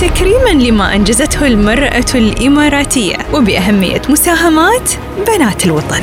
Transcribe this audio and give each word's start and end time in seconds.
تكريما 0.00 0.50
لما 0.50 0.94
أنجزته 0.94 1.46
المرأة 1.46 2.04
الإماراتية 2.14 3.16
وبأهمية 3.34 4.02
مساهمات 4.08 4.90
بنات 5.26 5.66
الوطن. 5.66 6.00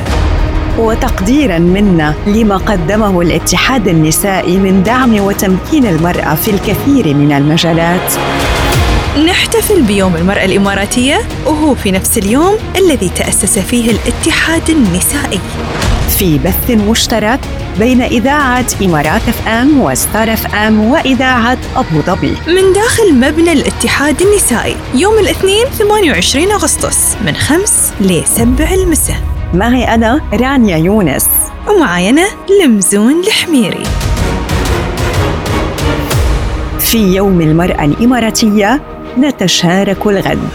وتقديرا 0.77 1.59
منا 1.59 2.13
لما 2.27 2.57
قدمه 2.57 3.21
الاتحاد 3.21 3.87
النسائي 3.87 4.57
من 4.57 4.83
دعم 4.83 5.19
وتمكين 5.19 5.85
المرأة 5.85 6.35
في 6.35 6.51
الكثير 6.51 7.13
من 7.13 7.31
المجالات. 7.31 8.13
نحتفل 9.25 9.81
بيوم 9.81 10.15
المرأة 10.15 10.45
الإماراتية 10.45 11.19
وهو 11.45 11.75
في 11.75 11.91
نفس 11.91 12.17
اليوم 12.17 12.55
الذي 12.75 13.09
تأسس 13.09 13.59
فيه 13.59 13.91
الاتحاد 13.91 14.69
النسائي. 14.69 15.39
في 16.17 16.37
بث 16.37 16.71
مشترك 16.71 17.39
بين 17.79 18.01
إذاعة 18.01 18.65
إمارات 18.81 19.21
FM 19.27 19.81
و 19.81 20.33
Star 20.33 20.55
FM 20.55 20.79
وإذاعة 20.91 21.57
أبو 21.75 22.01
ظبي. 22.01 22.37
من 22.47 22.73
داخل 22.73 23.15
مبنى 23.15 23.53
الاتحاد 23.53 24.21
النسائي 24.21 24.75
يوم 24.95 25.19
الاثنين 25.19 25.65
28 25.65 26.51
أغسطس 26.51 27.17
من 27.25 27.35
5 27.35 27.93
ل 28.01 28.21
7 28.25 28.73
المساء. 28.73 29.17
معي 29.53 29.83
أنا 29.93 30.21
رانيا 30.33 30.77
يونس. 30.77 31.25
ومعي 31.67 32.09
أنا 32.09 32.27
لمزون 32.61 33.19
الحميري. 33.19 33.83
في 36.79 37.15
يوم 37.15 37.41
المرأة 37.41 37.85
الإماراتية 37.85 38.81
نتشارك 39.19 40.07
الغد. 40.07 40.49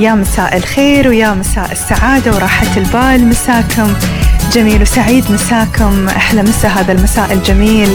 يا 0.00 0.14
مساء 0.14 0.56
الخير 0.56 1.08
ويا 1.08 1.34
مساء 1.34 1.72
السعادة 1.72 2.32
وراحة 2.32 2.66
البال. 2.76 3.28
مساكم 3.28 3.94
جميل 4.52 4.82
وسعيد 4.82 5.32
مساكم 5.32 6.08
أحلى 6.08 6.42
مساء. 6.42 6.70
هذا 6.70 6.92
المساء 6.92 7.32
الجميل 7.32 7.88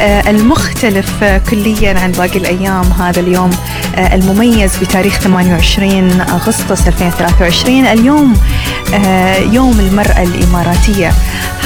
آه 0.00 0.30
المختلف 0.30 1.22
آه 1.22 1.38
كليا 1.38 1.98
عن 2.00 2.12
باقي 2.12 2.38
الأيام. 2.38 2.84
هذا 2.84 3.20
اليوم 3.20 3.50
آه 3.96 4.14
المميز 4.14 4.76
بتاريخ 4.76 5.18
28 5.18 6.20
أغسطس 6.20 6.88
2023 6.88 7.86
اليوم 7.86 8.34
يوم 9.52 9.80
المرأة 9.80 10.22
الإماراتية. 10.22 11.12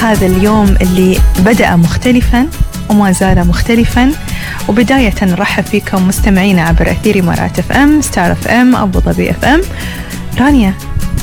هذا 0.01 0.25
اليوم 0.25 0.75
اللي 0.81 1.19
بدأ 1.39 1.75
مختلفا 1.75 2.47
وما 2.89 3.11
زال 3.11 3.47
مختلفا. 3.47 4.11
وبداية 4.69 5.13
نرحب 5.21 5.63
فيكم 5.63 6.07
مستمعينا 6.07 6.61
عبر 6.61 6.91
أثير 6.91 7.19
إمارات 7.19 7.59
FM 7.59 8.01
Star 8.01 8.31
FM 8.31 8.75
أبو 8.75 8.99
ظبي 8.99 9.29
FM 9.29 9.61
رانيا 10.39 10.73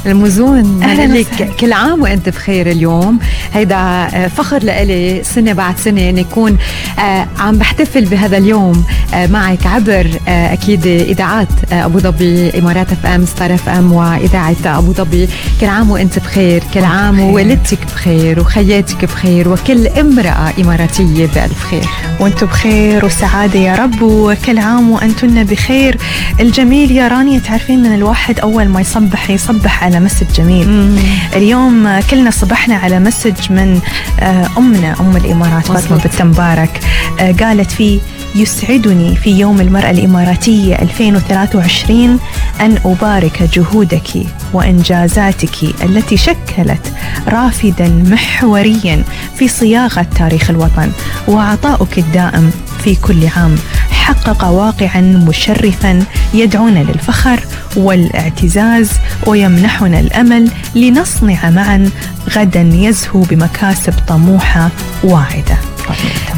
المزون 0.06 0.82
أهلاً 0.82 1.18
لك. 1.18 1.50
كل 1.60 1.72
عام 1.72 2.02
وأنت 2.02 2.28
بخير 2.28 2.70
اليوم. 2.70 3.18
هيدا 3.54 4.08
فخر 4.36 4.58
لإلي 4.62 5.22
سنة 5.24 5.52
بعد 5.52 5.78
سنة 5.78 6.08
إن 6.10 6.18
يكون 6.18 6.56
آه، 6.98 7.26
عم 7.38 7.58
بحتفل 7.58 8.04
بهذا 8.04 8.36
اليوم 8.38 8.84
آه، 9.14 9.26
معك 9.26 9.66
عبر 9.66 10.06
آه، 10.28 10.52
أكيد 10.52 10.86
إذاعات 10.86 11.48
آه، 11.72 11.84
أبو 11.84 11.98
ظبي 11.98 12.58
إمارات 12.58 12.92
FM 12.92 13.26
Star 13.26 13.54
FM 13.54 13.92
وإذاعة 13.92 14.56
أبو 14.66 14.92
ظبي. 14.92 15.28
كل 15.60 15.66
عام 15.66 15.90
وأنت 15.90 16.18
بخير 16.18 16.62
كل 16.74 16.84
عام. 16.84 17.20
ووالدتك 17.20 17.78
بخير 17.94 18.40
وخياتك 18.40 19.04
بخير 19.04 19.48
وكل 19.48 19.86
امرأة 19.86 20.52
إماراتية 20.60 21.26
بألف 21.26 21.64
خير. 21.70 21.84
وأنتم 22.20 22.46
بخير 22.46 23.04
وسعادة 23.04 23.58
يا 23.58 23.74
رب 23.76 24.02
وكل 24.02 24.58
عام 24.58 24.90
وأنتن 24.90 25.44
بخير. 25.44 25.96
الجميل 26.40 26.90
يا 26.90 27.08
رانيا 27.08 27.38
تعرفين 27.38 27.86
ان 27.86 27.94
الواحد 27.94 28.40
أول 28.40 28.68
ما 28.68 28.80
يصبح 28.80 29.30
يصبح 29.30 29.84
على 29.84 29.95
message 30.00 30.26
جميل. 30.36 30.98
اليوم 31.36 31.86
آه، 31.86 32.02
كلنا 32.10 32.30
صبحنا 32.30 32.74
على 32.74 33.00
message 33.00 33.52
من 33.52 33.80
آه، 34.20 34.48
أمنا 34.58 34.94
أم 35.00 35.16
الإمارات 35.16 35.66
فاطمة. 35.66 35.98
بنت 36.04 36.22
مبارك. 36.22 36.80
آه، 37.20 37.32
قالت 37.32 37.70
فيه 37.70 38.00
يسعدني 38.34 39.16
في 39.16 39.30
يوم 39.30 39.60
المرأة 39.60 39.90
الإماراتية 39.90 40.74
2023 40.82 42.18
أن 42.60 42.78
أبارك 42.84 43.42
جهودك 43.42 44.08
وإنجازاتك 44.52 45.54
التي 45.82 46.16
شكلت 46.16 46.92
رافدا 47.28 47.88
محوريا 47.88 49.04
في 49.38 49.48
صياغة 49.48 50.06
تاريخ 50.18 50.50
الوطن. 50.50 50.90
وعطاؤك 51.28 51.98
الدائم 51.98 52.50
في 52.86 52.94
كل 52.94 53.26
عام. 53.36 53.54
حقق 53.90 54.44
واقعا 54.44 55.00
مشرفا 55.00 56.04
يدعونا 56.34 56.78
للفخر 56.78 57.40
والاعتزاز 57.76 58.90
ويمنحنا 59.26 60.00
الأمل 60.00 60.50
لنصنع 60.74 61.50
معا 61.50 61.90
غدا 62.36 62.60
يزهو 62.60 63.20
بمكاسب 63.20 63.94
طموحة 64.08 64.70
واعدة. 65.04 65.75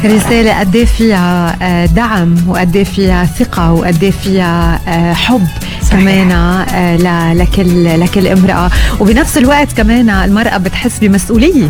رسالة 0.05 0.59
قد 0.59 0.75
إيه 0.75 0.85
فيها 0.85 1.57
آه، 1.61 1.85
دعم 1.85 2.35
وقد 2.47 2.75
إيه 2.75 2.83
فيها 2.83 3.25
ثقة 3.25 3.71
وقد 3.73 4.03
إيه 4.03 4.11
فيها 4.11 4.79
آه، 4.87 5.13
حب 5.13 5.47
صحيح. 5.81 5.99
كمان 5.99 6.31
آه، 6.31 7.33
لكل 7.33 7.99
لكل 7.99 8.27
امرأة 8.27 8.71
وبنفس 8.99 9.37
الوقت 9.37 9.73
كمان 9.77 10.09
المرأة 10.09 10.57
بتحس 10.57 10.99
بمسؤولية 10.99 11.69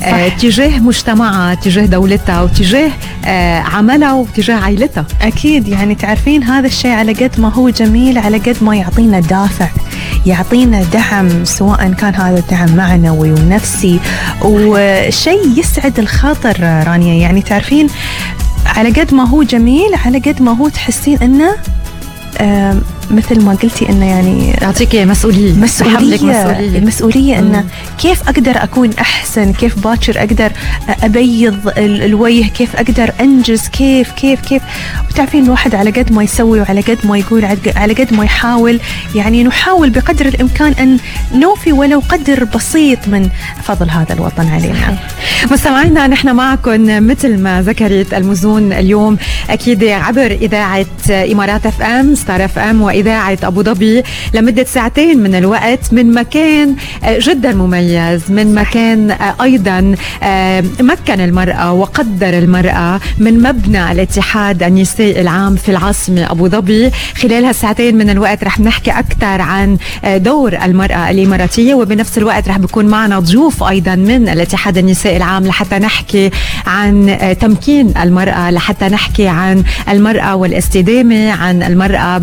صح. 0.00 0.28
تجاه 0.28 0.78
مجتمعها 0.78 1.54
تجاه 1.54 1.86
دولتها 1.86 2.42
وتجاه 2.42 2.90
عملها 3.60 4.12
وتجاه 4.12 4.54
عائلتها 4.56 5.04
أكيد 5.22 5.68
يعني 5.68 5.94
تعرفين 5.94 6.42
هذا 6.42 6.66
الشيء 6.66 6.90
على 6.90 7.12
قد 7.12 7.40
ما 7.40 7.52
هو 7.52 7.68
جميل 7.68 8.18
على 8.18 8.38
قد 8.38 8.56
ما 8.60 8.76
يعطينا 8.76 9.20
دافع 9.20 9.68
يعطينا 10.26 10.82
دعم 10.82 11.44
سواء 11.44 11.92
كان 11.92 12.14
هذا 12.14 12.38
الدعم 12.38 12.76
معنوي 12.76 13.32
ونفسي. 13.32 14.00
وشيء 14.42 15.58
يسعد 15.58 15.98
الخاطر 15.98 16.84
رانيا 16.86 17.14
يعني 17.14 17.42
تعرفين 17.42 17.86
على 18.66 18.90
قد 18.90 19.14
ما 19.14 19.28
هو 19.28 19.42
جميل 19.42 19.94
على 20.04 20.18
قد 20.18 20.42
ما 20.42 20.56
هو 20.56 20.68
تحسين 20.68 21.18
إنه 21.22 21.56
مثل 23.10 23.44
ما 23.44 23.52
قلتي 23.54 23.88
إنه 23.88 24.06
يعني 24.06 24.56
بحملك 25.80 26.22
مسؤولية. 26.22 26.42
مسؤولية 26.52 26.78
المسؤولية 26.78 27.40
مم. 27.40 27.46
انه 27.46 27.64
كيف 28.02 28.22
أقدر 28.28 28.62
أكون 28.62 28.90
أحسن؟ 29.00 29.52
كيف 29.52 29.78
باكر 29.78 30.18
أقدر 30.18 30.52
أبيض 31.02 31.68
ال- 31.68 32.02
الوجه؟ 32.02 32.42
كيف 32.48 32.76
أقدر 32.76 33.10
أنجز؟ 33.20 33.68
كيف 33.68 34.10
كيف 34.12 34.40
كيف؟ 34.40 34.62
وتعرفين 35.10 35.44
الواحد 35.44 35.74
على 35.74 35.90
قد 35.90 36.12
ما 36.12 36.22
يسوي 36.22 36.60
وعلى 36.60 36.80
قد 36.80 36.98
ما 37.04 37.18
يقول 37.18 37.44
على 37.76 37.92
قد- 37.94 38.14
ما 38.14 38.24
يحاول. 38.24 38.80
يعني 39.14 39.44
نحاول 39.44 39.90
بقدر 39.90 40.26
الإمكان 40.26 40.72
أن 40.72 40.98
نوفي 41.40 41.72
ولو 41.72 42.02
قدر 42.08 42.44
بسيط 42.44 42.98
من 43.08 43.28
فضل 43.62 43.90
هذا 43.90 44.12
الوطن 44.14 44.48
علينا. 44.48 44.98
مستمعينا 45.52 46.06
نحن 46.06 46.34
معكم 46.36 47.06
مثل 47.06 47.38
ما 47.38 47.62
ذكرت 47.62 48.14
المزون 48.14 48.72
اليوم 48.72 49.16
أكيد 49.50 49.84
عبر 49.84 50.26
إذاعة 50.26 50.86
إمارات 51.10 51.66
FM 51.66 52.14
Star 52.14 52.44
FM 52.44 52.82
وإذاعة 52.94 53.38
أبو 53.42 53.62
ظبي 53.62 54.02
لمدة 54.34 54.64
ساعتين 54.64 55.22
من 55.22 55.34
الوقت 55.34 55.92
من 55.92 56.14
مكان 56.14 56.76
آه، 57.04 57.18
جدا 57.22 57.52
مميز 57.52 58.30
من 58.30 58.54
مكان 58.54 59.10
آه، 59.10 59.34
أيضا 59.42 59.94
آه، 60.22 60.64
مكن 60.80 61.20
المرأة 61.20 61.72
وقدر 61.72 62.38
المرأة 62.38 63.00
من 63.18 63.42
مبنى 63.42 63.92
الاتحاد 63.92 64.62
النسائي 64.62 65.20
العام 65.20 65.56
في 65.56 65.68
العاصمة 65.68 66.30
أبو 66.30 66.48
ظبي. 66.48 66.90
خلال 67.16 67.44
هالساعتين 67.44 67.96
من 67.96 68.10
الوقت 68.10 68.44
رح 68.44 68.60
نحكي 68.60 68.90
أكثر 68.90 69.40
عن 69.40 69.76
دور 70.04 70.56
المرأة 70.64 71.10
الإماراتية 71.10 71.74
وبنفس 71.74 72.18
الوقت 72.18 72.48
رح 72.48 72.58
بيكون 72.58 72.86
معنا 72.86 73.18
ضيوف 73.18 73.62
أيضا 73.62 73.94
من 73.94 74.28
الاتحاد 74.28 74.78
النسائي 74.78 75.16
العام 75.16 75.46
لحتى 75.46 75.78
نحكي 75.78 76.30
عن 76.66 77.18
تمكين 77.40 77.94
المرأة 78.02 78.50
لحتى 78.50 78.88
نحكي 78.88 79.28
عن 79.28 79.64
المرأة 79.88 80.36
والاستدامة 80.36 81.30
عن 81.30 81.62
المرأة 81.62 82.18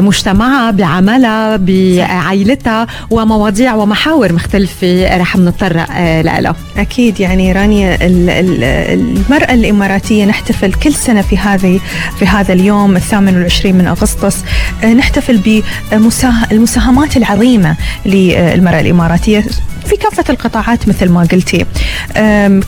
بمجتمعها 0.00 0.70
بعملها 0.70 1.56
بعائلتها 1.56 2.86
ومواضيع 3.10 3.74
ومحاور 3.74 4.32
مختلفة 4.32 5.16
رح 5.16 5.36
نتطرق 5.36 5.86
آه، 5.92 6.22
لها 6.22 6.56
أكيد 6.76 7.20
يعني 7.20 7.52
رانيا 7.52 7.94
ال- 7.94 8.30
ال- 8.30 8.64
المرأة 9.00 9.54
الإماراتية 9.54 10.24
نحتفل 10.24 10.72
كل 10.72 10.94
سنة 10.94 11.22
في 11.22 11.38
هذه 11.38 11.80
في 12.18 12.26
هذا 12.26 12.52
اليوم 12.52 12.96
الثامن 12.96 13.36
والعشرين 13.36 13.76
من 13.76 13.86
أغسطس 13.86 14.36
آه، 14.84 14.92
نحتفل 14.94 15.62
بالمساهمات 15.92 17.16
العظيمة 17.16 17.76
للمرأة 18.06 18.80
الإماراتية. 18.80 19.44
في 19.86 19.96
كافة 19.96 20.24
القطاعات 20.30 20.88
مثل 20.88 21.08
ما 21.08 21.20
قلتي. 21.20 21.66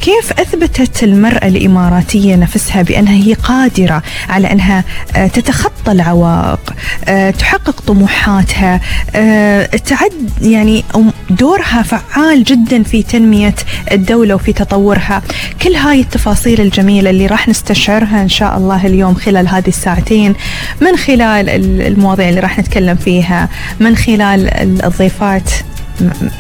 كيف 0.01 0.33
أثبتت 0.41 1.03
المرأة 1.03 1.47
الإماراتية 1.47 2.37
نفسها 2.37 2.83
بأنها 2.83 3.13
هي 3.13 3.35
قادرة 3.35 4.03
على 4.29 4.53
أنها 4.53 4.85
آه، 5.17 5.27
تتخطى 5.27 5.93
العوائق 5.93 6.75
آه، 7.09 7.31
تحقق 7.31 7.81
طموحاتها 7.81 8.81
آه، 9.15 9.65
تعد 9.65 10.31
يعني 10.43 10.85
دورها 11.31 11.83
فعال 11.83 12.45
جدا 12.45 12.83
في 12.83 13.03
تنمية 13.03 13.55
الدولة 13.93 14.35
وفي 14.35 14.53
تطورها. 14.53 15.23
كل 15.63 15.75
هاي 15.75 16.01
التفاصيل 16.01 16.61
الجميلة 16.61 17.11
اللي 17.11 17.27
راح 17.27 17.49
نستشعرها 17.49 18.23
إن 18.23 18.29
شاء 18.29 18.57
الله 18.57 18.87
اليوم 18.87 19.15
خلال 19.15 19.49
هذه 19.49 19.69
الساعتين 19.69 20.35
من 20.81 20.97
خلال 20.97 21.49
المواضيع 21.87 22.29
اللي 22.29 22.41
راح 22.41 22.59
نتكلم 22.59 22.97
فيها 22.97 23.49
من 23.81 23.97
خلال 23.97 24.51
الضيفات. 24.85 25.51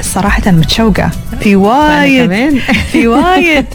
صراحة 0.01 0.51
متشوقة. 0.51 1.11
في 1.41 1.57
وايد 1.57 2.61
في 2.93 3.07
وايد 3.07 3.67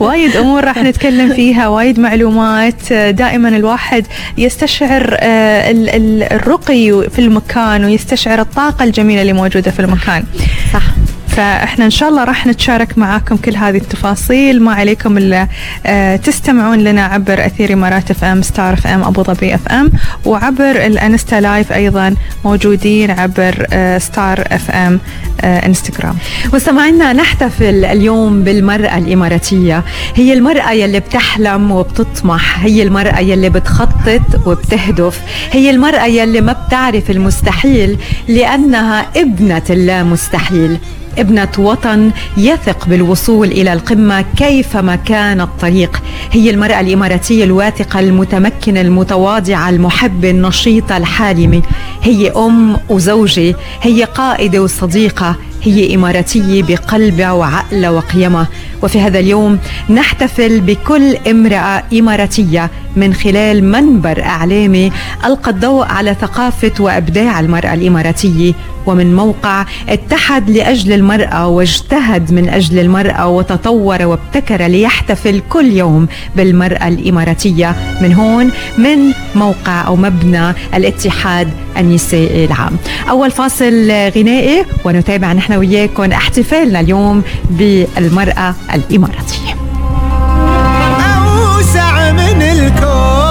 وايد 0.00 0.36
أمور 0.36 0.64
راح 0.64 0.78
نتكلم 0.78 1.34
فيها 1.34 1.68
وايد 1.68 2.00
معلومات. 2.00 2.92
دائما 2.92 3.48
الواحد 3.48 4.06
يستشعر 4.38 5.16
آه، 5.20 5.70
الرقي 6.32 7.10
في 7.10 7.18
المكان 7.18 7.84
ويستشعر 7.84 8.40
الطاقة 8.40 8.84
الجميلة 8.84 9.22
اللي 9.22 9.32
موجودة 9.32 9.70
في 9.70 9.80
المكان. 9.80 10.24
صح. 10.72 10.82
فاحنا 11.36 11.84
ان 11.84 11.90
شاء 11.90 12.08
الله 12.08 12.24
راح 12.24 12.46
نتشارك 12.46 12.98
معاكم 12.98 13.36
كل 13.36 13.56
هذه 13.56 13.76
التفاصيل. 13.76 14.62
ما 14.62 14.74
عليكم 14.74 15.18
إلا 15.18 15.48
آه، 15.86 16.16
تستمعون 16.16 16.78
لنا 16.78 17.04
عبر 17.04 17.46
أثير 17.46 17.72
إمارات 17.72 18.10
FM 18.10 18.42
Star 18.42 18.72
FM 18.72 19.02
أبو 19.02 19.22
ظبي 19.22 19.54
FM 19.54 19.92
وعبر 20.24 20.70
ال 20.70 20.82
Insta 20.82 21.40
Live 21.40 21.72
أيضا 21.72 22.14
موجودين 22.44 23.10
عبر 23.10 23.66
Star 23.98 24.44
FM 24.50 25.00
انستغرام 25.44 26.16
مستمعينا 26.52 27.12
نحتفل 27.12 27.84
اليوم 27.84 28.42
بالمرأة 28.44 28.98
الإماراتية. 28.98 29.84
هي 30.14 30.32
المرأة 30.32 30.70
يلي 30.70 31.00
بتحلم 31.00 31.70
وبتطمح 31.70 32.64
هي 32.64 32.82
المرأة 32.82 33.18
يلي 33.18 33.50
بتخطط 33.50 34.46
وبتهدف 34.46 35.20
هي 35.52 35.70
المرأة 35.70 36.06
يلي 36.06 36.40
ما 36.40 36.52
بتعرف 36.52 37.10
المستحيل 37.10 37.98
لأنها 38.28 39.06
ابنة 39.16 39.62
اللا 39.70 40.02
مستحيل. 40.02 40.78
ابنة 41.18 41.48
وطن 41.58 42.10
يثق 42.36 42.88
بالوصول 42.88 43.48
إلى 43.48 43.72
القمة 43.72 44.24
كيفما 44.36 44.96
كان 44.96 45.40
الطريق. 45.40 46.02
هي 46.32 46.50
المرأة 46.50 46.80
الإماراتية 46.80 47.44
الواثقة 47.44 48.00
المتمكنة 48.00 48.80
المتواضعة 48.80 49.68
المحبة 49.68 50.30
النشيطة 50.30 50.96
الحالمة 50.96 51.62
هي 52.02 52.30
أم 52.30 52.76
وزوجة 52.88 53.54
هي 53.82 54.04
قائدة 54.04 54.62
وصديقة 54.62 55.36
هي 55.62 55.94
إماراتية 55.94 56.62
بقلبها 56.62 57.32
وعقلها 57.32 57.90
وقيمها 57.90 58.48
وفي 58.82 59.00
هذا 59.00 59.18
اليوم 59.18 59.58
نحتفل 59.90 60.60
بكل 60.60 61.16
امرأة 61.16 61.82
إماراتية 61.92 62.70
من 62.96 63.14
خلال 63.14 63.64
منبر 63.64 64.22
إعلامي 64.22 64.92
ألقى 65.24 65.50
الضوء 65.50 65.84
على 65.84 66.16
ثقافة 66.20 66.72
وإبداع 66.80 67.40
المرأة 67.40 67.74
الإماراتية. 67.74 68.52
ومن 68.86 69.16
موقع 69.16 69.64
اتحد 69.88 70.50
لأجل 70.50 70.92
المرأة 70.92 71.46
واجتهد 71.48 72.32
من 72.32 72.48
أجل 72.48 72.78
المرأة 72.78 73.28
وتطور 73.28 74.02
وابتكر 74.02 74.62
ليحتفل 74.66 75.42
كل 75.50 75.66
يوم 75.66 76.08
بالمرأة 76.36 76.88
الإماراتية. 76.88 77.76
من 78.00 78.14
هون 78.14 78.50
من 78.78 78.98
موقع 79.34 79.86
أو 79.86 79.96
مبنى 79.96 80.54
الاتحاد 80.74 81.48
النسائي 81.78 82.44
العام. 82.44 82.76
أول 83.10 83.30
فاصل 83.30 83.90
غنائي 83.90 84.64
ونتابع 84.84 85.32
نحن 85.32 85.52
وياكم 85.52 86.12
احتفالنا 86.12 86.80
اليوم 86.80 87.22
بالمرأة 87.50 88.54
الإماراتية. 88.74 89.56
أوسع 91.16 92.12
من 92.12 92.42
الكون. 92.42 93.21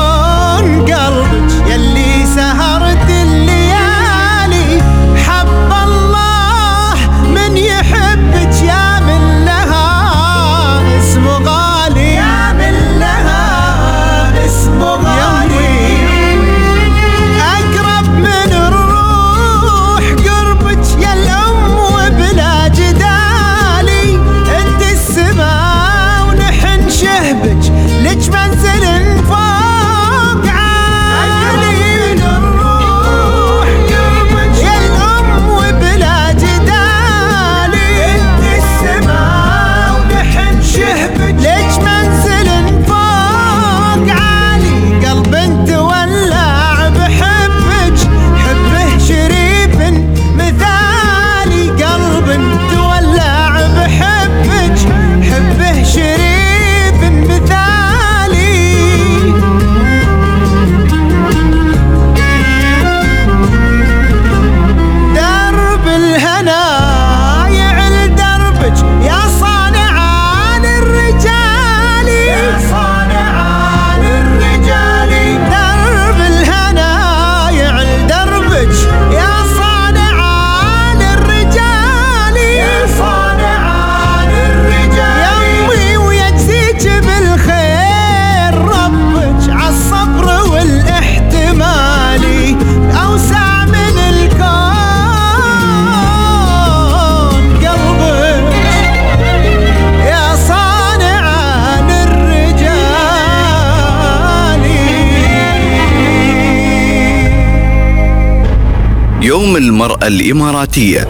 يوم 109.51 109.63
المرأة 109.63 110.07
الإماراتية. 110.07 111.07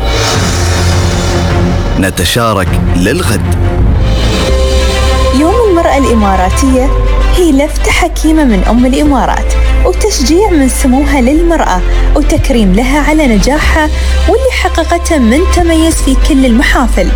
نتشارك 1.99 2.67
للغد. 2.95 3.55
يوم 5.39 5.55
المرأة 5.69 5.97
الإماراتية 5.97 6.89
هي 7.35 7.51
لفتة 7.51 7.91
حكيمة 7.91 8.43
من 8.43 8.63
أم 8.63 8.85
الإمارات 8.85 9.53
وتشجيع 9.85 10.49
من 10.49 10.69
سموها 10.69 11.21
للمرأة 11.21 11.81
وتكريم 12.15 12.73
لها 12.73 12.99
على 12.99 13.27
نجاحها 13.27 13.89
واللي 14.29 14.51
حققته 14.51 15.17
من 15.17 15.39
تميز 15.55 15.95
في 15.95 16.15
كل 16.29 16.45
المحافل. 16.45 17.07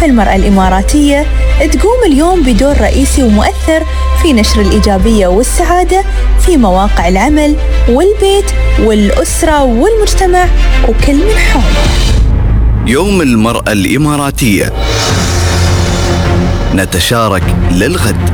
فالمرأة 0.00 0.36
الإماراتية 0.36 1.26
تقوم 1.72 2.04
اليوم 2.06 2.42
بدور 2.42 2.80
رئيسي 2.80 3.22
ومؤثر 3.22 3.82
في 4.24 4.32
نشر 4.32 4.60
الإيجابية 4.60 5.26
والسعادة 5.26 6.04
في 6.46 6.56
مواقع 6.56 7.08
العمل 7.08 7.56
والبيت 7.88 8.44
والأسرة 8.80 9.62
والمجتمع 9.62 10.44
وكل 10.88 11.14
من 11.16 11.38
حوله 11.38 11.64
يوم 12.86 13.22
المرأة 13.22 13.72
الإماراتية. 13.72 14.72
نتشارك 16.74 17.42
للغد. 17.70 18.33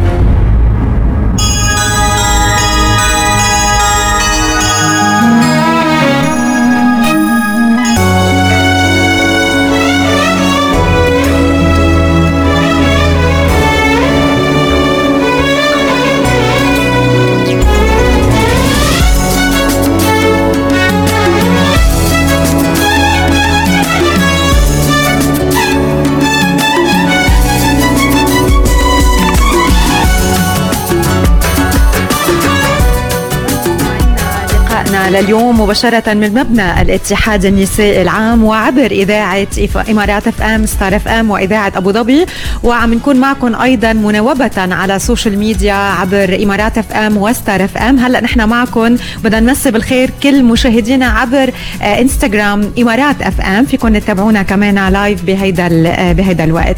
لليوم 35.20 35.60
مباشرة 35.60 36.14
من 36.14 36.34
مبنى 36.34 36.82
الاتحاد 36.82 37.44
النسائي 37.44 38.02
العام 38.02 38.44
وعبر 38.44 38.90
إذاعة 38.90 39.46
إمارات 39.90 40.28
FM 40.28 40.66
Star 40.66 40.96
FM 40.96 41.30
وإذاعة 41.30 41.72
أبو 41.76 41.92
ظبي. 41.92 42.26
وعم 42.62 42.94
نكون 42.94 43.16
معكم 43.16 43.54
أيضا 43.54 43.92
مناوبة 43.92 44.50
على 44.56 44.96
ال 44.96 45.02
social 45.02 45.38
media 45.38 45.74
عبر 45.74 46.38
إمارات 46.42 46.78
FM 46.78 47.16
و 47.16 47.26
Star 47.26 47.64
FM 47.64 47.98
هلأ 47.98 48.20
نحن 48.20 48.48
معكم 48.48 48.96
بدنا 49.24 49.40
نمسي 49.40 49.70
بالخير 49.70 50.10
كل 50.22 50.44
مشاهدينا 50.44 51.06
عبر 51.06 51.50
آه، 51.82 52.00
انستغرام 52.00 52.72
إمارات 52.78 53.22
FM 53.22 53.64
فيكم 53.64 53.98
تتابعونا 53.98 54.42
كمان 54.42 54.88
live 54.88 55.22
بهيدا 55.24 55.68
آه، 55.86 56.12
بهيدا 56.12 56.44
الوقت. 56.44 56.76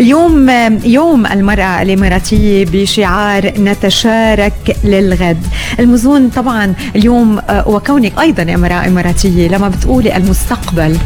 اليوم 0.00 0.50
آه، 0.50 0.72
يوم 0.84 1.26
المرأة 1.26 1.82
الإماراتية 1.82 2.66
بشعار 2.72 3.52
نتشارك 3.58 4.76
للغد. 4.84 5.46
المزون 5.80 6.28
طبعا 6.28 6.74
اليوم 6.96 7.38
آه، 7.38 7.68
وكونك 7.76 8.18
أيضا 8.20 8.42
امراه 8.54 8.86
إماراتية 8.86 9.48
لما 9.48 9.68
بتقولي 9.68 10.16
المستقبل. 10.16 10.98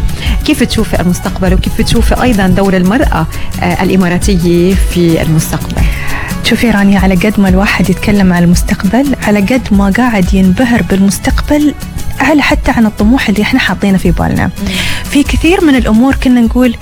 كيف 0.44 0.62
تشوفي 0.62 1.00
المستقبل 1.00 1.54
وكيف 1.54 1.80
تشوفي 1.80 2.22
أيضا 2.22 2.46
دور 2.46 2.76
المرأة 2.76 3.26
آه، 3.62 3.82
الإماراتية 3.82 4.74
في 4.74 5.22
المستقبل؟ 5.22 5.82
شوفي 6.44 6.70
رانيا 6.70 7.00
على 7.00 7.14
قد 7.14 7.40
ما 7.40 7.48
الواحد 7.48 7.90
يتكلم 7.90 8.32
عن 8.32 8.42
المستقبل 8.42 9.16
على 9.22 9.40
قد 9.40 9.62
ما 9.70 9.90
قاعد 9.96 10.34
ينبهر 10.34 10.82
بالمستقبل 10.82 11.74
على 12.20 12.42
حتى 12.42 12.70
عن 12.70 12.86
الطموح 12.86 13.28
اللي 13.28 13.42
إحنا 13.42 13.60
حاطينه 13.60 13.98
في 13.98 14.10
بالنا. 14.10 14.50
في 15.10 15.22
كثير 15.22 15.64
من 15.64 15.74
الأمور 15.74 16.14
كنا 16.14 16.40
نقول 16.40 16.76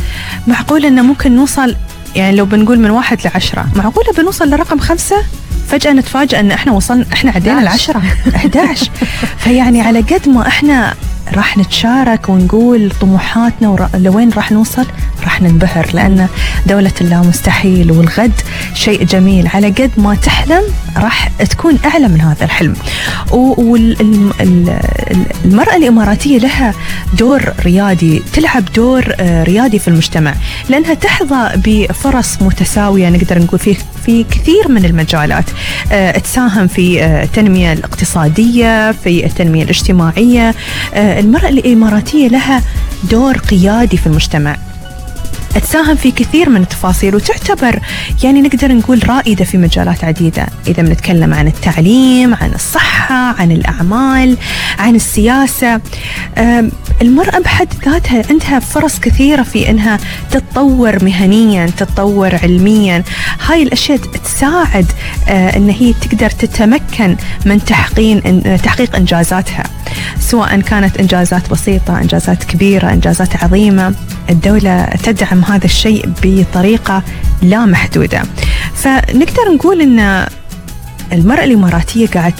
معقول 0.46 0.84
إنه 0.86 1.02
ممكن 1.02 1.36
نوصل 1.36 1.76
يعني 2.16 2.36
لو 2.36 2.44
بنقول 2.44 2.78
من 2.80 2.90
واحد 2.90 3.18
لعشرة 3.24 3.66
معقولة 3.76 4.12
بنوصل 4.18 4.50
لرقم 4.50 4.78
خمسة؟ 4.78 5.16
فجأة 5.68 5.92
نتفاجأ 5.92 6.40
إن 6.40 6.50
إحنا 6.50 6.72
وصلنا 6.72 7.04
إحنا 7.12 7.30
عدينا 7.30 7.62
العشرة. 7.62 8.02
11 8.36 8.90
فيعني 9.38 9.80
على 9.80 10.00
قد 10.00 10.28
ما 10.28 10.46
إحنا 10.48 10.94
راح 11.34 11.58
نتشارك 11.58 12.28
ونقول 12.28 12.90
طموحاتنا 13.00 13.88
لوين 13.94 14.30
راح 14.32 14.52
نوصل 14.52 14.86
راح 15.24 15.42
ننبهر 15.42 15.86
لأن 15.94 16.26
دولة 16.66 16.92
الله 17.00 17.20
مستحيل 17.28 17.92
والغد 17.92 18.32
شيء 18.74 19.04
جميل. 19.04 19.48
على 19.54 19.68
قد 19.70 19.90
ما 19.96 20.14
تحلم 20.14 20.62
راح 20.96 21.28
تكون 21.28 21.78
أعلى 21.84 22.08
من 22.08 22.20
هذا 22.20 22.44
الحلم. 22.44 22.74
والمرأة 25.44 25.76
الإماراتية 25.76 26.38
لها 26.38 26.74
دور 27.18 27.42
ريادي 27.64 28.22
تلعب 28.32 28.64
دور 28.74 29.04
آه، 29.20 29.42
ريادي 29.42 29.78
في 29.78 29.88
المجتمع 29.88 30.34
لأنها 30.68 30.94
تحظى 30.94 31.50
بفرص 31.56 32.42
متساوية 32.42 33.08
نقدر 33.08 33.38
نقول 33.38 33.58
في 33.58 33.76
في 34.08 34.24
كثير 34.24 34.68
من 34.68 34.84
المجالات. 34.84 35.44
آه، 35.92 36.18
تساهم 36.18 36.66
في 36.66 37.02
آه، 37.02 37.24
التنمية 37.24 37.72
الاقتصادية 37.72 38.92
في 38.92 39.26
التنمية 39.26 39.62
الاجتماعية. 39.62 40.54
آه، 40.94 41.20
المرأة 41.20 41.48
الإماراتية 41.48 42.28
لها 42.28 42.62
دور 43.10 43.38
قيادي 43.38 43.96
في 43.96 44.06
المجتمع. 44.06 44.56
تساهم 45.54 45.96
في 45.96 46.10
كثير 46.10 46.48
من 46.50 46.60
التفاصيل 46.60 47.14
وتعتبر 47.14 47.80
يعني 48.24 48.42
نقدر 48.42 48.72
نقول 48.72 49.08
رائدة 49.08 49.44
في 49.44 49.58
مجالات 49.58 50.04
عديدة. 50.04 50.46
إذا 50.66 50.82
بنتكلم 50.82 51.34
عن 51.34 51.46
التعليم 51.46 52.34
عن 52.34 52.52
الصحة 52.54 53.14
عن 53.14 53.52
الأعمال 53.52 54.36
عن 54.78 54.94
السياسة 54.94 55.80
المرأة 57.02 57.38
بحد 57.38 57.68
ذاتها 57.84 58.22
عندها 58.30 58.58
فرص 58.58 58.98
كثيرة 58.98 59.42
في 59.42 59.70
أنها 59.70 59.98
تتطور 60.30 61.04
مهنيا 61.04 61.66
تتطور 61.66 62.34
علميا. 62.42 63.02
هاي 63.46 63.62
الأشياء 63.62 63.98
تساعد 63.98 64.86
أن 65.28 65.70
هي 65.70 65.92
تقدر 65.92 66.30
تتمكن 66.30 67.16
من 67.44 67.64
تحقيق 67.64 68.42
تحقيق 68.56 68.96
إنجازاتها. 68.96 69.64
سواء 70.20 70.60
كانت 70.60 70.96
إنجازات 70.96 71.50
بسيطة 71.50 72.00
إنجازات 72.00 72.44
كبيرة 72.44 72.92
إنجازات 72.92 73.44
عظيمة. 73.44 73.94
الدولة 74.30 74.84
تدعم 74.84 75.44
هذا 75.44 75.64
الشيء 75.64 76.08
بطريقة 76.22 77.02
لا 77.42 77.66
محدودة. 77.66 78.22
فنقدر 78.74 79.52
نقول 79.54 79.80
أن 79.80 80.26
المرأة 81.12 81.44
الإماراتية 81.44 82.06
قاعد 82.06 82.34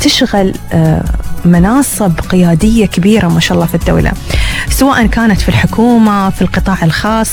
تشغل 0.00 0.54
آه، 0.72 1.04
مناصب 1.44 2.12
قيادية 2.28 2.86
كبيرة 2.86 3.28
ما 3.28 3.40
شاء 3.40 3.54
الله 3.54 3.66
في 3.66 3.74
الدولة. 3.74 4.12
سواء 4.70 5.06
كانت 5.06 5.40
في 5.40 5.48
الحكومة 5.48 6.30
في 6.30 6.42
القطاع 6.42 6.84
الخاص 6.84 7.30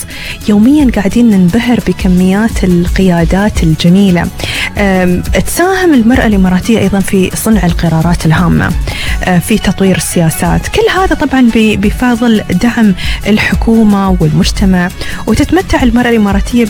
يوميا 0.49 0.91
قاعدين 0.95 1.29
ننبهر 1.29 1.79
بكميات 1.87 2.63
القيادات 2.63 3.63
الجميلة. 3.63 4.27
آم، 4.77 5.21
تساهم 5.21 5.93
المرأة 5.93 6.25
الإماراتية 6.27 6.79
أيضا 6.79 6.99
في 6.99 7.31
صنع 7.35 7.65
القرارات 7.65 8.25
الهامة 8.25 8.71
آه، 9.23 9.39
في 9.39 9.57
تطوير 9.57 9.95
السياسات. 9.97 10.67
كل 10.67 10.99
هذا 10.99 11.15
طبعا 11.15 11.49
بفضل 11.55 12.43
دعم 12.49 12.95
الحكومة 13.27 14.17
والمجتمع. 14.19 14.89
وتتمتع 15.27 15.83
المرأة 15.83 16.09
الإماراتية 16.09 16.65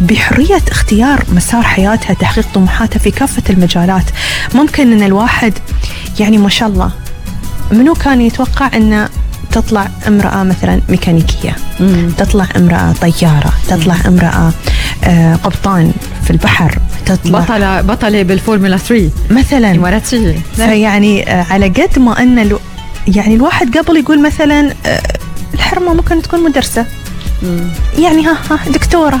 بحرية 0.00 0.62
اختيار 0.70 1.24
مسار 1.32 1.62
حياتها 1.62 2.14
تحقيق 2.14 2.46
طموحاتها 2.54 2.98
في 2.98 3.10
كافة 3.10 3.42
المجالات. 3.50 4.04
ممكن 4.54 4.92
أن 4.92 5.02
الواحد 5.02 5.52
يعني 6.20 6.38
ما 6.38 6.48
شاء 6.48 6.68
الله 6.68 6.90
منو 7.72 7.94
كان 7.94 8.20
يتوقع 8.20 8.70
أن 8.74 9.08
تطلع 9.52 9.88
امرأة 10.08 10.42
مثلا 10.42 10.80
ميكانيكية؟ 10.88 11.56
تطلع 12.18 12.46
امرأة 12.56 12.92
طيارة 12.92 13.52
تطلع 13.68 13.96
امرأة 14.06 14.52
آه، 15.04 15.34
قبطان 15.34 15.92
في 16.24 16.30
البحر 16.30 16.78
تطلع 17.06 17.40
بطلة 17.40 17.80
بطلة 17.80 18.22
بالفورمولا 18.22 18.76
3 18.76 19.10
مثلا. 19.30 19.70
إماراتية 19.70 20.36
فيعني 20.56 21.30
آه، 21.30 21.46
على 21.50 21.68
قد 21.68 21.98
ما 21.98 22.22
إن 22.22 22.38
ألو 22.38 22.58
يعني 23.08 23.34
الواحد 23.34 23.78
قبل 23.78 23.96
يقول 23.96 24.22
مثلا 24.22 24.72
آه، 24.86 25.02
الحرمة 25.54 25.94
ممكن 25.94 26.22
تكون 26.22 26.44
مدرسة. 26.44 26.86
يعني 27.98 28.26
ها 28.26 28.36
ها 28.50 28.58
دكتورة. 28.72 29.20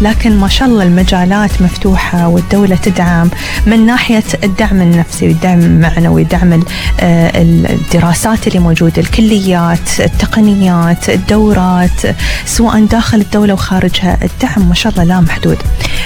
لكن 0.00 0.40
ما 0.40 0.48
شاء 0.48 0.68
الله 0.68 0.82
المجالات 0.82 1.62
مفتوحة 1.62 2.28
والدولة 2.28 2.76
تدعم 2.76 3.30
من 3.66 3.86
ناحية 3.86 4.24
الدعم 4.44 4.80
النفسي 4.82 5.28
والدعم 5.28 5.58
المعنوي 5.58 6.24
دعم 6.24 6.52
آه، 6.52 7.32
الدراسات 7.70 8.46
اللي 8.46 8.58
موجودة 8.58 9.02
الكليات 9.02 10.00
التقنيات 10.00 11.10
الدورات 11.10 12.00
سواء 12.44 12.84
داخل 12.84 13.20
الدولة 13.20 13.54
وخارجها 13.54 14.18
الدعم 14.22 14.68
ما 14.68 14.74
شاء 14.74 14.92
الله 14.92 15.04
لا 15.04 15.20
محدود. 15.20 15.58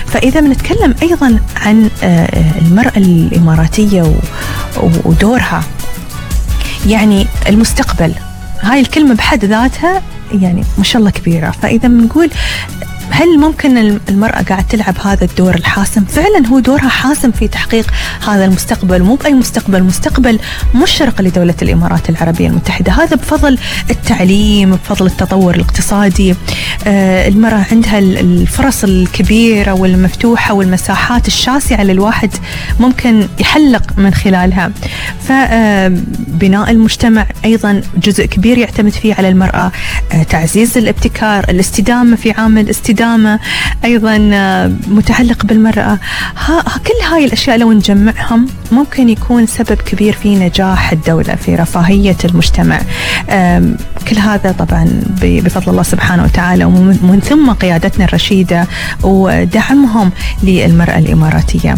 فإذا 0.06 0.40
بنتكلم 0.40 0.94
أيضا 1.02 1.38
عن 1.56 1.90
آه، 2.02 2.58
المرأة 2.62 2.92
الإماراتية 2.96 4.14
ودورها. 5.04 5.62
يعني 6.86 7.26
المستقبل. 7.48 8.14
هاي 8.60 8.80
الكلمة 8.80 9.14
بحد 9.14 9.44
ذاتها 9.44 10.02
يعني 10.32 10.64
ما 10.78 10.84
شاء 10.84 11.00
الله 11.00 11.10
كبيرة. 11.10 11.50
فإذا 11.50 11.88
بنقول 11.88 12.30
هل 13.14 13.38
ممكن 13.38 13.98
المرأة 14.08 14.42
قاعد 14.42 14.66
تلعب 14.68 14.94
هذا 15.04 15.24
الدور 15.24 15.54
الحاسم؟ 15.54 16.04
فعلا 16.04 16.46
هو 16.46 16.58
دورها 16.58 16.88
حاسم 16.88 17.30
في 17.30 17.48
تحقيق 17.48 17.86
هذا 18.28 18.44
المستقبل 18.44 19.02
مو 19.02 19.14
بأي 19.14 19.32
مستقبل 19.34 19.82
مستقبل 19.82 20.38
مشرق 20.74 21.20
لدولة 21.22 21.54
الإمارات 21.62 22.10
العربية 22.10 22.48
المتحدة. 22.48 22.92
هذا 22.92 23.16
بفضل 23.16 23.58
التعليم 23.90 24.70
بفضل 24.70 25.06
التطور 25.06 25.54
الاقتصادي. 25.54 26.34
آه، 26.86 27.28
المرأة 27.28 27.66
عندها 27.72 27.98
ال- 27.98 28.18
الفرص 28.18 28.84
الكبيرة 28.84 29.72
والمفتوحة 29.72 30.54
والمساحات 30.54 31.26
الشاسعة 31.26 31.82
اللي 31.82 31.92
الواحد 31.92 32.30
ممكن 32.80 33.28
يحلق 33.40 33.82
من 33.98 34.14
خلالها. 34.14 34.70
فبناء 35.28 36.70
المجتمع 36.70 37.26
أيضا 37.44 37.82
جزء 37.96 38.26
كبير 38.26 38.58
يعتمد 38.58 38.92
فيه 38.92 39.14
على 39.14 39.28
المرأة. 39.28 39.72
آه، 40.12 40.22
تعزيز 40.22 40.78
الابتكار 40.78 41.44
الاستدامة 41.48 42.16
في 42.16 42.30
عامل 42.30 42.70
استدامة 42.70 43.01
أيضا 43.84 44.30
آه، 44.32 44.72
متعلق 44.88 45.46
بالمرأة. 45.46 45.98
ها 46.46 46.62
كل 46.62 47.14
هاي 47.14 47.24
الأشياء 47.24 47.56
لو 47.58 47.72
نجمعهم 47.72 48.46
ممكن 48.72 49.08
يكون 49.08 49.46
سبب 49.46 49.74
كبير 49.74 50.12
في 50.12 50.36
نجاح 50.36 50.92
الدولة 50.92 51.34
في 51.34 51.54
رفاهية 51.54 52.16
المجتمع. 52.24 52.80
كل 54.08 54.18
هذا 54.18 54.52
طبعا 54.52 54.88
بفضل 55.22 55.70
الله 55.72 55.82
سبحانه 55.82 56.24
وتعالى 56.24 56.64
ومن 56.64 56.98
من 57.02 57.20
ثم 57.20 57.50
قيادتنا 57.52 58.04
الرشيدة 58.04 58.66
ودعمهم 59.02 60.10
للمرأة 60.42 60.98
الإماراتية. 60.98 61.74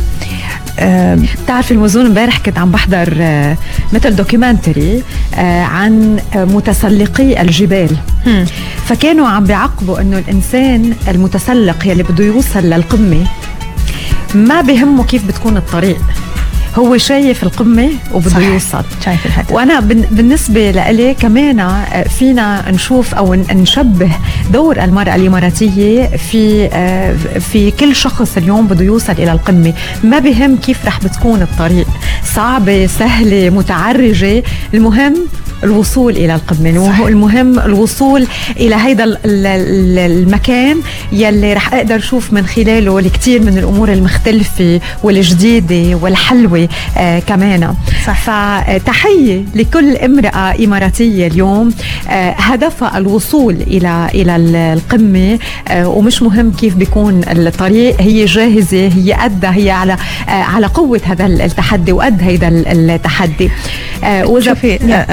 آم، 0.78 1.26
بتعرف 1.44 1.72
المزون 1.72 2.06
امبارح 2.06 2.38
كنت 2.38 2.58
عم 2.58 2.70
بحضر 2.70 3.14
آه، 3.20 3.56
مثل 3.92 4.16
دوكيومنتري 4.16 5.02
آه، 5.34 5.62
عن 5.62 6.20
متسلقي 6.34 7.42
الجبال. 7.42 7.96
فكانوا 8.86 9.28
عم 9.28 9.44
بيعقبوا 9.44 10.00
إنه 10.00 10.18
الإنسان 10.18 10.94
المتسلق 11.08 11.86
يلي 11.86 12.02
بده 12.02 12.24
يوصل 12.24 12.60
للقمة 12.60 13.26
ما 14.34 14.60
بهمه 14.60 15.04
كيف 15.04 15.26
بتكون 15.26 15.56
الطريق. 15.56 16.00
هو 16.76 16.96
شايف 16.96 17.42
القمة 17.42 17.90
وبده. 18.12 18.38
يوصل. 18.40 18.84
شايف 19.04 19.26
الهدف. 19.26 19.52
وأنا 19.52 19.80
بالنسبة 20.10 20.70
لإلي 20.70 21.14
كمان 21.14 21.60
آه، 21.60 22.02
فينا 22.02 22.70
نشوف 22.70 23.14
أو 23.14 23.34
نشبه 23.34 24.10
دور 24.52 24.84
المرأة 24.84 25.14
الإماراتية 25.14 26.06
في 26.16 26.68
آه، 26.72 27.16
في 27.38 27.70
كل 27.70 27.96
شخص 27.96 28.36
اليوم 28.36 28.66
بده 28.66 28.84
يوصل 28.84 29.12
إلى 29.12 29.32
القمة. 29.32 29.72
ما 30.04 30.18
بهم 30.18 30.56
كيف 30.56 30.86
رح 30.86 31.00
بتكون 31.00 31.42
الطريق. 31.42 31.86
صعبة 32.34 32.86
سهلة 32.86 33.50
متعرجة. 33.50 34.42
المهم 34.74 35.14
الوصول 35.64 36.12
إلى 36.16 36.34
القمه 36.34 36.86
صحيح. 36.88 37.06
المهم 37.06 37.58
الوصول 37.58 38.26
إلى 38.56 38.74
هيدا 38.74 39.04
ال- 39.04 39.18
ال- 39.24 39.46
ال- 39.46 39.98
المكان 39.98 40.76
يلي 41.12 41.52
رح 41.52 41.74
أقدر 41.74 41.96
أشوف 41.96 42.32
من 42.32 42.46
خلاله 42.46 42.98
الكثير 42.98 43.42
من 43.42 43.58
الأمور 43.58 43.92
المختلفة 43.92 44.80
والجديدة 45.02 45.96
والحلوة 46.02 46.68
آه 46.98 47.18
كمان 47.18 47.74
صح. 48.06 48.20
فتحية 48.24 49.44
لكل 49.54 49.96
امرأة 49.96 50.64
إماراتية 50.64 51.26
اليوم 51.26 51.70
آه 52.10 52.30
هدفها 52.30 52.98
الوصول 52.98 53.54
إلى 53.54 54.08
إلى 54.14 54.36
ال- 54.36 54.56
القمة 54.56 55.38
آه 55.68 55.88
ومش 55.88 56.22
مهم 56.22 56.52
كيف 56.52 56.74
بيكون 56.74 57.20
الطريق 57.28 58.00
هي 58.00 58.24
جاهزة 58.24 58.86
هي 58.96 59.12
قدها 59.12 59.54
هي 59.56 59.70
على 59.70 59.92
آه 59.92 60.30
على 60.30 60.66
قوة 60.66 61.00
هذا 61.04 61.26
التحدي 61.26 61.92
وقد 61.92 62.22
هيدا 62.22 62.48
ال- 62.48 62.90
التحدي 62.90 63.50
آه 64.04 64.24
وإذا- 64.26 64.44
شوفي 64.44 64.78
نعم. 64.86 65.04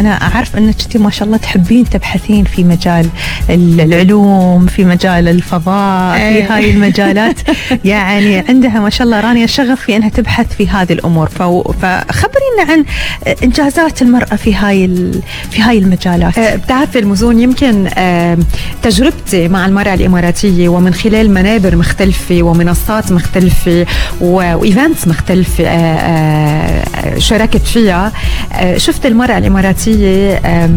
أنا 0.00 0.10
أعرف 0.10 0.56
أنك 0.56 0.74
انت 0.84 0.96
ما 0.96 1.10
شاء 1.10 1.26
الله 1.26 1.36
تحبين 1.36 1.88
تبحثين 1.90 2.44
في 2.44 2.64
مجال 2.64 3.06
ال- 3.50 3.80
العلوم 3.80 4.66
في 4.66 4.84
مجال 4.84 5.28
الفضاء 5.28 6.16
في 6.18 6.22
إيه. 6.22 6.56
هاي 6.56 6.70
المجالات. 6.70 7.36
يعني 7.84 8.38
عندها 8.38 8.80
ما 8.80 8.90
شاء 8.90 9.04
الله 9.06 9.20
رانيا 9.20 9.46
شغف 9.46 9.80
في 9.80 9.96
أنها 9.96 10.08
تبحث 10.08 10.46
في 10.56 10.68
هذه 10.68 10.92
الأمور. 10.92 11.28
فخبرينا 11.28 12.62
عن 12.72 12.84
إنجازات 13.42 14.02
المرأة 14.02 14.36
في 14.36 14.54
هاي 14.54 14.86
في 15.50 15.62
هاي 15.62 15.78
المجالات. 15.78 16.38
آه، 16.38 16.56
بتعرفي 16.56 16.98
المزون 16.98 17.40
يمكن 17.40 17.88
تجربتي 18.82 19.48
مع 19.48 19.66
المرأة 19.66 19.94
الإماراتية 19.94 20.68
ومن 20.68 20.94
خلال 20.94 21.30
منابر 21.34 21.76
مختلفة 21.76 22.42
ومنصات 22.42 23.12
مختلفة 23.12 23.86
و- 24.20 24.54
وإيفنتس 24.54 25.08
مختلفة 25.08 25.64
آه، 25.66 25.70
آه، 25.76 27.18
شاركت 27.18 27.62
فيها. 27.66 28.12
شفت 28.76 29.06
المرأة 29.06 29.38
الإماراتية 29.38 29.79
آه، 29.88 30.70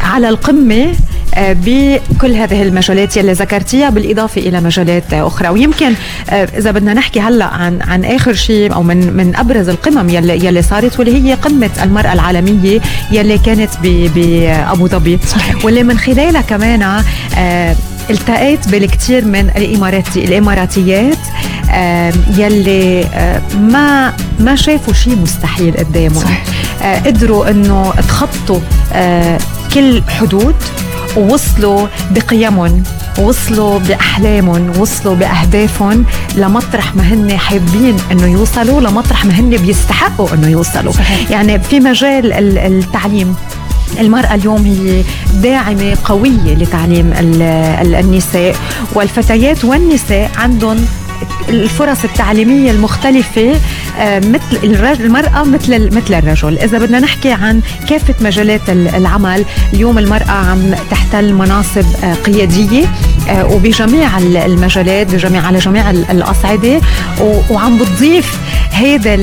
على 0.00 0.28
القمة 0.28 0.94
آه، 1.34 1.56
بكل 1.64 2.32
هذه 2.32 2.62
المجالات 2.62 3.16
يلي 3.16 3.32
ذكرتيها 3.32 3.90
بالإضافة 3.90 4.40
إلى 4.40 4.60
مجالات 4.60 5.12
أخرى 5.12 5.48
ويمكن 5.48 5.92
آه، 6.30 6.44
إذا 6.58 6.70
بدنا 6.70 6.94
نحكي 6.94 7.20
هلأ 7.20 7.44
عن 7.44 7.82
عن 7.82 8.04
آخر 8.04 8.32
شيء 8.34 8.74
أو 8.74 8.82
من 8.82 9.12
من 9.16 9.36
أبرز 9.36 9.68
القمم 9.68 10.08
يلي 10.08 10.46
يلي 10.46 10.62
صارت 10.62 10.98
واللي 10.98 11.24
هي 11.28 11.34
قمة 11.34 11.70
المرأة 11.82 12.12
العالمية 12.12 12.80
يلي 13.12 13.38
كانت 13.38 13.70
ب- 13.82 14.10
بأبو 14.14 14.88
ظبي 14.88 15.18
صحيح. 15.26 15.64
واللي 15.64 15.82
من 15.82 15.98
خلالها 15.98 16.40
كمان 16.40 17.02
آه، 17.38 17.76
التقيت 18.10 18.68
بالكثير 18.68 19.24
من 19.24 19.50
الاماراتي 19.56 20.24
الإماراتيات 20.24 21.18
يلي 22.38 23.04
ما 23.60 24.12
ما 24.40 24.56
شافوا 24.56 24.94
شيء 24.94 25.16
مستحيل 25.16 25.74
قدامهم 25.76 26.14
صح. 26.24 26.42
آه، 26.84 26.98
قدروا 27.00 27.50
إنه 27.50 27.92
تخطوا 28.08 28.60
آه، 28.92 29.38
كل 29.74 30.02
حدود 30.08 30.54
ووصلوا 31.16 31.86
بقيمهم 32.10 32.82
وصلوا 33.18 33.78
بأحلامهم 33.78 34.72
وصلوا 34.78 35.14
بأهدافهم 35.14 36.04
لمطرح 36.36 36.94
ما 36.96 37.02
هن 37.02 37.38
حابين 37.38 37.96
إنه 38.12 38.26
يوصلوا 38.26 38.80
لمطرح 38.80 39.24
ما 39.24 39.32
هن 39.32 39.50
بيستحقوا 39.50 40.28
إنه 40.34 40.48
يوصلوا 40.48 40.92
صحيح. 40.92 41.30
يعني 41.30 41.58
في 41.60 41.80
مجال 41.80 42.32
ال- 42.32 42.58
التعليم 42.58 43.34
المرأة 44.00 44.34
اليوم 44.34 44.64
هي 44.64 45.02
داعمة 45.42 45.96
قوية 46.04 46.54
لتعليم 46.54 47.12
ال- 47.12 47.42
ال- 47.86 47.94
النساء 47.94 48.56
والفتيات 48.94 49.64
والنساء 49.64 50.30
عندهم 50.38 50.86
الفرص 51.48 52.04
التعليمية 52.04 52.70
المختلفة 52.70 53.60
مثل 54.00 54.56
الرجل 54.64 55.04
المرأة 55.04 55.44
مثل 55.44 55.96
مثل 55.96 56.14
الرجل. 56.14 56.58
إذا 56.58 56.78
بدنا 56.78 57.00
نحكي 57.00 57.32
عن 57.32 57.60
كافة 57.88 58.14
مجالات 58.20 58.60
ال- 58.70 58.94
العمل 58.94 59.44
اليوم 59.72 59.98
المرأة 59.98 60.30
عم 60.30 60.74
تحتل 60.90 61.32
مناصب 61.34 61.84
آه، 62.04 62.14
قيادية 62.14 62.84
آه، 63.28 63.44
وبجميع 63.46 64.18
ال- 64.18 64.36
المجالات 64.36 65.14
بجميع 65.14 65.46
على 65.46 65.58
جميع 65.58 65.90
ال- 65.90 66.10
الأصعدة 66.10 66.80
وعم 67.50 67.78
بتضيف 67.78 68.38
هيدا 68.72 69.14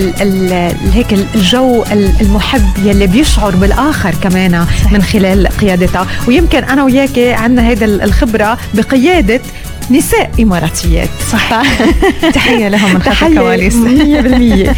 هيك 0.94 1.14
الجو 1.36 1.84
ال- 1.92 2.14
المحب 2.22 2.62
يلي 2.84 3.08
بيشعر 3.08 3.56
بالآخر 3.56 4.16
كمان 4.24 4.66
من 4.92 5.02
خلال 5.02 5.48
قيادتها. 5.48 6.08
ويمكن 6.28 6.64
أنا 6.64 6.84
وياك 6.84 7.20
عندنا 7.20 7.68
هيدا 7.68 7.86
ال- 7.86 8.02
الخبرة 8.02 8.58
بقيادة 8.74 9.42
نساء 9.92 10.30
إماراتيات 10.40 11.10
صح؟ 11.32 11.62
تحية 12.36 12.68
لهم 12.68 12.94
من 12.94 13.02
خلف 13.02 13.06
تحية 13.14 13.28
الكواليس. 13.28 13.76
100% 13.76 14.76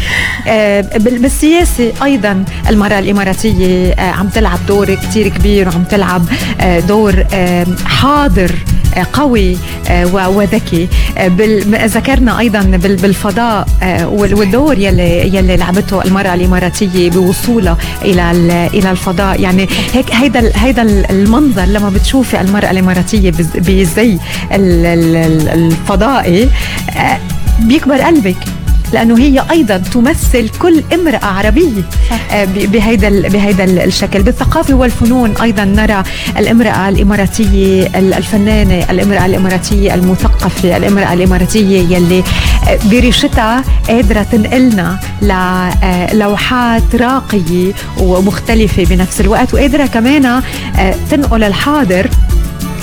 آه، 0.48 0.80
بال- 0.80 1.18
بالسياسة 1.18 1.92
أيضا 2.04 2.44
المرأة 2.70 2.98
الإماراتية 2.98 3.92
آه، 3.92 4.10
عم 4.10 4.28
تلعب 4.28 4.58
دور 4.68 4.94
كتير 4.94 5.28
كبير 5.28 5.68
وعم 5.68 5.84
تلعب 5.84 6.26
آه، 6.60 6.80
دور 6.80 7.24
حاضر 7.86 8.50
قوي 9.12 9.56
وذكي. 10.14 10.88
ذكرنا 11.84 12.38
أيضا 12.38 12.60
بال- 12.60 12.96
بالفضاء 12.96 13.66
وال- 14.04 14.34
والدور 14.34 14.78
يلي 14.78 15.36
يلي 15.36 15.56
لعبته 15.56 16.02
المرأة 16.04 16.34
الإماراتية 16.34 17.10
بوصولها 17.10 17.76
إلى 18.02 18.30
ال- 18.30 18.50
إلى 18.50 18.90
الفضاء. 18.90 19.40
يعني 19.40 19.68
هيك 19.94 20.14
هيدا 20.14 20.52
هيدا 20.54 20.82
ال- 20.82 21.10
المنظر 21.10 21.64
لما 21.64 21.90
بتشوفي 21.90 22.40
المرأة 22.40 22.70
الإماراتية 22.70 23.30
بز- 23.30 23.56
بزي 23.56 24.18
الفضائي 24.94 26.48
آه، 26.96 27.18
بيكبر 27.60 28.00
قلبك 28.00 28.36
لأنه 28.92 29.18
هي 29.18 29.42
أيضا 29.50 29.76
تمثل 29.76 30.48
كل 30.48 30.82
امرأة 30.94 31.24
عربية. 31.26 31.82
آه، 32.32 32.44
بهيدا 32.44 33.28
بهيدا 33.28 33.64
ال- 33.64 33.78
الشكل. 33.78 34.22
بالثقافة 34.22 34.74
والفنون 34.74 35.34
أيضا 35.42 35.64
نرى 35.64 36.02
الامرأة 36.38 36.88
الإماراتية 36.88 37.86
ال- 37.86 38.14
الفنانة 38.14 38.84
الامرأة 38.90 39.26
الإماراتية 39.26 39.94
المثقفة 39.94 40.76
الامرأة 40.76 41.12
الإماراتية 41.12 41.96
يلي 41.96 42.18
آه، 42.68 42.78
بريشتها 42.90 43.64
قادرة 43.88 44.22
تنقلنا 44.32 44.98
للوحات 46.12 46.96
راقية 46.96 47.72
ومختلفة 47.98 48.84
بنفس 48.84 49.20
الوقت 49.20 49.54
وقادرة 49.54 49.86
كمان 49.86 50.42
تنقل 51.10 51.44
الحاضر 51.44 52.10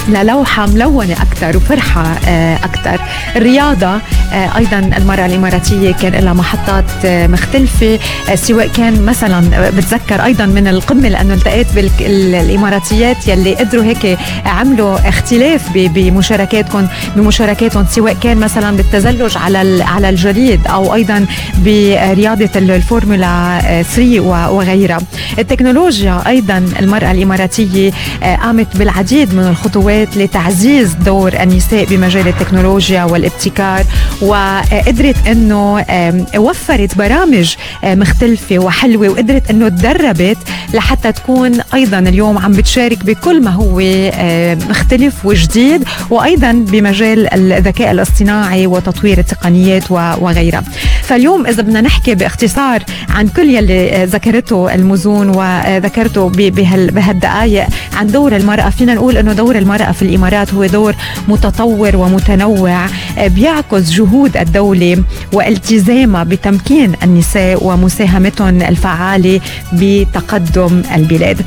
للوحة 0.10 0.66
ملونة 0.66 1.14
أكثر 1.14 1.58
وفرحة 1.58 2.04
آه، 2.28 2.56
أكثر. 2.56 3.02
الرياضة 3.36 3.88
آه، 4.34 4.58
أيضا 4.58 4.80
المرأة 4.98 5.26
الإماراتية 5.26 5.92
كان 5.94 6.14
لها 6.24 6.34
محطات 6.34 6.86
آه، 7.06 7.28
مختلفة. 7.28 8.00
سواء 8.36 8.68
كان 8.68 9.06
مثلا 9.06 9.70
بتذكر 9.70 10.24
أيضا 10.26 10.46
من 10.46 10.68
القمة 10.68 11.10
لأنه 11.10 11.34
التقيت 11.34 11.68
بالإماراتيات 11.76 13.28
يلي 13.28 13.56
قدروا 13.56 13.84
هيك 13.84 14.18
عملوا 14.46 15.10
اختلاف 15.10 15.70
ب- 15.74 15.94
بمشاركاتكم 15.94 16.88
بمشاركاتهم. 17.16 17.86
سواء 17.90 18.14
كان 18.24 18.38
مثلا 18.38 18.78
بالتزلج 18.78 19.38
على 19.38 19.84
على 19.84 20.10
الجليد 20.10 20.68
أو 20.68 20.94
أيضا 20.96 21.26
برياضة 21.66 22.50
ال- 22.56 22.72
الفورمولا 22.72 23.60
آه، 23.64 23.82
3 23.82 24.20
و- 24.20 24.58
وغيرها. 24.58 24.98
التكنولوجيا 25.40 26.22
أيضا 26.28 26.58
المرأة 26.80 27.12
الإماراتية 27.12 27.92
قامت 28.42 28.78
بالعديد 28.78 29.34
من 29.36 29.44
الخطوات 29.48 29.91
لتعزيز 29.92 30.94
دور 30.94 31.34
النساء 31.34 31.86
بمجال 31.86 32.28
التكنولوجيا 32.28 33.04
والابتكار 33.04 33.84
وقدرت 34.22 35.28
إنه 35.28 35.86
وفرت 36.38 36.98
برامج 36.98 37.56
مختلفة 37.84 38.60
وحلوة 38.60 39.10
وقدرت 39.10 39.50
إنه 39.50 39.70
تدربت 39.70 40.38
لحتى 40.74 41.12
تكون 41.12 41.62
أيضا 41.74 42.00
اليوم 42.00 42.38
عم 42.38 42.52
بتشارك 42.52 43.06
بكل 43.06 43.42
ما 43.42 43.52
هو 43.52 43.82
مختلف 44.70 45.26
وجديد 45.26 45.84
وأيضا 46.10 46.52
بمجال 46.52 47.34
الذكاء 47.34 47.92
الاصطناعي 47.92 48.68
وتطوير 48.68 49.18
التقنيات 49.18 49.92
وغيرها. 49.92 50.64
فاليوم 51.04 51.46
إذا 51.48 51.62
بدنا 51.62 51.82
نحكي 51.82 52.16
باختصار 52.16 52.84
عن 53.10 53.28
كل 53.28 53.50
يلي 53.50 53.92
آه، 53.92 54.06
ذكرته 54.06 54.76
المزون 54.76 55.30
وذكرته 55.30 56.30
بهالدقائق 56.30 57.68
عن 57.98 58.08
دور 58.08 58.36
المرأة 58.36 58.70
فينا 58.70 58.94
نقول 58.94 59.18
إنه 59.18 59.34
دور 59.34 59.56
المرأة 59.58 59.81
في 59.92 60.02
الإمارات 60.02 60.54
هو 60.54 60.66
دور 60.66 60.96
متطور 61.28 61.96
ومتنوع 61.96 62.86
آه، 63.18 63.28
بيعكس 63.28 63.90
جهود 63.92 64.38
الدولة 64.38 65.04
والتزامها 65.34 66.24
بتمكين 66.24 66.94
النساء 67.04 67.64
ومساهمتهم 67.64 68.62
الفعالة 68.62 69.40
بتقدم 69.74 70.82
البلاد. 70.96 71.42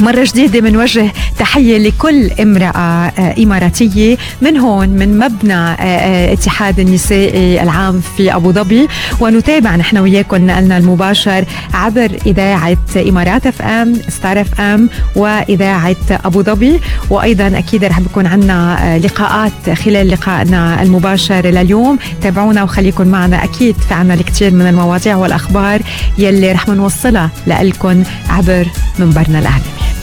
مرة 0.00 0.24
جديدة 0.24 0.60
بنوجه 0.60 1.12
تحية 1.38 1.78
لكل 1.78 2.30
امرأة 2.30 2.70
آه، 2.78 3.34
إماراتية 3.42 4.16
من 4.40 4.56
هون 4.56 4.88
من 4.88 5.18
مبنى 5.18 5.54
آه، 5.54 5.76
آه، 5.80 6.32
اتحاد 6.32 6.80
النسائي 6.80 7.62
العام 7.62 8.00
في 8.16 8.34
أبو 8.34 8.52
ظبي. 8.52 8.88
ونتابع 9.20 9.76
نحن 9.76 9.98
وياكم 9.98 10.46
نقلنا 10.46 10.78
المباشر 10.78 11.44
عبر 11.74 12.10
إذاعة 12.26 12.78
إمارات 12.96 13.46
FM 13.46 13.94
Star 14.08 14.40
FM 14.40 14.88
وإذاعة 15.16 15.96
أبو 16.10 16.42
ظبي. 16.42 16.80
وأيضا 17.10 17.58
أكيد 17.58 17.84
رح 17.84 18.00
بكون 18.00 18.26
عنا 18.26 19.00
لقاءات 19.04 19.70
خلال 19.70 20.08
لقائنا 20.08 20.82
المباشر 20.82 21.46
لليوم. 21.46 21.98
تابعونا 22.22 22.62
وخليكم 22.62 23.08
معنا 23.08 23.44
أكيد 23.44 23.76
في 23.88 23.94
عنا 23.94 24.14
الكثير 24.14 24.50
من 24.50 24.66
المواضيع 24.66 25.16
والأخبار 25.16 25.80
يلي 26.18 26.52
رح 26.52 26.68
نوصلها 26.68 27.30
لكم 27.46 28.02
عبر 28.28 28.66
منبرنا 28.98 29.38
الإعلامي. 29.38 29.93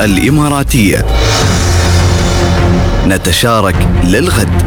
الإماراتية. 0.00 1.06
نتشارك 3.06 3.74
للغد. 4.04 4.62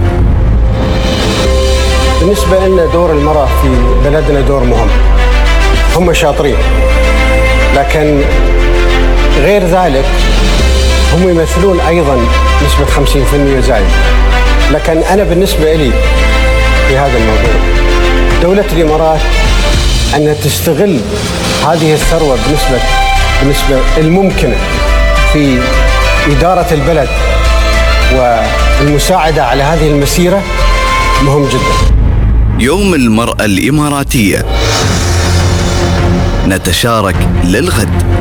بالنسبة 2.20 2.68
لنا 2.68 2.86
دور 2.86 3.12
المرأة 3.12 3.46
في 3.46 3.70
بلدنا 4.04 4.42
دور 4.42 4.64
مهم. 4.64 4.88
هم 5.96 6.14
شاطرين. 6.14 6.56
لكن 7.76 8.22
غير 9.42 9.64
ذلك 9.64 10.06
هم 11.14 11.30
يمثلون 11.30 11.80
أيضا 11.80 12.18
نسبة 12.66 12.86
50% 12.86 13.60
زايد. 13.68 13.88
لكن 14.72 14.98
أنا 14.98 15.24
بالنسبة 15.24 15.74
لي 15.74 15.92
في 16.88 16.98
هذا 16.98 17.18
الموضوع 17.18 17.54
دولة 18.42 18.66
الإمارات 18.74 19.20
أنها 20.16 20.34
تستغل 20.34 21.00
هذه 21.68 21.94
الثروة 21.94 22.38
بنسبة 22.48 22.80
بالنسبة 23.42 23.80
الممكنة. 23.98 24.56
في 25.34 25.60
إدارة 26.32 26.74
البلد 26.74 27.10
والمساعدة 28.14 29.46
على 29.46 29.64
هذه 29.64 29.88
المسيرة 29.92 30.42
مهم 31.24 31.46
جدا. 31.46 31.96
يوم 32.60 32.94
المرأة 32.94 33.46
الإماراتية. 33.46 34.46
نتشارك 36.48 37.16
للغد. 37.44 38.21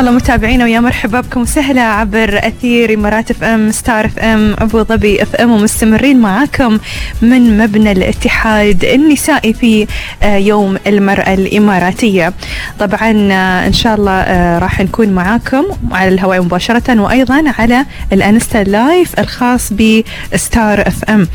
الله 0.00 0.10
متابعينا 0.10 0.64
ويا 0.64 0.80
مرحبا 0.80 1.20
بكم 1.20 1.40
وسهلا 1.40 1.82
عبر 1.82 2.38
أثير 2.42 2.94
إمارات 2.94 3.30
FM 3.30 3.70
Star 3.70 4.04
FM 4.04 4.54
أبو 4.58 4.82
ظبي 4.82 5.22
FM 5.22 5.50
ومستمرين 5.50 6.20
معاكم 6.20 6.78
من 7.22 7.58
مبنى 7.58 7.92
الاتحاد 7.92 8.84
النسائي 8.84 9.52
في 9.52 9.86
آه، 10.22 10.36
يوم 10.36 10.76
المرأة 10.86 11.34
الإماراتية. 11.34 12.32
طبعا 12.78 13.28
آه، 13.32 13.66
إن 13.66 13.72
شاء 13.72 13.94
الله 13.94 14.12
آه، 14.12 14.58
راح 14.58 14.80
نكون 14.80 15.08
معاكم 15.08 15.64
على 15.92 16.08
الهواء 16.08 16.42
مباشرة 16.42 17.00
وأيضا 17.00 17.44
على 17.58 17.86
ال 18.12 18.20
Insta 18.20 18.58
Live 18.58 19.20
الخاص 19.20 19.72
ب 19.72 20.80
Star 20.80 21.04
FM. 21.04 21.28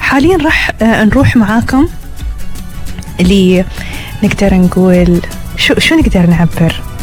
حاليا 0.00 0.36
راح 0.36 0.70
نروح 0.82 1.36
معاكم 1.36 1.88
ل 3.20 3.62
نقدر 4.22 4.54
نقول 4.54 5.20
شو 5.56 5.74
شو 5.78 5.94
نقدر 5.94 6.26
نعبر؟ 6.26 6.93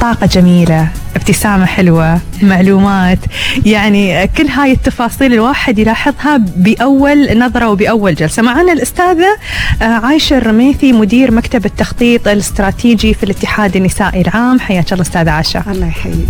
طاقة 0.00 0.26
جميلة 0.26 0.88
ابتسامة 1.16 1.64
حلوة 1.66 2.20
معلومات. 2.42 3.18
يعني 3.66 4.26
كل 4.26 4.46
هاي 4.46 4.72
التفاصيل 4.72 5.32
الواحد 5.32 5.78
يلاحظها 5.78 6.36
بأول 6.36 7.38
نظرة 7.38 7.68
وبأول 7.68 8.14
جلسة. 8.14 8.42
معنا 8.42 8.72
الأستاذة 8.72 9.36
آه، 9.82 9.84
عايشة 9.84 10.38
الرميثي 10.38 10.92
مدير 10.92 11.30
مكتب 11.30 11.66
التخطيط 11.66 12.28
الاستراتيجي 12.28 13.14
في 13.14 13.22
الاتحاد 13.22 13.76
النسائي 13.76 14.20
العام. 14.20 14.60
حياك 14.60 14.92
الله 14.92 15.02
أستاذة 15.02 15.30
عاشة 15.30 15.64
الله 15.70 15.86
يحييك. 15.86 16.28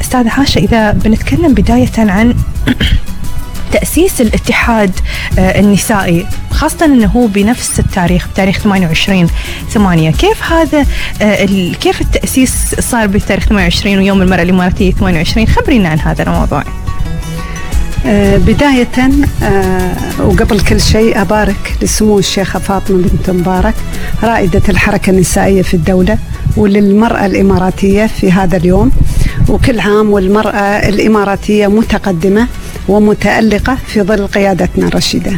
أستاذة 0.00 0.30
عاشة 0.30 0.58
إذا 0.58 0.90
بنتكلم 0.90 1.54
بداية 1.54 1.90
عن 1.98 2.34
تأسيس 3.72 4.20
الاتحاد 4.20 4.90
آه، 5.38 5.60
النسائي 5.60 6.26
خاصة 6.50 6.86
أنه 6.86 7.06
هو 7.06 7.26
بنفس 7.26 7.80
التاريخ 7.80 8.28
بتاريخ 8.28 8.58
28 8.58 9.26
8 9.70 10.10
كيف 10.10 10.52
هذا 10.52 10.86
آه، 11.22 11.44
كيف 11.80 12.00
التأسيس 12.00 12.74
صار 12.80 13.06
بتاريخ 13.06 13.44
28 13.44 13.98
ويوم 13.98 14.22
المرأة 14.22 14.42
الإماراتية 14.42 14.92
28 14.92 15.46
خبرينا 15.46 15.88
عن 15.88 15.98
هذا 15.98 16.22
الموضوع. 16.22 16.64
آه، 18.06 18.36
بداية 18.36 18.88
وقبل 20.18 20.60
كل 20.60 20.80
شيء 20.80 21.20
أبارك 21.20 21.76
لسمو 21.82 22.18
الشيخة 22.18 22.58
فاطمة 22.58 23.02
بنت 23.08 23.30
مبارك 23.30 23.74
رائدة 24.22 24.62
الحركة 24.68 25.10
النسائية 25.10 25.62
في 25.62 25.74
الدولة 25.74 26.18
وللمرأة 26.56 27.26
الإماراتية 27.26 28.06
في 28.06 28.32
هذا 28.32 28.56
اليوم. 28.56 28.90
وكل 29.48 29.80
عام 29.80 30.10
والمرأة 30.10 30.88
الإماراتية 30.88 31.66
متقدمة 31.66 32.46
ومتألقة 32.88 33.78
في 33.86 34.02
ظل 34.02 34.26
قيادتنا 34.26 34.86
الرشيدة. 34.88 35.32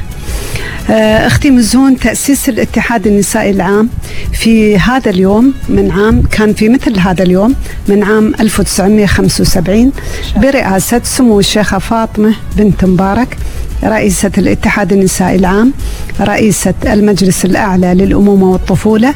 آه، 0.91 1.27
أختي 1.27 1.51
مزون 1.51 1.99
تأسيس 1.99 2.49
الاتحاد 2.49 3.07
النسائي 3.07 3.51
العام 3.51 3.89
في 4.33 4.79
هذا 4.79 5.11
اليوم 5.11 5.55
من 5.69 5.91
عام 5.91 6.23
كان 6.23 6.53
في 6.53 6.69
مثل 6.69 6.99
هذا 6.99 7.23
اليوم 7.23 7.55
من 7.89 8.03
عام 8.03 8.33
1975 8.41 9.93
برئاسة 10.37 11.01
سمو 11.05 11.39
الشيخة 11.41 11.79
فاطمة 11.79 12.35
بنت 12.57 12.85
مبارك 12.85 13.37
رئيسة 13.85 14.31
الاتحاد 14.39 14.93
النسائي 14.93 15.37
العام 15.37 15.73
رئيسة 16.21 16.75
المجلس 16.87 17.45
الأعلى 17.45 17.95
للأمومة 17.95 18.51
والطفولة 18.51 19.15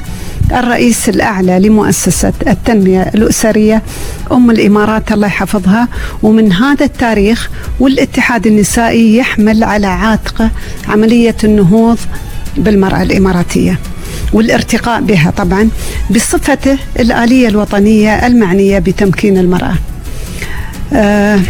الرئيس 0.53 1.09
الأعلى 1.09 1.59
لمؤسسة 1.59 2.33
التنمية 2.47 3.03
الأسرية 3.15 3.83
أم 4.33 4.51
الإمارات 4.51 5.13
الله 5.13 5.27
يحفظها. 5.27 5.89
ومن 6.23 6.53
هذا 6.53 6.85
التاريخ 6.85 7.51
والاتحاد 7.81 8.47
النسائي 8.47 9.17
يحمل 9.17 9.65
على 9.65 9.87
عاتقه 9.87 10.51
عملية 10.89 11.37
النهوض 11.45 11.99
بالمرأة 12.57 13.03
الإماراتية 13.03 13.79
والارتقاء 14.33 15.01
بها 15.01 15.31
طبعا 15.31 15.69
بصفته 16.11 16.79
الآلية 17.01 17.49
الوطنية 17.49 18.27
المعنية 18.27 18.79
بتمكين 18.79 19.39
المرأة. 19.39 19.75
آه 20.93 21.41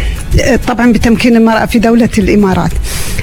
طبعا 0.67 0.91
بتمكين 0.91 1.35
المرأة 1.35 1.65
في 1.65 1.79
دولة 1.79 2.09
الإمارات. 2.17 2.71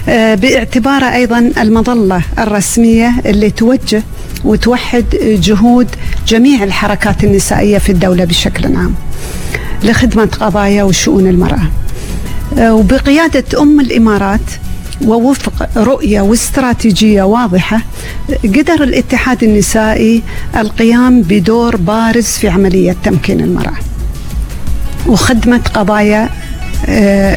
آه 0.08 0.34
باعتباره 0.34 1.14
أيضا 1.14 1.38
المظلة 1.60 2.22
الرسمية 2.38 3.12
اللي 3.26 3.50
توجه 3.50 4.02
وتوحد 4.46 5.04
جهود 5.22 5.88
جميع 6.28 6.62
الحركات 6.64 7.24
النسائية 7.24 7.78
في 7.78 7.92
الدولة 7.92 8.24
بشكل 8.24 8.76
عام 8.76 8.94
لخدمة 9.82 10.28
قضايا 10.40 10.82
وشؤون 10.82 11.26
المرأة. 11.26 11.70
آه، 12.58 12.74
وبقيادة 12.74 13.62
أم 13.62 13.80
الإمارات 13.80 14.40
ووفق 15.04 15.68
رؤية 15.76 16.20
واستراتيجية 16.20 17.22
واضحة 17.22 17.80
قدر 18.44 18.82
الاتحاد 18.82 19.44
النسائي 19.44 20.22
القيام 20.56 21.22
بدور 21.22 21.76
بارز 21.76 22.26
في 22.26 22.48
عملية 22.48 22.96
تمكين 23.04 23.40
المرأة. 23.40 23.76
وخدمة 25.06 25.60
قضايا 25.74 26.30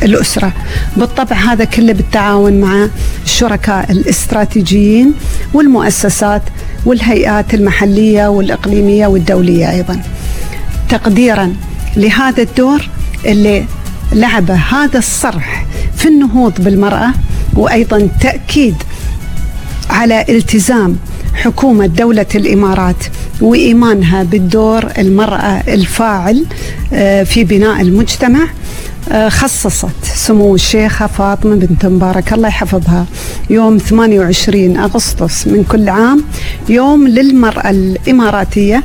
الأسرة. 0.04 0.54
بالطبع 0.97 1.36
هذا 1.36 1.63
كله 1.63 1.93
بالتعاون 1.93 2.62
مع 2.62 2.88
الشركاء 3.23 3.91
الاستراتيجيين 3.91 5.13
والمؤسسات 5.54 6.41
والهيئات 6.86 7.54
المحلية 7.54 8.28
والإقليمية 8.28 9.08
والدولية 9.08 9.71
أيضا. 9.71 10.02
تقديرا 10.89 11.56
لهذا 11.97 12.43
الدور 12.43 12.89
اللي 13.25 13.65
لعبه 14.13 14.54
هذا 14.56 14.99
الصرح 14.99 15.65
في 15.95 16.08
النهوض 16.08 16.62
بالمرأة 16.62 17.10
وأيضا 17.54 18.10
تأكيد 18.21 18.75
على 19.89 20.25
التزام 20.30 20.97
حكومة 21.34 21.86
دولة 21.86 22.25
الإمارات 22.36 22.95
وإيمانها 23.41 24.23
بالدور 24.23 24.86
المرأة 24.97 25.63
الفاعل 25.67 26.45
آه، 26.93 27.23
في 27.23 27.43
بناء 27.43 27.82
المجتمع. 27.82 28.39
آه، 28.43 28.47
خصصت 29.28 30.04
سمو 30.04 30.56
الشيخة 30.56 31.08
فاطمة 31.08 31.56
بنت 31.56 31.86
مبارك. 31.86 32.34
الله 32.34 32.48
يحفظها. 32.48 33.06
يوم 33.50 33.78
28 33.78 34.78
أغسطس 34.78 35.48
من 35.48 35.63
كل 35.63 35.89
عام 35.89 36.24
يوم 36.69 37.08
للمرأة 37.08 37.69
الإماراتية 37.69 38.84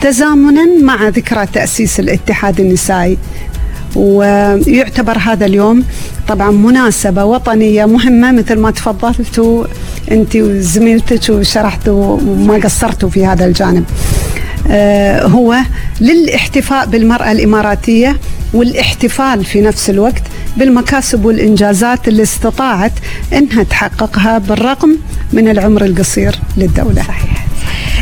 تزامنا 0.00 0.66
مع 0.82 1.08
ذكرى 1.08 1.46
تأسيس 1.46 2.00
الاتحاد 2.00 2.60
النسائي. 2.60 3.18
ويعتبر 3.96 5.18
هذا 5.18 5.46
اليوم 5.46 5.84
طبعا 6.28 6.50
مناسبة 6.50 7.24
وطنية 7.24 7.84
مهمة 7.84 8.32
مثل 8.32 8.58
ما 8.58 8.70
تفضلتوا 8.70 9.64
أنت 10.10 10.36
وزميلتك 10.36 11.30
وشرحتوا 11.30 12.18
وما 12.20 12.54
قصرتوا 12.54 13.08
في 13.08 13.26
هذا 13.26 13.44
الجانب. 13.44 13.84
آه، 14.70 15.26
هو 15.26 15.56
للاحتفاء 16.00 16.86
بالمرأة 16.86 17.32
الإماراتية 17.32 18.16
والاحتفال 18.56 19.44
في 19.44 19.60
نفس 19.60 19.90
الوقت 19.90 20.22
بالمكاسب 20.56 21.24
والإنجازات 21.24 22.08
اللي 22.08 22.22
استطاعت 22.22 22.92
أنها 23.32 23.62
تحققها 23.62 24.38
بالرغم 24.38 24.98
من 25.32 25.48
العمر 25.48 25.84
القصير 25.84 26.34
للدولة. 26.56 27.02
صحيح. 27.02 27.45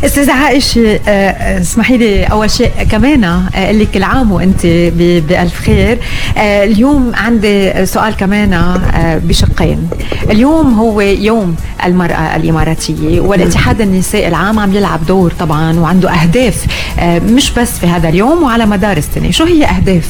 أستاذة 0.04 0.32
عائشة 0.32 1.00
آه، 1.08 1.10
آه، 1.10 1.60
اسمحي 1.60 1.96
لي 1.96 2.24
أول 2.24 2.50
شيء 2.50 2.70
كمان 2.90 3.24
أقول 3.54 3.78
لك 3.78 3.96
العام 3.96 4.32
وأنت 4.32 4.66
بألف 5.28 5.60
خير. 5.60 5.98
اليوم 6.36 7.12
عندي 7.14 7.86
سؤال 7.86 8.16
كمان 8.16 8.80
بشقين. 9.24 9.88
اليوم 10.30 10.74
هو 10.74 11.00
يوم 11.00 11.56
المرأة 11.84 12.36
الإماراتية 12.36 13.20
والاتحاد 13.20 13.80
النسائي 13.80 14.28
العام 14.28 14.58
عم 14.58 14.74
يلعب 14.74 15.06
دور 15.06 15.32
طبعا 15.40 15.78
وعنده 15.80 16.10
أهداف 16.10 16.66
مش 17.02 17.50
بس 17.50 17.78
في 17.78 17.86
هذا 17.86 18.08
اليوم 18.08 18.42
وعلى 18.42 18.66
مدار 18.66 18.96
السنة. 18.96 19.30
شو 19.30 19.44
هي 19.44 19.64
أهداف 19.64 20.08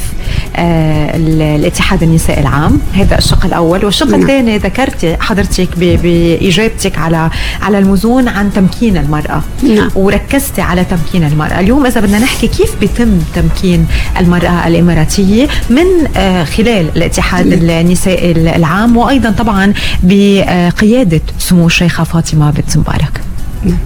آه، 0.56 1.16
الاتحاد 1.16 2.02
النسائي 2.02 2.40
العام؟ 2.40 2.80
هذا 2.94 3.18
الشق 3.18 3.46
الأول. 3.46 3.84
والشق 3.84 4.06
نعم. 4.06 4.20
الثاني 4.20 4.58
ذكرتي 4.58 5.16
حضرتك 5.20 5.68
بإجابتك 5.78 6.98
على 6.98 7.30
على 7.62 7.78
المزون 7.78 8.28
عن 8.28 8.52
تمكين 8.52 8.96
المرأة. 8.96 9.42
نعم. 9.62 9.83
وركزتي 9.94 10.60
على 10.62 10.84
تمكين 10.84 11.24
المرأة 11.24 11.60
اليوم 11.60 11.86
إذا 11.86 12.00
بدنا 12.00 12.18
نحكي 12.18 12.48
كيف 12.48 12.76
بيتم 12.80 13.18
تمكين 13.34 13.86
المرأة 14.20 14.66
الإماراتية 14.66 15.48
من 15.70 15.86
آه، 16.16 16.44
خلال 16.44 16.88
الاتحاد. 16.96 17.52
النسائي 17.52 18.32
العام 18.56 18.96
وأيضا 18.96 19.30
طبعا 19.30 19.72
بقيادة 20.02 21.20
سمو 21.38 21.66
الشيخة 21.66 22.04
فاطمة 22.04 22.50
بنت 22.50 22.76
مبارك 22.76 23.20
نعم. 23.64 23.78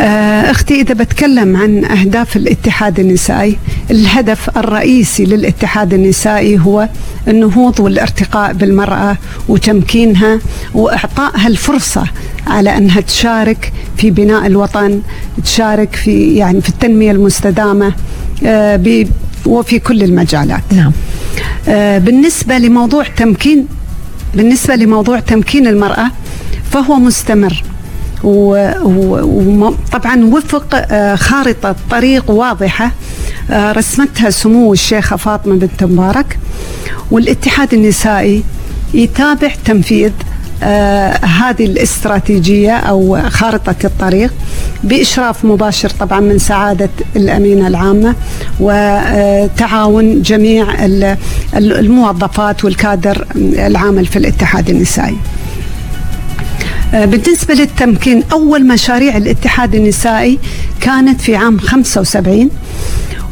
آه، 0.00 0.50
أختي 0.50 0.80
إذا 0.80 0.94
بتكلم 0.94 1.56
عن 1.56 1.84
أهداف 1.84 2.36
الاتحاد 2.36 3.00
النسائي 3.00 3.58
الهدف 3.90 4.58
الرئيسي 4.58 5.24
للاتحاد 5.24 5.94
النسائي 5.94 6.58
هو 6.58 6.88
النهوض 7.28 7.80
والارتقاء 7.80 8.52
بالمرأة 8.52 9.16
وتمكينها 9.48 10.38
وإعطائها 10.74 11.48
الفرصة 11.48 12.04
على 12.46 12.76
أنها 12.76 13.00
تشارك 13.00 13.72
في 13.96 14.10
بناء 14.10 14.46
الوطن 14.46 15.02
تشارك 15.44 15.94
في 15.94 16.34
يعني 16.36 16.60
في 16.60 16.68
التنمية 16.68 17.10
المستدامة 17.10 17.92
آه، 18.44 19.06
وفي 19.46 19.78
كل 19.78 20.02
المجالات. 20.02 20.62
نعم. 20.72 20.92
آه، 21.68 21.98
بالنسبة 21.98 22.58
لموضوع 22.58 23.04
تمكين 23.16 23.66
بالنسبة 24.34 24.74
لموضوع 24.74 25.20
تمكين 25.20 25.66
المرأة 25.66 26.10
فهو 26.70 26.96
مستمر. 26.96 27.62
وطبعا 28.24 30.24
وفق 30.24 30.66
آه، 30.74 31.14
خارطة 31.14 31.74
طريق 31.90 32.30
واضحة 32.30 32.90
آه، 33.50 33.72
رسمتها 33.72 34.30
سمو 34.30 34.72
الشيخة 34.72 35.16
فاطمة 35.16 35.54
بنت 35.54 35.84
مبارك 35.84 36.38
والاتحاد 37.10 37.74
النسائي 37.74 38.42
يتابع 38.94 39.50
تنفيذ 39.64 40.10
آه 40.64 41.24
هذه 41.24 41.64
الاستراتيجية 41.64 42.76
أو 42.76 43.20
خارطة 43.28 43.74
الطريق 43.84 44.32
بإشراف 44.84 45.44
مباشر 45.44 45.90
طبعا 45.90 46.20
من 46.20 46.38
سعادة 46.38 46.90
الأمينة 47.16 47.66
العامة 47.66 48.14
وتعاون 48.60 50.22
جميع 50.22 50.66
الموظفات 51.54 52.64
والكادر 52.64 53.26
العامل 53.36 54.06
في 54.06 54.16
الاتحاد 54.16 54.70
النسائي. 54.70 55.16
بالنسبة 56.92 57.54
للتمكين 57.54 58.22
أول 58.32 58.66
مشاريع 58.66 59.16
الاتحاد 59.16 59.74
النسائي 59.74 60.38
كانت 60.80 61.20
في 61.20 61.36
عام 61.36 61.58
75 61.58 62.50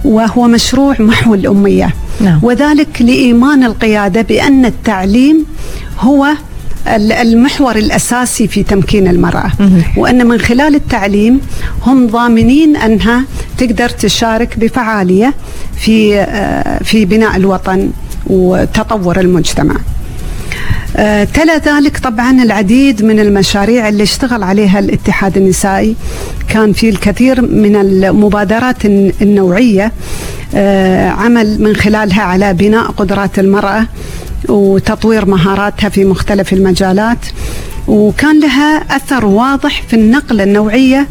وهو 0.05 0.49
مشروع 0.49 0.97
محو 0.99 1.35
الأمية 1.35 1.95
نعم. 2.21 2.41
وذلك 2.43 3.03
لإيمان 3.03 3.65
القيادة 3.65 4.23
بأن 4.23 4.65
التعليم 4.65 5.47
هو 5.99 6.27
المحور 6.97 7.77
الأساسي 7.77 8.49
في 8.49 8.63
تمكين 8.63 9.09
المرأة 9.09 9.51
وأن 9.97 10.27
من 10.27 10.39
خلال 10.39 10.75
التعليم 10.75 11.41
هم 11.87 12.07
ضامنين 12.07 12.77
أنها 12.77 13.25
تقدر 13.59 13.89
تشارك 13.89 14.59
بفعالية 14.59 15.35
في 15.77 16.21
آه، 16.21 16.83
في 16.83 17.05
بناء 17.05 17.37
الوطن 17.37 17.91
وتطور 18.27 19.21
المجتمع. 19.21 19.75
آه، 20.97 21.25
تلا 21.25 21.59
ذلك 21.59 21.99
طبعا 21.99 22.43
العديد 22.43 23.05
من 23.05 23.21
المشاريع 23.21 23.89
اللي 23.89 24.03
اشتغل 24.03 24.43
عليها 24.43 24.79
الاتحاد 24.79 25.37
النسائي 25.37 25.97
كان 26.49 26.73
في 26.73 26.89
الكثير 26.89 27.43
من 27.43 27.77
المبادرات 27.77 28.85
النوعية 29.23 29.93
آه، 30.55 31.09
عمل 31.09 31.63
من 31.63 31.77
خلالها 31.77 32.23
على 32.23 32.55
بناء 32.55 32.91
قدرات 32.91 33.39
المرأة 33.39 33.87
وتطوير 34.49 35.27
مهاراتها 35.27 35.89
في 35.89 36.05
مختلف 36.05 36.53
المجالات 36.53 37.27
وكان 37.89 38.41
لها 38.41 38.97
أثر 38.97 39.25
واضح 39.25 39.83
في 39.89 39.95
النقله 39.95 40.45
النوعية 40.45 41.09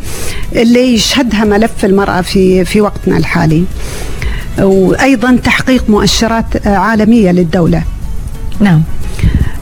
اللي 0.55 0.93
يشهدها 0.93 1.45
ملف 1.45 1.85
المرأة 1.85 2.21
في 2.21 2.65
في 2.65 2.81
وقتنا 2.81 3.17
الحالي. 3.17 3.63
وأيضا 4.59 5.35
تحقيق 5.43 5.89
مؤشرات 5.89 6.67
عالمية 6.67 7.31
للدولة. 7.31 7.83
نعم. 8.59 8.81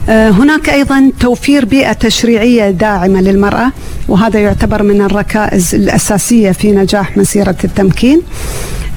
آه، 0.08 0.30
هناك 0.30 0.68
أيضا 0.68 1.12
توفير 1.20 1.64
بيئة 1.64 1.92
تشريعية 1.92 2.70
داعمة 2.70 3.20
للمرأة 3.20 3.72
وهذا 4.08 4.40
يعتبر 4.40 4.82
من 4.82 5.00
الركائز 5.02 5.74
الأساسية 5.74 6.50
في 6.52 6.72
نجاح 6.72 7.16
مسيرة 7.16 7.56
التمكين. 7.64 8.22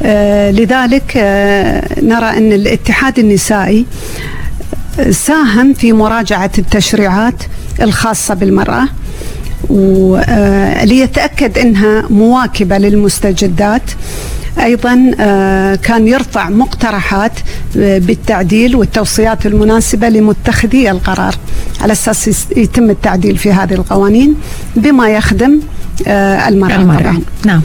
آه، 0.04 0.52
لذلك 0.52 1.14
آه، 1.18 2.00
نرى 2.02 2.26
أن 2.38 2.54
الاتحاد 2.54 3.20
النسائي 3.20 3.86
ساهم 5.12 5.74
في 5.74 5.94
مراجعة 5.94 6.52
التشريعات 6.58 7.44
الخاصة 7.82 8.34
بالمرأة 8.34 8.88
وليتأكد 9.70 11.58
أنها 11.58 12.04
مواكبة 12.10 12.78
للمستجدات 12.78 13.82
أيضا 14.60 15.12
آه، 15.20 15.76
كان 15.76 16.08
يرفع 16.08 16.50
مقترحات 16.50 17.32
آه، 17.78 17.98
بالتعديل 17.98 18.76
والتوصيات 18.76 19.46
المناسبة 19.46 20.10
لمتخذي 20.10 20.92
القرار 20.92 21.36
على 21.82 21.94
أساس 21.94 22.48
يتم 22.58 22.90
التعديل 22.90 23.38
في 23.38 23.52
هذه 23.52 23.74
القوانين 23.74 24.36
بما 24.76 25.10
يخدم 25.10 25.60
آه، 26.08 26.48
المرأة, 26.50 26.76
المرأة. 26.76 27.16
نعم 27.46 27.62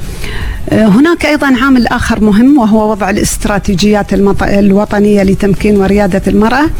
هناك 0.72 1.26
أيضا 1.26 1.46
عامل 1.46 1.86
آخر 1.86 2.20
مهم 2.20 2.58
وهو 2.58 2.90
وضع 2.90 3.10
الاستراتيجيات 3.10 4.06
الوطنية 4.42 5.22
لتمكين 5.22 5.76
وريادة 5.76 6.22
المرأة. 6.26 6.70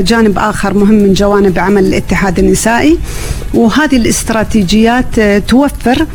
جانب 0.00 0.38
آخر 0.38 0.74
مهم 0.74 0.94
من 0.94 1.12
جوانب 1.12 1.58
عمل 1.58 1.84
الاتحاد 1.84 2.38
النسائي. 2.38 2.98
وهذه 3.54 3.96
الاستراتيجيات 3.96 5.20
توفر 5.48 6.06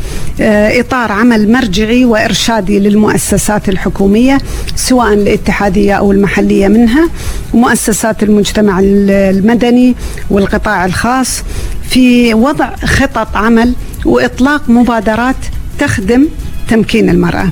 إطار 0.79 1.11
عمل 1.11 1.51
مرجعي 1.51 2.05
وإرشادي 2.05 2.79
للمؤسسات 2.79 3.69
الحكومية 3.69 4.37
سواء 4.75 5.13
الاتحادية 5.13 5.93
أو 5.93 6.11
المحلية 6.11 6.67
منها 6.67 7.09
ومؤسسات 7.53 8.23
المجتمع 8.23 8.79
المدني 8.83 9.95
والقطاع 10.29 10.85
الخاص 10.85 11.43
في 11.89 12.33
وضع 12.33 12.75
خطط 12.75 13.35
عمل 13.35 13.73
وإطلاق 14.05 14.69
مبادرات 14.69 15.35
تخدم 15.79 16.27
تمكين 16.69 17.09
المرأة 17.09 17.49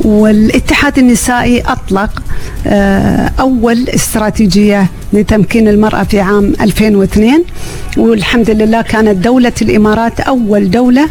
والاتحاد 0.00 0.98
النسائي 0.98 1.60
أطلق 1.60 2.22
آه، 2.66 3.30
أول 3.40 3.88
استراتيجية 3.88 4.86
لتمكين 5.12 5.68
المرأة 5.68 6.02
في 6.02 6.20
عام 6.20 6.52
2002 6.60 7.44
والحمد 7.96 8.50
لله 8.50 8.82
كانت 8.82 9.24
دولة 9.24 9.52
الإمارات 9.62 10.20
أول 10.20 10.70
دولة 10.70 11.08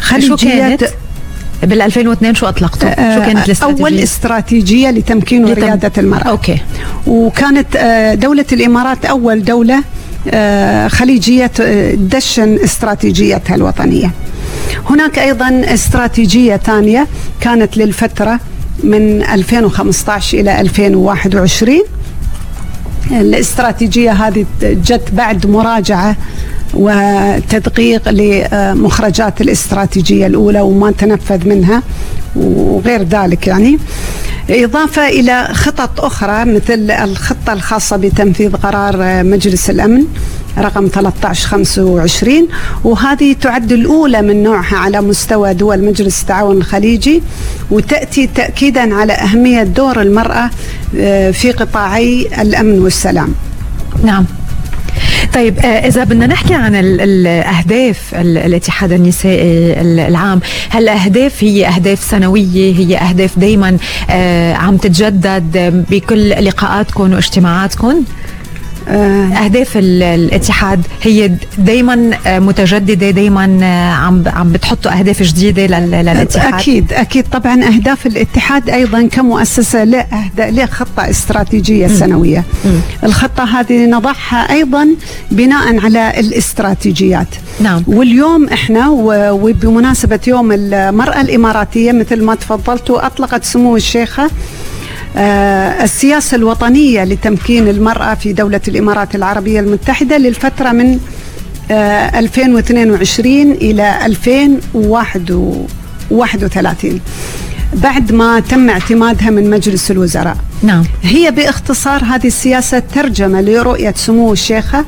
خليجية 0.00 0.78
بال 1.62 1.82
2002 1.82 2.34
شو 2.34 2.46
اطلقته؟ 2.46 2.88
شو 2.90 3.20
كانت 3.20 3.46
الاستراتيجية؟ 3.46 3.84
أول 3.84 3.98
استراتيجية 3.98 4.90
لتمكين 4.90 5.44
لتم... 5.44 5.62
ورياده 5.62 5.92
المرأة. 5.98 6.28
أوكي. 6.28 6.58
وكانت 7.06 7.76
آه، 7.76 8.14
دولة 8.14 8.44
الإمارات 8.52 9.04
أول 9.04 9.44
دولة 9.44 9.82
آه، 10.30 10.88
خليجية 10.88 11.50
دشن 11.94 12.58
استراتيجيتها 12.64 13.54
الوطنية. 13.54 14.10
هناك 14.90 15.18
أيضا 15.18 15.62
استراتيجية 15.64 16.56
ثانية 16.56 17.06
كانت 17.40 17.76
للفترة 17.76 18.40
من 18.84 19.22
2015 19.22 20.38
إلى 20.38 20.60
2021 20.60 21.78
الاستراتيجية 23.10 24.10
هذه 24.10 24.46
جت 24.62 25.10
بعد 25.12 25.46
مراجعة 25.46 26.16
وتدقيق 26.74 28.08
لمخرجات 28.08 29.40
الاستراتيجية 29.40 30.26
الأولى 30.26 30.60
وما 30.60 30.90
تنفذ 30.90 31.48
منها 31.48 31.82
وغير 32.36 33.02
ذلك 33.02 33.46
يعني. 33.46 33.78
إضافة 34.50 35.08
إلى 35.08 35.48
خطط 35.52 36.00
أخرى 36.00 36.44
مثل 36.44 36.90
الخطة 36.90 37.52
الخاصة 37.52 37.96
بتنفيذ 37.96 38.52
قرار 38.56 39.24
مجلس 39.24 39.70
الأمن 39.70 40.04
رقم 40.58 40.84
1325 40.84 42.48
وهذه 42.84 43.32
تعد 43.40 43.72
الأولى 43.72 44.22
من 44.22 44.42
نوعها 44.42 44.76
على 44.76 45.00
مستوى 45.00 45.54
دول 45.54 45.84
مجلس 45.84 46.22
التعاون 46.22 46.56
الخليجي 46.56 47.22
وتأتي 47.70 48.26
تأكيدا 48.26 48.94
على 48.94 49.12
أهمية 49.12 49.62
دور 49.62 50.02
المرأة 50.02 50.50
آه، 50.98 51.30
في 51.30 51.52
قطاعي 51.52 52.28
الأمن 52.42 52.78
والسلام. 52.78 53.34
نعم. 54.04 54.24
طيب 55.36 55.58
آه، 55.58 55.64
إذا 55.64 56.04
بدنا 56.04 56.26
نحكي 56.26 56.54
عن 56.54 56.74
الأهداف 56.74 58.14
الاتحاد 58.14 58.92
النسائي 58.92 59.80
العام 59.80 60.40
هل 60.68 60.82
الأهداف 60.82 61.44
هي 61.44 61.66
أهداف 61.66 62.02
سنوية؟ 62.02 62.74
هي 62.74 62.96
أهداف 62.96 63.38
دائما 63.38 63.76
آه، 64.10 64.54
عم 64.54 64.76
تتجدد 64.76 65.84
بكل 65.90 66.30
لقاءاتكم 66.30 67.12
واجتماعاتكم 67.12 68.04
أهداف 68.88 69.72
الاتحاد 69.76 70.86
هي 71.02 71.30
دائما 71.58 72.10
آه، 72.26 72.38
متجددة 72.38 73.10
دائما 73.10 73.58
آه، 73.62 73.92
عم 73.92 74.24
عم 74.26 74.52
بتحطوا 74.52 74.98
أهداف 74.98 75.22
جديدة 75.22 75.66
للاتحاد. 75.66 76.54
أكيد 76.54 76.92
أكيد. 76.92 77.24
طبعا 77.32 77.64
أهداف 77.64 78.06
الاتحاد 78.06 78.70
أيضا 78.70 79.06
كمؤسسة 79.12 79.84
له 79.84 80.06
له 80.38 80.66
خطة 80.66 81.10
استراتيجية 81.10 81.86
سنوية. 81.86 82.44
الخطة 83.04 83.44
هذه 83.60 83.86
نضعها 83.86 84.52
أيضا 84.52 84.88
بناء 85.30 85.78
على 85.84 86.20
الاستراتيجيات. 86.20 87.28
نعم. 87.60 87.82
واليوم 87.86 88.48
إحنا 88.48 88.88
وبمناسبة 89.30 90.20
يوم 90.26 90.52
المرأة 90.52 91.20
الإماراتية 91.20 91.92
مثل 91.92 92.22
ما 92.24 92.34
تفضلتوا 92.34 93.06
أطلقت 93.06 93.44
سمو 93.44 93.76
الشيخة 93.76 94.24
آه، 94.24 94.30
السياسة 95.16 96.34
الوطنية 96.34 97.04
لتمكين 97.04 97.68
المرأة 97.68 98.14
في 98.14 98.32
دولة 98.32 98.60
الإمارات 98.68 99.14
العربية 99.14 99.60
المتحدة 99.60 100.18
للفترة 100.18 100.72
من 100.72 100.98
2022 101.70 103.50
آه، 103.50 103.54
إلى 103.54 104.06
2031 104.06 107.00
بعد 107.74 108.12
ما 108.12 108.40
تم 108.40 108.70
اعتمادها 108.70 109.30
من 109.30 109.50
مجلس 109.50 109.90
الوزراء. 109.90 110.36
نعم. 110.62 110.84
هي 111.02 111.30
باختصار 111.30 112.04
هذه 112.04 112.26
السياسة 112.26 112.78
ترجمة 112.78 113.40
لرؤية 113.40 113.94
سمو 113.96 114.32
الشيخة 114.32 114.84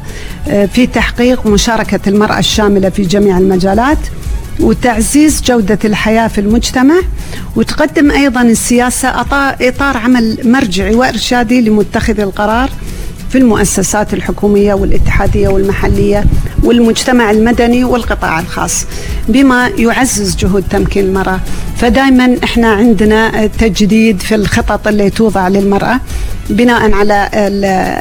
آه، 0.49 0.67
في 0.67 0.87
تحقيق 0.87 1.47
مشاركة 1.47 2.01
المرأة 2.07 2.39
الشاملة 2.39 2.89
في 2.89 3.03
جميع 3.03 3.39
المجالات. 3.39 3.99
وتعزيز 4.61 5.43
جودة 5.43 5.79
الحياة 5.85 6.29
في 6.29 6.41
المجتمع 6.41 6.95
وتقدم 7.57 8.11
أيضا 8.11 8.43
السياسة 8.43 9.21
إطار 9.61 9.97
عمل 9.97 10.39
مرجعي 10.45 10.95
وإرشادي 10.95 11.61
لمتخذ 11.61 12.21
القرار. 12.21 12.71
في 13.31 13.39
المؤسسات 13.39 14.15
الحكومية 14.15 14.75
والاتحادية 14.75 15.49
والمحلية 15.49 16.25
والمجتمع 16.65 17.31
المدني 17.31 17.85
والقطاع 17.85 18.41
الخاص. 18.41 18.87
بما 19.29 19.69
يعزز 19.69 20.37
جهود 20.37 20.65
تمكين 20.71 21.05
المرأة 21.05 21.41
فدائما 21.77 22.37
إحنا 22.45 22.69
عندنا 22.73 23.47
تجديد 23.47 24.21
في 24.21 24.35
الخطط 24.35 24.89
اللي 24.89 25.11
توضع 25.11 25.49
للمرأة 25.49 26.01
بناء 26.51 26.93
على 26.93 27.29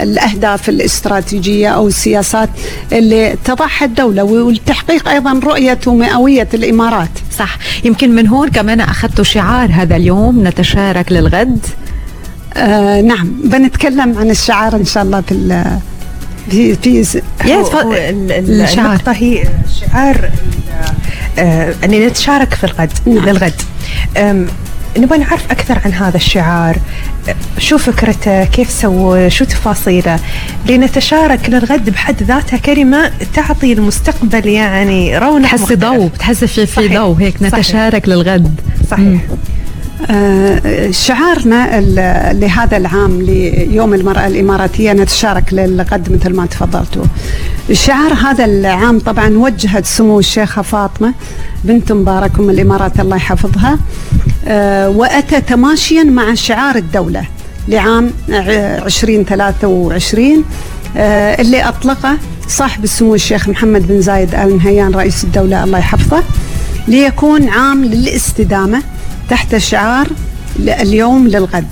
الأهداف 0.04 0.70
الاستراتيجية 0.70 1.68
أو 1.68 1.88
السياسات 1.88 2.50
اللي 2.92 3.36
تضعها 3.46 3.86
الدولة 3.86 4.24
والتحقيق 4.24 5.10
أيضا 5.10 5.40
رؤية 5.44 5.80
ومئوية 5.88 6.48
الإمارات. 6.54 7.10
صح. 7.38 7.58
يمكن 7.84 8.16
من 8.16 8.28
هون 8.28 8.50
كمان 8.50 8.82
أخذتوا 8.82 9.24
شعار 9.24 9.70
هذا 9.72 9.96
اليوم 9.96 10.48
نتشارك 10.48 11.12
للغد. 11.12 11.60
آه 12.56 13.02
نعم 13.02 13.32
بنتكلم 13.44 14.18
عن 14.18 14.30
الشعار 14.30 14.76
إن 14.76 14.86
شاء 14.86 15.04
الله 15.04 15.22
في 15.22 16.76
في 16.76 17.04
في 17.04 17.22
النقطة 18.80 19.12
هي 19.12 19.44
شعار 19.80 20.30
آه 21.40 21.74
أن 21.84 21.92
نتشارك 21.92 22.54
في 22.54 22.64
الغد 22.64 22.92
نعم. 23.06 23.26
للغد 23.26 23.54
نبغى 24.98 25.18
نعرف 25.18 25.52
أكثر 25.52 25.80
عن 25.86 25.94
هذا 25.94 26.18
الشعار. 26.18 26.78
شو 27.58 27.78
فكرته؟ 27.78 28.44
كيف 28.44 28.70
سووا 28.72 29.30
شو 29.30 29.46
تفاصيله؟ 29.46 30.20
لنتشارك 30.70 31.50
للغد 31.50 31.90
بحد 31.90 32.24
ذاتها 32.24 32.58
كلمة 32.58 33.12
تعطي 33.34 33.74
المستقبل 33.74 34.48
يعني 34.48 35.18
رونق 35.18 35.50
تحسي 35.50 35.76
ضوء 35.76 36.08
بتحسي 36.08 36.48
في 36.48 36.66
في 36.66 36.88
ضوء 36.88 37.16
هيك 37.20 37.36
نتشارك 37.42 38.06
صحيح. 38.06 38.16
للغد. 38.16 38.60
صحيح. 38.92 39.00
مم. 39.00 39.20
آه، 40.12 40.92
شعارنا 40.92 41.82
لهذا 42.34 42.78
العام 42.78 43.22
ليوم 43.22 43.94
المرأة 43.94 44.28
الإماراتية 44.28 44.94
نتشارك 44.94 45.54
للغد 45.54 46.12
مثل 46.12 46.36
ما 46.36 46.46
تفضلتوا. 46.46 47.04
الشعار 47.70 48.14
هذا 48.14 48.46
العام 48.46 49.00
طبعا 49.00 49.38
وجهت 49.38 49.86
سمو 49.86 50.20
الشيخة 50.20 50.62
فاطمة 50.62 51.14
بنت 51.64 51.92
مبارك 51.92 52.40
أم 52.40 52.50
الإمارات 52.50 53.00
الله 53.00 53.16
يحفظها. 53.16 53.78
آه، 54.48 54.90
وأتى 54.90 55.42
تماشيا 55.42 56.04
مع 56.04 56.34
شعار 56.34 56.76
الدولة 56.76 57.24
لعام 57.68 58.12
2023 58.30 60.44
آه، 60.98 61.42
اللي 61.42 61.64
أطلقه 61.68 62.18
صاحب 62.48 62.84
السمو 62.84 63.16
الشيخ 63.16 63.50
محمد 63.50 63.88
بن 63.88 64.02
زايد 64.02 64.36
آل 64.36 64.58
نهيان 64.58 64.96
رئيس 64.96 65.24
الدولة 65.24 65.64
الله 65.64 65.80
يحفظه 65.80 66.24
ليكون 66.88 67.50
عام 67.50 67.86
للاستدامة 67.86 68.82
تحت 69.30 69.58
شعار 69.58 70.08
اليوم 70.60 71.28
للغد. 71.28 71.68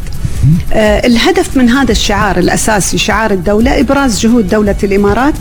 آه 0.74 1.08
الهدف 1.08 1.58
من 1.58 1.70
هذا 1.70 1.92
الشعار 1.92 2.38
الأساسي 2.40 2.98
شعار 2.98 3.32
الدولة 3.32 3.80
إبراز 3.80 4.20
جهود 4.20 4.48
دولة 4.48 4.76
الإمارات 4.84 5.34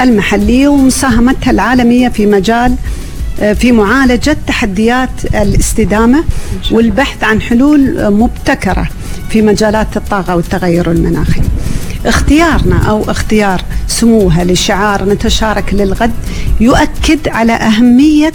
المحلية 0.00 0.68
ومساهمتها 0.68 1.50
العالمية 1.50 2.08
في 2.08 2.26
مجال 2.26 2.74
آه 3.40 3.52
في 3.52 3.72
معالجة 3.72 4.36
تحديات 4.46 5.10
الاستدامة 5.34 6.24
والبحث 6.70 7.24
عن 7.24 7.40
حلول 7.40 8.10
مبتكرة 8.12 8.88
في 9.30 9.42
مجالات 9.42 9.96
الطاقة 9.96 10.36
والتغير 10.36 10.90
المناخي. 10.90 11.40
اختيارنا 12.06 12.78
أو 12.90 13.10
اختيار 13.10 13.62
سموها 13.88 14.44
للشعار 14.44 15.04
نتشارك 15.08 15.74
للغد 15.74 16.12
يؤكد 16.60 17.28
على 17.28 17.52
أهمية 17.52 18.32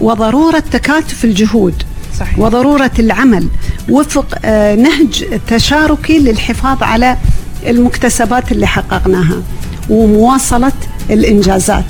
وضرورة 0.00 0.58
تكاتف 0.72 1.24
الجهود 1.24 1.82
صحيح. 2.18 2.38
وضرورة 2.38 2.90
العمل 2.98 3.48
وفق 3.90 4.38
آه، 4.44 4.74
نهج 4.74 5.24
تشاركي 5.48 6.18
للحفاظ 6.18 6.82
على 6.82 7.16
المكتسبات 7.66 8.52
اللي 8.52 8.66
حققناها 8.66 9.36
ومواصلة 9.90 10.72
الإنجازات 11.10 11.84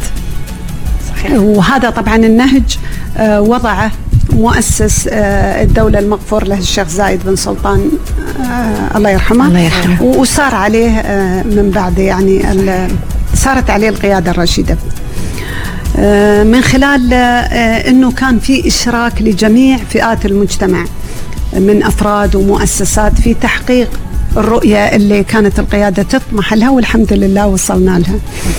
صحيح. 1.09 1.33
وهذا 1.33 1.91
طبعا 1.91 2.17
النهج 2.17 2.79
آه، 3.17 3.41
وضعه 3.41 3.91
مؤسس 4.33 5.09
آه، 5.13 5.63
الدولة 5.63 5.99
المغفور 5.99 6.45
له 6.45 6.59
الشيخ 6.59 6.89
زايد 6.89 7.21
بن 7.25 7.37
سلطان 7.37 7.91
الله 8.97 9.11
يرحمه 9.11 9.47
الله 9.47 9.61
يرحمه 9.61 10.03
وسار 10.03 10.55
عليه 10.55 10.91
من 11.45 11.71
بعد 11.75 11.99
يعني 11.99 12.43
سارت 13.35 13.71
عليه 13.71 13.89
القيادة 13.89 14.31
الرشيدة 14.31 14.77
من 16.45 16.61
خلال 16.63 17.13
آه، 17.13 17.89
إنه 17.91 18.13
كان 18.13 18.39
في 18.39 18.69
إشراك 18.69 19.23
لجميع 19.23 19.77
فئات 19.77 20.27
المجتمع 20.27 20.85
من 21.53 21.83
أفراد 21.83 22.35
ومؤسسات 22.37 23.21
في 23.21 23.35
تحقيق 23.35 23.91
الرؤية 24.37 24.79
اللي 24.79 25.25
كانت 25.25 25.59
القيادة 25.59 26.03
تطمح 26.03 26.55
لها 26.55 26.71
والحمد 26.71 27.13
لله 27.13 27.47
وصلنا 27.47 27.99
لها 27.99 28.19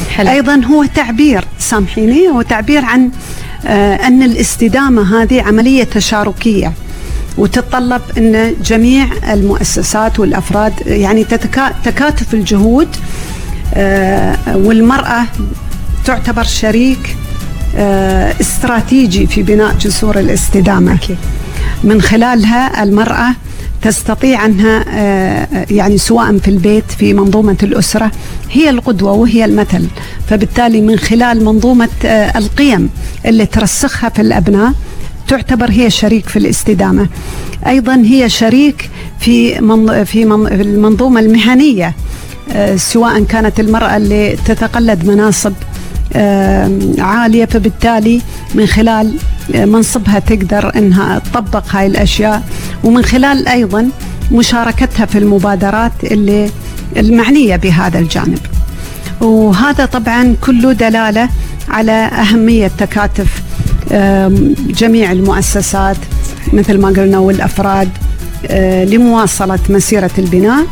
حلو. 0.10 0.30
أيضا 0.30 0.62
هو 0.66 0.86
تعبير 0.86 1.46
سامحيني 1.60 2.28
هو 2.28 2.42
تعبير 2.42 2.86
عن 2.86 3.10
آه، 3.68 3.96
أن 3.96 4.24
الاستدامة 4.24 5.22
هذه 5.22 5.42
عملية 5.42 5.84
تشاركية 5.84 6.74
وتتطلب 7.38 8.02
أن 8.18 8.54
جميع 8.64 9.08
المؤسسات 9.34 10.20
والأفراد 10.20 10.74
يعني 10.86 11.24
تكاتف 11.84 12.34
الجهود 12.34 12.88
والمرأة 14.56 15.26
تعتبر 16.06 16.44
شريك 16.44 17.00
آه، 17.10 17.25
استراتيجي 18.42 19.28
في 19.28 19.44
بناء 19.44 19.74
جسور 19.74 20.20
الاستدامة. 20.20 20.94
أكيد. 20.94 21.18
من 21.84 22.02
خلالها 22.02 22.84
المرأة 22.84 23.36
تستطيع 23.82 24.46
أنها 24.46 24.86
آه، 24.90 25.66
يعني 25.72 25.98
سواء 25.98 26.38
في 26.38 26.48
البيت 26.48 26.92
في 27.00 27.14
منظومة 27.14 27.58
الأسرة 27.64 28.12
هي 28.52 28.70
القدوة 28.70 29.12
وهي 29.12 29.46
المثل. 29.46 29.88
فبالتالي 30.30 30.82
من 30.82 30.98
خلال 30.98 31.46
منظومة 31.46 31.90
آه، 32.06 32.38
القيم 32.38 32.90
اللي 33.26 33.46
ترسخها 33.46 34.10
في 34.10 34.22
الأبناء 34.22 34.74
تعتبر 35.28 35.72
هي 35.72 35.90
شريك 35.90 36.30
في 36.30 36.40
الاستدامة. 36.40 37.08
أيضا 37.68 37.96
هي 37.96 38.30
شريك 38.30 38.90
في 39.20 39.56
في 40.06 40.24
المنظومة 40.62 41.20
المهنية 41.20 41.94
سواء 42.76 43.24
كانت 43.24 43.60
المرأة 43.60 43.98
اللي 43.98 44.38
تتقلد 44.46 45.06
مناصب 45.06 45.54
عالية 47.00 47.46
فبالتالي 47.46 48.22
من 48.56 48.66
خلال 48.66 49.14
آه، 49.56 49.66
منصبها 49.66 50.20
تقدر 50.20 50.72
إنها 50.76 51.20
تطبق 51.20 51.64
هاي 51.72 51.88
الأشياء 51.88 52.44
ومن 52.84 53.04
خلال 53.04 53.48
أيضا 53.48 53.90
مشاركتها 54.32 55.06
في 55.06 55.18
المبادرات 55.18 55.92
اللي 56.04 56.50
المعنية 56.98 57.56
بهذا 57.56 58.00
الجانب. 58.00 58.40
وهذا 59.22 59.86
طبعا 59.86 60.36
كله 60.42 60.74
دلالة 60.74 61.30
على 61.70 61.92
أهمية 61.92 62.72
تكاتف 62.78 63.44
جميع 64.68 65.12
المؤسسات 65.12 65.98
مثل 66.54 66.78
ما 66.78 66.88
قلنا 66.88 67.20
والأفراد 67.20 67.90
آه، 68.48 68.84
لمواصلة 68.86 69.60
مسيرة 69.70 70.12
البناء 70.18 70.66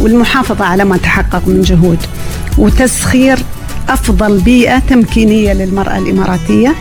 والمحافظة 0.00 0.64
على 0.64 0.84
ما 0.84 0.96
تحقق 0.96 1.42
من 1.46 1.62
جهود. 1.62 1.98
وتسخير 2.58 3.38
أفضل 3.88 4.38
بيئة 4.40 4.78
تمكينية 4.78 5.52
للمرأة 5.52 5.98
الإماراتية. 5.98 6.74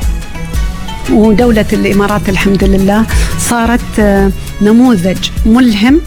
ودولة 1.11 1.65
الإمارات 1.73 2.29
الحمد 2.29 2.63
لله 2.63 3.05
صارت 3.39 3.99
آه، 3.99 4.31
نموذج 4.61 5.17
ملهم 5.45 6.01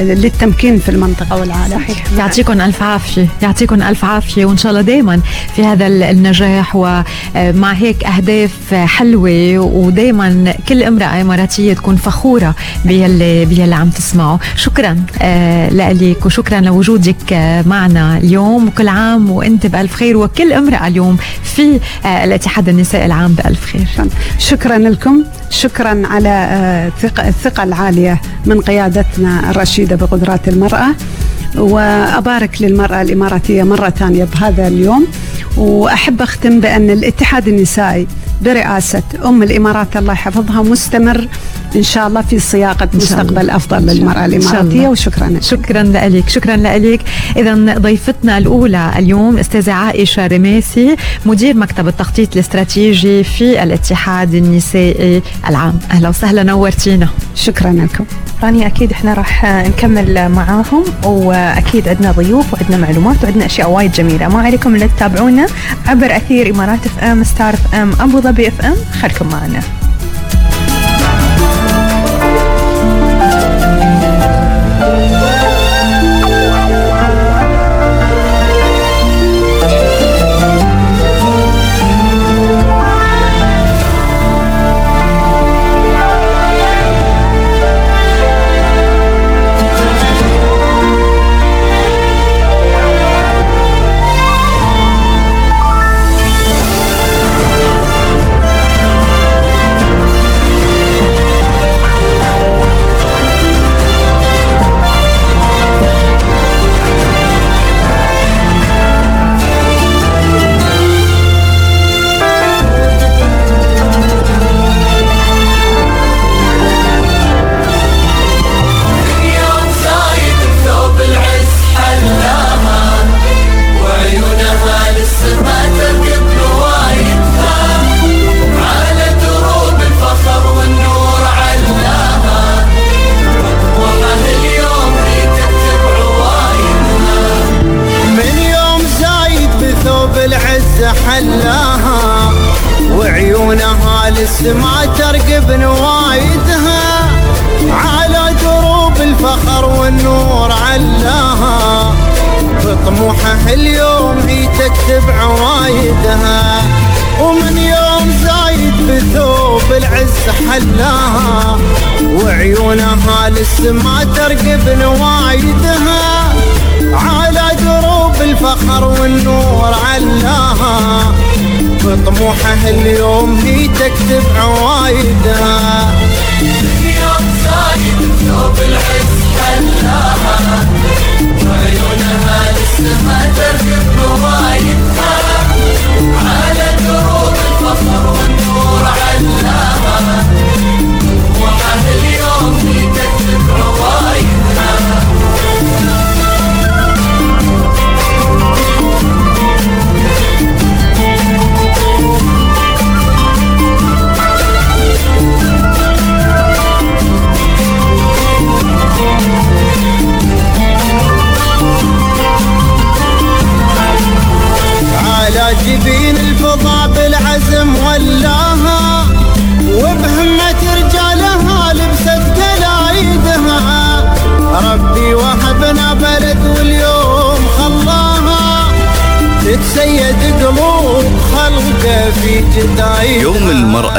للتمكين 0.00 0.78
في 0.78 0.88
المنطقة 0.88 1.40
والعالم 1.40 1.74
صحيح. 1.78 2.04
يعطيكم 2.18 2.60
ألف 2.60 2.82
عافية. 2.82 3.26
يعطيكم 3.42 3.82
ألف 3.82 4.04
عافية 4.04 4.44
وإن 4.44 4.56
شاء 4.56 4.70
الله 4.72 4.82
دائما 4.82 5.20
في 5.56 5.64
هذا 5.64 5.86
النجاح 5.86 6.76
ومع 6.76 7.04
آه، 7.36 7.74
هيك 7.74 8.04
أهداف 8.04 8.74
حلوة 8.74 9.58
ودائما 9.58 10.54
كل 10.68 10.82
امرأة 10.82 11.20
إماراتية 11.20 11.74
تكون 11.74 11.96
فخورة 11.96 12.54
باللي 12.84 13.44
باللي 13.44 13.74
عم 13.74 13.90
تسمعه. 13.90 14.40
شكرا 14.56 14.96
آه، 15.22 15.68
لك 15.70 16.26
وشكرا 16.26 16.60
لوجودك 16.60 17.32
معنا 17.66 18.18
اليوم. 18.18 18.68
وكل 18.68 18.88
عام 18.88 19.30
وإنت 19.30 19.66
بألف 19.66 19.94
خير 19.94 20.16
وكل 20.16 20.52
امرأة 20.52 20.86
اليوم 20.86 21.16
في 21.44 21.80
الاتحاد 22.24 22.68
النسائي 22.68 23.06
العام 23.06 23.32
بألف 23.32 23.64
خير. 23.64 23.86
شكرا. 24.38 24.78
لكم. 24.78 25.24
شكرا 25.50 26.02
على 26.06 26.90
الثقة 27.18 27.62
العالية 27.62 28.20
من 28.46 28.60
قيادتنا. 28.60 29.27
الرشيدة 29.50 29.96
بقدرات 29.96 30.48
المرأة 30.48 30.88
وأبارك 31.56 32.62
للمرأة 32.62 33.02
الإماراتية 33.02 33.62
مرة 33.62 33.90
ثانية 33.90 34.24
بهذا 34.24 34.68
اليوم. 34.68 35.06
وأحب 35.56 36.22
أختم 36.22 36.60
بأن 36.60 36.90
الاتحاد 36.90 37.48
النسائي 37.48 38.06
برئاسة 38.42 39.02
أم 39.24 39.42
الإمارات 39.42 39.96
الله 39.96 40.12
يحفظها 40.12 40.62
مستمر 40.62 41.28
إن 41.76 41.82
شاء 41.82 42.06
الله 42.06 42.22
في 42.22 42.38
صياغة 42.38 42.88
مستقبل 42.94 43.50
أفضل 43.50 43.86
للمرأة 43.86 44.26
الاماراتيه 44.26 44.88
وشكرا. 44.88 45.26
لك 45.28 45.42
شكرا 45.42 45.82
لك 45.82 46.28
شكرا 46.28 46.56
لك. 46.56 47.00
اذا 47.36 47.54
ضيفتنا 47.78 48.38
الأولى 48.38 48.92
اليوم 48.96 49.38
أستاذة 49.38 49.72
عائشة 49.72 50.26
رماسي 50.26 50.96
مدير 51.26 51.56
مكتب 51.56 51.88
التخطيط 51.88 52.32
الاستراتيجي 52.32 53.24
في 53.24 53.62
الاتحاد 53.62 54.34
النسائي 54.34 55.22
العام. 55.48 55.78
أهلا 55.90 56.08
وسهلا 56.08 56.42
نورتينا. 56.42 57.08
شكرا 57.34 57.72
لكم. 57.72 58.04
رانيا 58.42 58.66
أكيد 58.66 58.92
إحنا 58.92 59.14
راح 59.14 59.44
نكمل 59.44 60.28
معاهم 60.28 60.84
وأكيد 61.04 61.88
عندنا 61.88 62.12
ضيوف 62.12 62.54
وعندنا 62.54 62.76
معلومات 62.76 63.24
وعندنا 63.24 63.46
أشياء 63.46 63.70
وايد 63.70 63.92
جميلة. 63.92 64.28
ما 64.28 64.40
عليكم 64.40 64.76
إلا 64.76 64.86
تتابعونا 64.86 65.46
عبر 65.86 66.16
أثير 66.16 66.50
إمارات 66.50 66.86
FM 66.86 67.24
Star 67.24 67.54
FM 67.54 67.92
أبو 68.00 68.20
ظبي 68.20 68.48
FM 68.48 68.76
خلكم 69.02 69.28
معنا. 69.28 69.60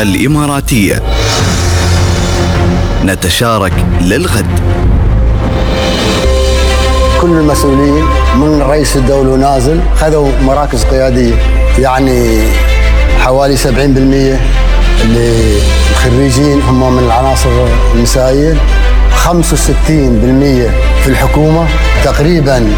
الإماراتية. 0.02 1.02
نتشارك 3.06 3.74
للغد. 4.02 4.46
كل 7.22 7.28
المسؤولين 7.28 8.04
من 8.36 8.62
رئيس 8.62 8.98
الدولة 8.98 9.30
ونازل 9.30 9.80
خذوا 9.96 10.32
مراكز 10.42 10.84
قيادية. 10.84 11.34
يعني 11.80 12.44
حوالي 13.20 13.58
70% 13.58 14.40
اللي 15.02 15.58
الخريجين 15.92 16.62
هم 16.62 16.94
من 16.96 17.04
العناصر 17.04 17.50
النسائية. 17.96 18.54
65% 19.16 20.72
في 21.04 21.08
الحكومة. 21.08 21.68
تقريبا 22.04 22.74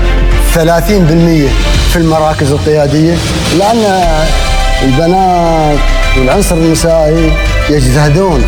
30% 0.56 1.50
في 1.92 1.96
المراكز 1.96 2.52
القيادية. 2.52 3.16
لأن 3.58 4.04
البنات 4.84 5.80
والعنصر 6.18 6.56
النسائي 6.56 7.32
يجتهدون 7.70 8.44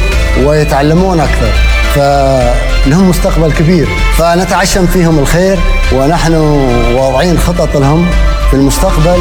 ويتعلمون 0.46 1.20
أكثر 1.20 1.52
فلهم 1.96 3.10
مستقبل 3.10 3.52
كبير 3.52 3.88
فنتعشم 4.18 4.86
فيهم 4.88 5.20
الخير 5.20 5.60
ونحن 5.96 6.34
واضعين 6.96 7.38
خطط 7.40 7.78
لهم 7.78 8.06
في 8.50 8.56
المستقبل 8.56 9.20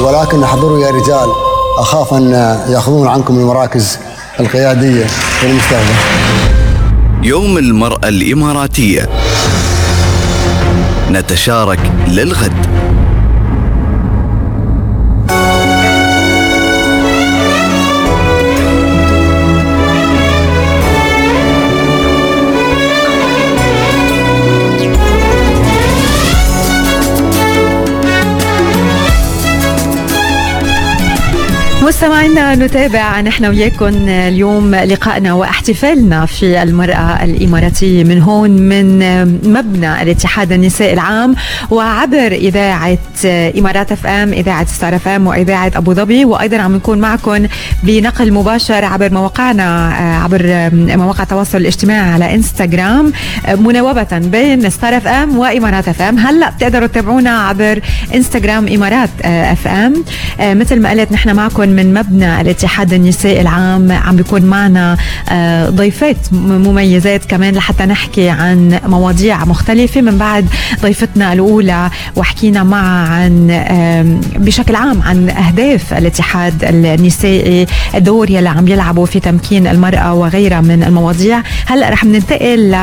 ولكن 0.00 0.42
احضروا 0.42 0.78
يا 0.78 0.90
رجال 0.90 1.28
أخاف 1.78 2.14
أن 2.14 2.32
يأخذون 2.68 3.08
عنكم 3.08 3.38
المراكز 3.38 3.98
القيادية 4.40 5.04
في 5.40 5.46
المستقبل. 5.46 5.94
يوم 7.22 7.58
المرأة 7.58 8.08
الإماراتية 8.08 9.08
نتشارك 11.10 11.80
للغد 12.08 12.66
مستمعينا 31.98 32.54
نتابع 32.54 33.20
نحن 33.20 33.44
وياكم 33.44 34.08
اليوم 34.08 34.74
لقائنا 34.74 35.32
واحتفالنا 35.32 36.26
في 36.26 36.62
المرأة 36.62 37.24
الإماراتية 37.24 38.04
من 38.04 38.22
هون 38.22 38.50
من 38.50 38.98
مبنى 39.52 40.02
الاتحاد 40.02 40.52
النسائي 40.52 40.92
العام 40.92 41.34
وعبر 41.70 42.32
إذاعة 42.32 42.98
إمارات 43.58 43.92
FM 43.92 44.32
إذاعة 44.32 44.66
Star 44.66 44.96
FM 44.96 45.26
وإذاعة 45.26 45.72
أبو 45.76 45.94
ظبي. 45.94 46.24
وأيضا 46.24 46.56
عم 46.56 46.76
نكون 46.76 46.98
معكم 46.98 47.46
بنقل 47.82 48.32
مباشر 48.32 48.84
عبر 48.84 49.12
مواقعنا 49.12 49.94
عبر 50.24 50.70
مواقع 50.72 51.22
التواصل 51.22 51.58
الاجتماعي 51.58 52.10
على 52.10 52.34
إنستغرام 52.34 53.12
مناوبة 53.56 54.18
بين 54.18 54.70
Star 54.70 54.96
FM 54.96 55.38
وإمارات 55.38 55.88
FM. 55.88 56.18
هلأ 56.18 56.50
بتقدروا 56.50 56.86
تتابعونا 56.86 57.30
عبر 57.30 57.80
إنستغرام 58.14 58.68
إمارات 58.68 59.10
FM. 59.24 60.04
مثل 60.40 60.80
ما 60.80 60.90
قلت 60.90 61.12
نحن 61.12 61.36
معكم 61.36 61.68
من 61.68 61.87
من 61.88 61.94
مبنى 61.94 62.40
الاتحاد 62.40 62.92
النسائي 62.92 63.40
العام 63.40 63.92
عم 63.92 64.16
بيكون 64.16 64.42
معنا 64.42 64.96
آه، 65.28 65.70
ضيفات 65.70 66.16
مميزات 66.32 67.24
كمان 67.24 67.54
لحتى 67.54 67.84
نحكي 67.86 68.28
عن 68.28 68.80
مواضيع 68.86 69.44
مختلفة. 69.44 70.00
من 70.00 70.18
بعد 70.18 70.46
ضيفتنا 70.82 71.32
الأولى 71.32 71.90
وحكينا 72.16 72.62
معها 72.62 73.08
عن 73.08 73.46
بشكل 74.36 74.74
عام 74.74 75.02
عن 75.02 75.30
أهداف 75.30 75.94
الاتحاد 75.94 76.54
النسائي 76.64 77.66
الدور 77.94 78.30
يلي 78.30 78.48
عم 78.48 78.68
يلعبوا 78.68 79.06
في 79.06 79.20
تمكين 79.20 79.66
المرأة 79.66 80.14
وغيرها 80.14 80.60
من 80.60 80.82
المواضيع. 80.82 81.42
هلأ 81.66 81.88
رح 81.90 82.04
ننتقل 82.04 82.76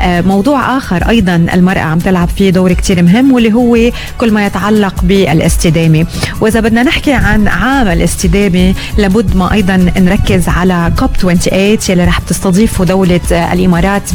لموضوع 0.00 0.76
آخر 0.76 1.08
أيضا 1.08 1.46
المرأة 1.54 1.80
عم 1.80 1.98
تلعب 1.98 2.28
فيه 2.28 2.50
دور 2.50 2.72
كتير 2.72 3.02
مهم 3.02 3.32
واللي 3.32 3.52
هو 3.52 3.90
كل 4.18 4.32
ما 4.32 4.46
يتعلق 4.46 4.94
بالاستدامة. 5.02 6.06
وإذا 6.40 6.60
بدنا 6.60 6.82
نحكي 6.82 7.12
عن 7.12 7.48
عام 7.48 7.88
الاستدامة 7.88 8.51
لابد 8.98 9.36
ما 9.36 9.52
أيضا 9.52 9.76
نركز 9.76 10.48
على 10.48 10.92
كوب 10.98 11.10
28 11.16 11.78
يلي 11.88 12.04
رح 12.04 12.18
تستضيفه 12.18 12.84
دولة 12.84 13.20
الإمارات 13.52 14.14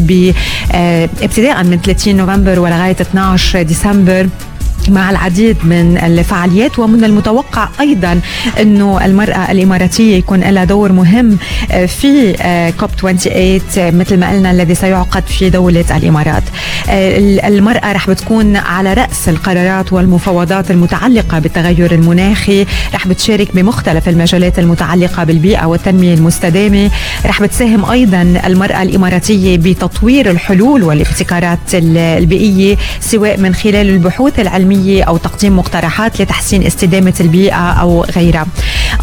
آه، 0.71 1.09
ابتداء 1.21 1.63
من 1.63 1.79
30 1.85 2.15
نوفمبر 2.15 2.59
ولغاية 2.59 2.95
12 3.01 3.61
ديسمبر. 3.61 4.29
مع 4.89 5.09
العديد 5.09 5.57
من 5.63 5.97
الفعاليات 5.97 6.79
ومن 6.79 7.03
المتوقع 7.03 7.69
أيضا 7.79 8.21
انه 8.61 9.05
المرأة 9.05 9.51
الإماراتية 9.51 10.17
يكون 10.17 10.39
لها 10.39 10.63
دور 10.63 10.91
مهم 10.91 11.37
في 11.87 12.33
كوب 12.79 12.89
آه، 12.89 13.01
28 13.01 13.61
آه، 13.77 13.91
مثل 13.91 14.19
ما 14.19 14.29
قلنا 14.31 14.51
الذي 14.51 14.75
سيعقد 14.75 15.23
في 15.27 15.49
دولة 15.49 15.97
الإمارات. 15.97 16.43
المرأة 16.89 17.91
رح 17.91 18.09
بتكون 18.09 18.55
على 18.55 18.93
رأس 18.93 19.29
القرارات 19.29 19.93
والمفاوضات 19.93 20.71
المتعلقة 20.71 21.39
بالتغير 21.39 21.91
المناخي، 21.91 22.65
رح 22.93 23.07
بتشارك 23.07 23.55
بمختلف 23.55 24.09
المجالات 24.09 24.59
المتعلقة 24.59 25.23
بالبيئة 25.23 25.65
والتنمية 25.65 26.13
المستدامة، 26.13 26.91
رح 27.25 27.41
بتساهم 27.41 27.85
أيضا 27.85 28.21
المرأة 28.45 28.83
الإماراتية 28.83 29.57
بتطوير 29.57 30.31
الحلول 30.31 30.83
والابتكارات 30.83 31.59
البيئية 31.73 32.77
سواء 32.99 33.37
من 33.37 33.55
خلال 33.55 33.89
البحوث 33.89 34.39
العلمية 34.39 34.76
علمية 34.77 35.03
أو 35.03 35.17
تقديم 35.17 35.57
مقترحات 35.59 36.21
لتحسين 36.21 36.63
استدامة 36.63 37.13
البيئة 37.19 37.55
أو 37.71 38.03
غيرها. 38.15 38.45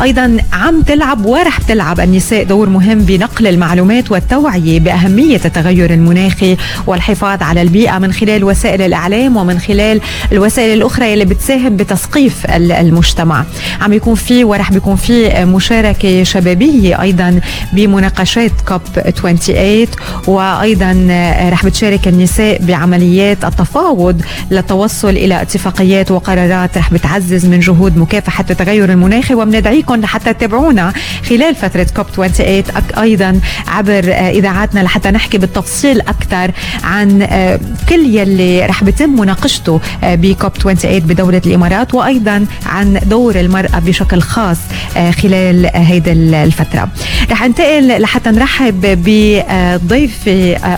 أيضا 0.02 0.36
عم 0.52 0.82
تلعب 0.82 1.26
ورح 1.26 1.58
تلعب 1.58 2.00
النساء 2.00 2.44
دور 2.44 2.68
مهم 2.68 2.98
بنقل 2.98 3.46
المعلومات 3.46 4.10
والتوعية 4.12 4.80
بأهمية 4.80 5.40
التغير 5.44 5.94
المناخي 5.94 6.56
والحفاظ 6.86 7.42
على 7.42 7.62
البيئة 7.62 7.98
من 7.98 8.12
خلال 8.12 8.44
وسائل 8.44 8.82
الإعلام 8.82 9.36
ومن 9.36 9.58
خلال 9.58 10.00
الوسائل 10.32 10.72
الأخرى 10.78 11.12
اللي 11.12 11.24
بتساهم 11.24 11.76
بتثقيف 11.76 12.46
المجتمع. 12.56 13.44
عم 13.80 13.92
يكون 13.92 14.14
في 14.14 14.44
ورح 14.44 14.72
بيكون 14.72 14.96
في 14.96 15.44
مشاركة 15.44 16.22
شبابية 16.22 17.02
أيضا 17.02 17.40
بمناقشات 17.72 18.52
كوب 18.68 18.80
28 18.94 19.86
وأيضا 20.26 21.06
رح 21.52 21.64
بتشارك 21.66 22.08
النساء 22.08 22.62
بعمليات 22.62 23.44
التفاوض 23.44 24.22
للتوصل 24.50 25.08
إلى 25.08 25.44
اتفاقيات 25.68 26.10
وقرارات 26.10 26.78
رح 26.78 26.92
بتعزز 26.92 27.46
من 27.46 27.60
جهود 27.60 27.96
مكافحة 27.98 28.44
التغير 28.50 28.92
المناخي 28.92 29.34
وبندعيكم 29.34 29.94
لحتى 29.94 30.32
تتابعونا 30.34 30.92
خلال 31.28 31.54
فترة 31.54 31.86
كوب 31.96 32.06
28 32.06 32.62
أيضا 32.98 33.40
عبر 33.68 34.12
آه، 34.12 34.30
إذاعاتنا 34.30 34.80
لحتى 34.80 35.10
نحكي 35.10 35.38
بالتفصيل 35.38 36.00
أكثر 36.00 36.50
عن 36.84 37.22
آه، 37.22 37.60
كل 37.88 38.16
يلي 38.16 38.66
رح 38.66 38.84
بتم 38.84 39.20
مناقشته 39.20 39.80
آه، 40.04 40.14
بكوب 40.14 40.52
28 40.56 41.00
بدولة 41.00 41.42
الإمارات 41.46 41.94
وأيضا 41.94 42.46
عن 42.66 43.00
دور 43.06 43.40
المرأة 43.40 43.78
بشكل 43.78 44.20
خاص 44.20 44.58
خلال 45.22 45.70
هيدا 45.74 46.12
الفترة. 46.12 46.88
رح 47.30 47.42
انتقل 47.42 48.02
لحتى 48.02 48.30
نرحب 48.30 48.80
بضيف 48.82 50.28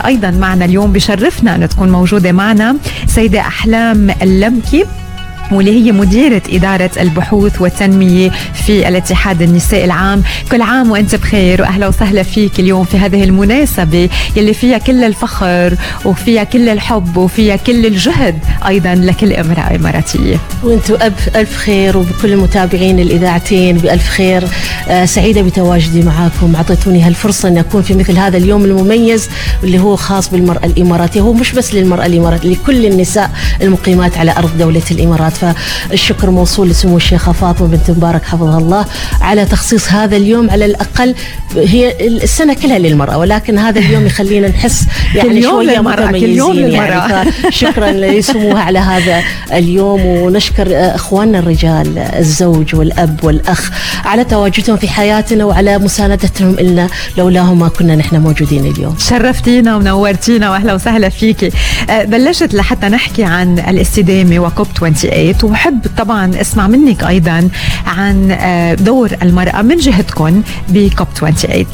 أيضا 0.05 0.31
معنا 0.31 0.65
اليوم 0.65 0.91
بشرفنا 0.91 1.55
أن 1.55 1.69
تكون 1.69 1.91
موجودة 1.91 2.31
معنا 2.31 2.75
سيدة 3.07 3.39
أحلام 3.39 4.09
اللمكي. 4.21 4.76
كيف 4.77 5.06
واللي 5.51 5.71
هي 5.71 5.91
مديرة 5.91 6.41
إدارة 6.49 6.91
البحوث 6.99 7.61
والتنمية 7.61 8.31
في 8.65 8.87
الاتحاد 8.87 9.41
النسائي 9.41 9.85
العام. 9.85 10.23
كل 10.51 10.61
عام 10.61 10.91
وأنت 10.91 11.15
بخير 11.15 11.61
وأهلا 11.61 11.87
وسهلا 11.87 12.23
فيك 12.23 12.59
اليوم 12.59 12.85
في 12.85 12.97
هذه 12.97 13.23
المناسبة 13.23 14.09
يلي 14.35 14.53
فيها 14.53 14.77
كل 14.77 15.03
الفخر 15.03 15.77
وفيها 16.05 16.43
كل 16.43 16.69
الحب 16.69 17.17
وفيها 17.17 17.55
كل 17.55 17.85
الجهد 17.85 18.39
أيضا 18.67 18.95
لكل 18.95 19.33
امرأة 19.33 19.75
إماراتية. 19.75 20.37
وأنتم 20.63 20.95
ألف 21.35 21.57
خير 21.57 21.97
وبكل 21.97 22.33
المتابعين 22.33 22.99
الإذاعتين 22.99 23.77
بألف 23.77 24.09
خير. 24.09 24.43
آه 24.89 25.05
سعيدة 25.05 25.41
بتواجدي 25.41 26.01
معاكم. 26.01 26.55
أعطيتوني 26.55 27.03
هالفرصة 27.03 27.49
أن 27.49 27.57
أكون 27.57 27.81
في 27.81 27.93
مثل 27.93 28.17
هذا 28.17 28.37
اليوم 28.37 28.65
المميز 28.65 29.29
اللي 29.63 29.79
هو 29.79 29.95
خاص 29.95 30.29
بالمرأة 30.29 30.65
الإماراتية. 30.65 31.21
هو 31.21 31.33
مش 31.33 31.51
بس 31.53 31.73
للمرأة 31.73 32.05
الإماراتية 32.05 32.49
لكل 32.49 32.85
النساء 32.85 33.31
المقيمات 33.61 34.17
على 34.17 34.31
أرض 34.37 34.57
دولة 34.57 34.81
الإمارات. 34.91 35.36
فالشكر 35.37 36.29
موصول 36.29 36.69
لسمو 36.69 36.97
الشيخة 36.97 37.31
فاطمة 37.31 37.67
بنت 37.67 37.91
مبارك 37.91 38.23
حفظها 38.23 38.57
الله 38.57 38.85
على 39.21 39.45
تخصيص 39.45 39.91
هذا 39.91 40.17
اليوم 40.17 40.49
على 40.49 40.65
الأقل 40.65 41.15
هي 41.55 42.07
السنة 42.07 42.53
كلها 42.53 42.79
للمرأة 42.79 43.17
ولكن 43.17 43.57
هذا 43.57 43.79
اليوم 43.79 44.05
يخلينا 44.05 44.47
نحس 44.47 44.85
يعني 45.15 45.41
شوية 45.41 45.79
متميزين 45.79 46.71
يعني 46.71 47.31
شكرا 47.49 47.91
لسموها 47.91 48.61
على 48.61 48.79
هذا 48.79 49.21
اليوم 49.53 50.05
ونشكر 50.05 50.67
إخواننا 50.95 51.39
الرجال 51.39 51.97
الزوج 51.97 52.75
والأب 52.75 53.23
والأخ 53.23 53.71
على 54.05 54.23
تواجدهم 54.23 54.77
في 54.77 54.87
حياتنا 54.87 55.45
وعلى 55.45 55.77
مساندتهم 55.77 56.55
لنا 56.55 56.87
لولاهم 57.17 57.59
ما 57.59 57.67
كنا 57.67 57.95
نحن 57.95 58.19
موجودين 58.19 58.65
اليوم. 58.65 58.95
شرفتينا 58.97 59.75
ونورتينا 59.75 60.51
واهلا 60.51 60.73
وسهلا 60.73 61.09
فيكي 61.09 61.51
أه، 61.89 62.03
بلشت 62.03 62.53
لحتى 62.53 62.87
نحكي 62.87 63.23
عن 63.23 63.59
الاستدامة 63.59 64.39
وكوب 64.39 64.67
28 64.79 65.26
البيت 65.27 65.43
وبحب 65.43 65.79
طبعا 65.97 66.41
أسمع 66.41 66.67
منك 66.67 67.03
أيضا 67.03 67.49
عن 67.85 68.31
آه، 68.31 68.73
دور 68.73 69.11
المرأة 69.21 69.61
من 69.61 69.77
جهتكم 69.77 70.41
بكوب 70.69 71.07
28 71.15 71.65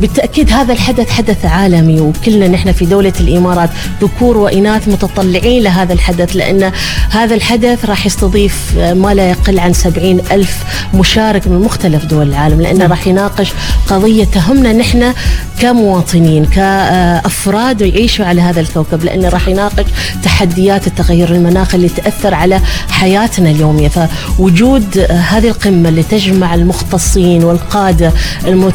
بالتأكيد 0.00 0.52
هذا 0.52 0.72
الحدث 0.72 1.10
حدث 1.10 1.44
عالمي 1.44 2.00
وكلنا 2.00 2.48
نحن 2.48 2.72
في 2.72 2.84
دولة 2.84 3.12
الإمارات 3.20 3.70
ذكور 4.02 4.36
وإناث 4.36 4.88
متطلعين 4.88 5.62
لهذا 5.62 5.92
الحدث 5.92 6.36
لأن 6.36 6.72
هذا 7.10 7.34
الحدث 7.34 7.84
راح 7.84 8.06
يستضيف 8.06 8.78
آه، 8.78 8.94
ما 8.94 9.14
لا 9.14 9.30
يقل 9.30 9.58
عن 9.58 9.72
70 9.72 10.20
ألف 10.30 10.64
مشارك 10.94 11.48
من 11.48 11.58
مختلف 11.58 12.04
دول 12.04 12.28
العالم 12.28 12.60
لأنه 12.60 12.78
نعم. 12.78 12.90
راح 12.90 13.06
يناقش 13.06 13.52
قضية 13.86 14.24
تهمنا 14.24 14.72
نحن 14.72 15.12
كمواطنين 15.60 16.44
كأفراد 16.44 17.80
يعيشوا 17.80 18.26
على 18.26 18.40
هذا 18.40 18.60
الكوكب 18.60 19.04
لأنه 19.04 19.28
راح 19.28 19.48
يناقش 19.48 19.86
تحديات 20.22 20.86
التغير 20.86 21.34
المناخي 21.34 21.76
اللي 21.76 21.88
تأثر 21.88 22.34
على 22.34 22.60
حياتنا 23.02 23.50
اليوميه 23.50 23.88
فوجود 23.88 24.98
هذه 25.10 25.48
القمة 25.48 25.88
اللي 25.88 26.02
تجمع 26.02 26.54
المختصين 26.54 27.44
والقادة 27.44 28.12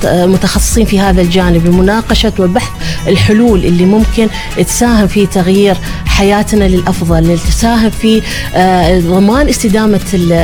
المتخصصين 0.03 0.86
في 0.86 0.99
هذا 0.99 1.21
الجانب 1.21 1.65
لمناقشة 1.65 2.34
وبحث 2.39 2.69
الحلول 3.07 3.65
اللي 3.65 3.86
ممكن 3.86 4.28
تساهم 4.57 5.07
في 5.07 5.25
تغيير 5.25 5.78
حياتنا 6.05 6.63
للأفضل 6.63 7.17
اللي 7.17 7.38
تساهم 7.38 7.89
في 7.89 8.21
آه، 8.55 8.99
ضمان 8.99 9.49
استدامة 9.49 9.99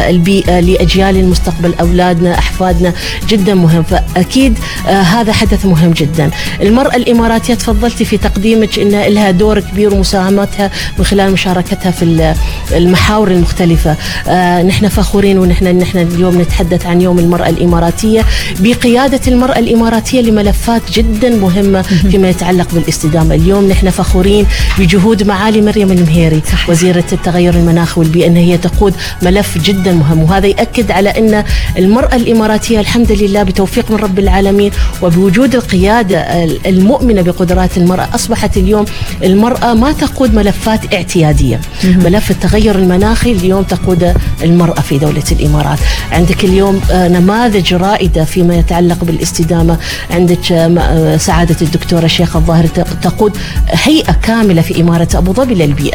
البيئة 0.10 0.60
لأجيال 0.60 1.18
المستقبل 1.18 1.74
أولادنا 1.80 2.38
أحفادنا. 2.38 2.94
جدا 3.28 3.54
مهم. 3.54 3.84
فأكيد 3.84 4.60
آه، 4.88 5.02
هذا 5.02 5.34
حدث 5.34 5.66
مهم 5.66 5.92
جدا. 5.92 6.32
المرأة 6.62 6.96
الإماراتية 6.96 7.54
تفضلتي 7.54 8.06
في 8.06 8.18
تقديمك 8.18 8.80
إن 8.80 8.90
لها 9.14 9.32
دور 9.32 9.60
كبير 9.60 9.94
ومساهمتها 9.94 10.72
من 10.98 11.06
خلال 11.06 11.32
مشاركتها 11.32 11.92
في 11.92 12.34
المحاور 12.72 13.32
المختلفة. 13.32 13.73
مختلفة. 13.74 13.96
آه 14.28 14.64
نحن 14.64 14.88
فخورين 14.88 15.38
ونحن 15.40 15.78
نحن 15.78 15.98
اليوم 15.98 16.42
نتحدث 16.42 16.86
عن 16.86 17.02
يوم 17.02 17.20
المرأة 17.20 17.50
الإماراتية. 17.50 18.26
بقيادة 18.60 19.20
المرأة 19.28 19.60
الإماراتية 19.60 20.22
لملفات 20.22 20.82
جدا 20.94 21.30
مهمة 21.30 21.82
فيما 21.82 22.30
يتعلق 22.30 22.74
بالاستدامة. 22.74 23.36
اليوم 23.36 23.68
نحن 23.68 23.90
فخورين 23.90 24.46
بجهود 24.80 25.24
معالي 25.24 25.62
مريم 25.62 25.92
المهيري 25.92 26.42
صحيح. 26.52 26.70
وزيرة 26.70 27.04
التغير 27.12 27.54
المناخ 27.54 27.98
والبيئة 27.98 28.28
أن 28.28 28.36
هي 28.36 28.58
تقود 28.58 28.94
ملف 29.22 29.58
جدا 29.58 29.92
مهم. 29.92 30.24
وهذا 30.24 30.48
يأكد 30.48 30.92
على 30.92 31.10
أن 31.10 31.44
المرأة 31.78 32.16
الإماراتية 32.16 32.80
الحمد 32.80 33.12
لله 33.12 33.44
بتوفيق 33.44 33.92
من 33.92 33.98
رب 33.98 34.20
العالمين 34.20 34.72
وبوجود 35.02 35.56
القيادة 35.56 36.18
المؤمنة 36.66 37.22
بقدرات 37.22 37.78
المرأة. 37.78 38.10
أصبحت 38.16 38.58
اليوم 38.58 38.86
المرأة 39.24 39.74
ما 39.74 39.92
تقود 39.92 40.34
ملفات 40.34 40.94
اعتيادية. 40.94 41.62
ملف 41.84 42.32
التغير 42.32 42.76
المناخي 42.76 43.32
اليوم 43.32 43.62
اليوم 43.64 43.84
تقود 43.84 44.14
المرأة 44.43 44.82
في 44.82 44.97
دولة 44.97 45.24
الإمارات. 45.32 45.80
عندك 46.11 46.43
اليوم 46.43 46.82
آه، 46.91 47.07
نماذج 47.07 47.74
رائدة 47.74 48.24
فيما 48.24 48.55
يتعلق 48.55 49.03
بالاستدامة. 49.03 49.78
عندك 50.11 50.51
آه، 50.51 50.80
آه، 50.80 51.18
سعادة 51.18 51.55
الدكتورة 51.61 52.07
شيخ 52.07 52.36
الظاهر 52.36 52.68
تقود 53.01 53.38
هيئة 53.70 54.14
كاملة 54.24 54.61
في 54.61 54.82
إمارة 54.82 55.07
أبو 55.16 55.34
ظبي 55.34 55.91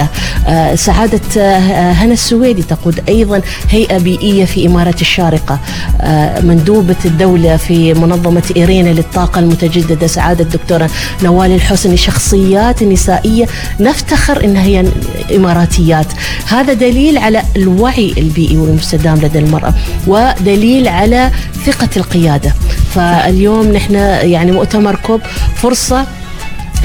آه، 0.46 0.74
سعادة 0.74 1.20
هنا 1.92 2.12
السويدي 2.12 2.62
تقود 2.62 3.00
أيضا 3.08 3.42
هيئة 3.70 3.98
بيئية 3.98 4.44
في 4.44 4.66
إمارة 4.66 4.96
الشارقة. 5.00 5.58
مندوبة 6.42 6.96
الدولة 7.04 7.56
في 7.56 7.94
منظمة 7.94 8.42
إيرينا 8.56 8.88
للطاقة 8.88 9.38
المتجددة. 9.38 10.06
سعادة 10.06 10.44
الدكتورة 10.44 10.90
نوال 11.22 11.50
الحسني 11.50 11.96
شخصيات 11.96 12.82
نسائية. 12.82 13.46
نفتخر 13.80 14.44
إنها 14.44 14.62
هي 14.62 14.84
إماراتيات. 15.36 16.06
هذا 16.48 16.72
دليل 16.72 17.18
على 17.18 17.42
الوعي 17.58 18.14
البيئي 18.18 18.56
والمستدام 18.56 19.16
لدى 19.16 19.38
المرأة 19.38 19.74
ودليل 20.06 20.88
على 20.88 21.30
ثقة 21.66 21.88
القيادة. 21.96 22.54
فاليوم 22.94 23.72
نحن 23.72 23.94
يعني 24.34 24.52
مؤتمر 24.52 24.96
كوب 24.96 25.20
فرصة 25.56 26.06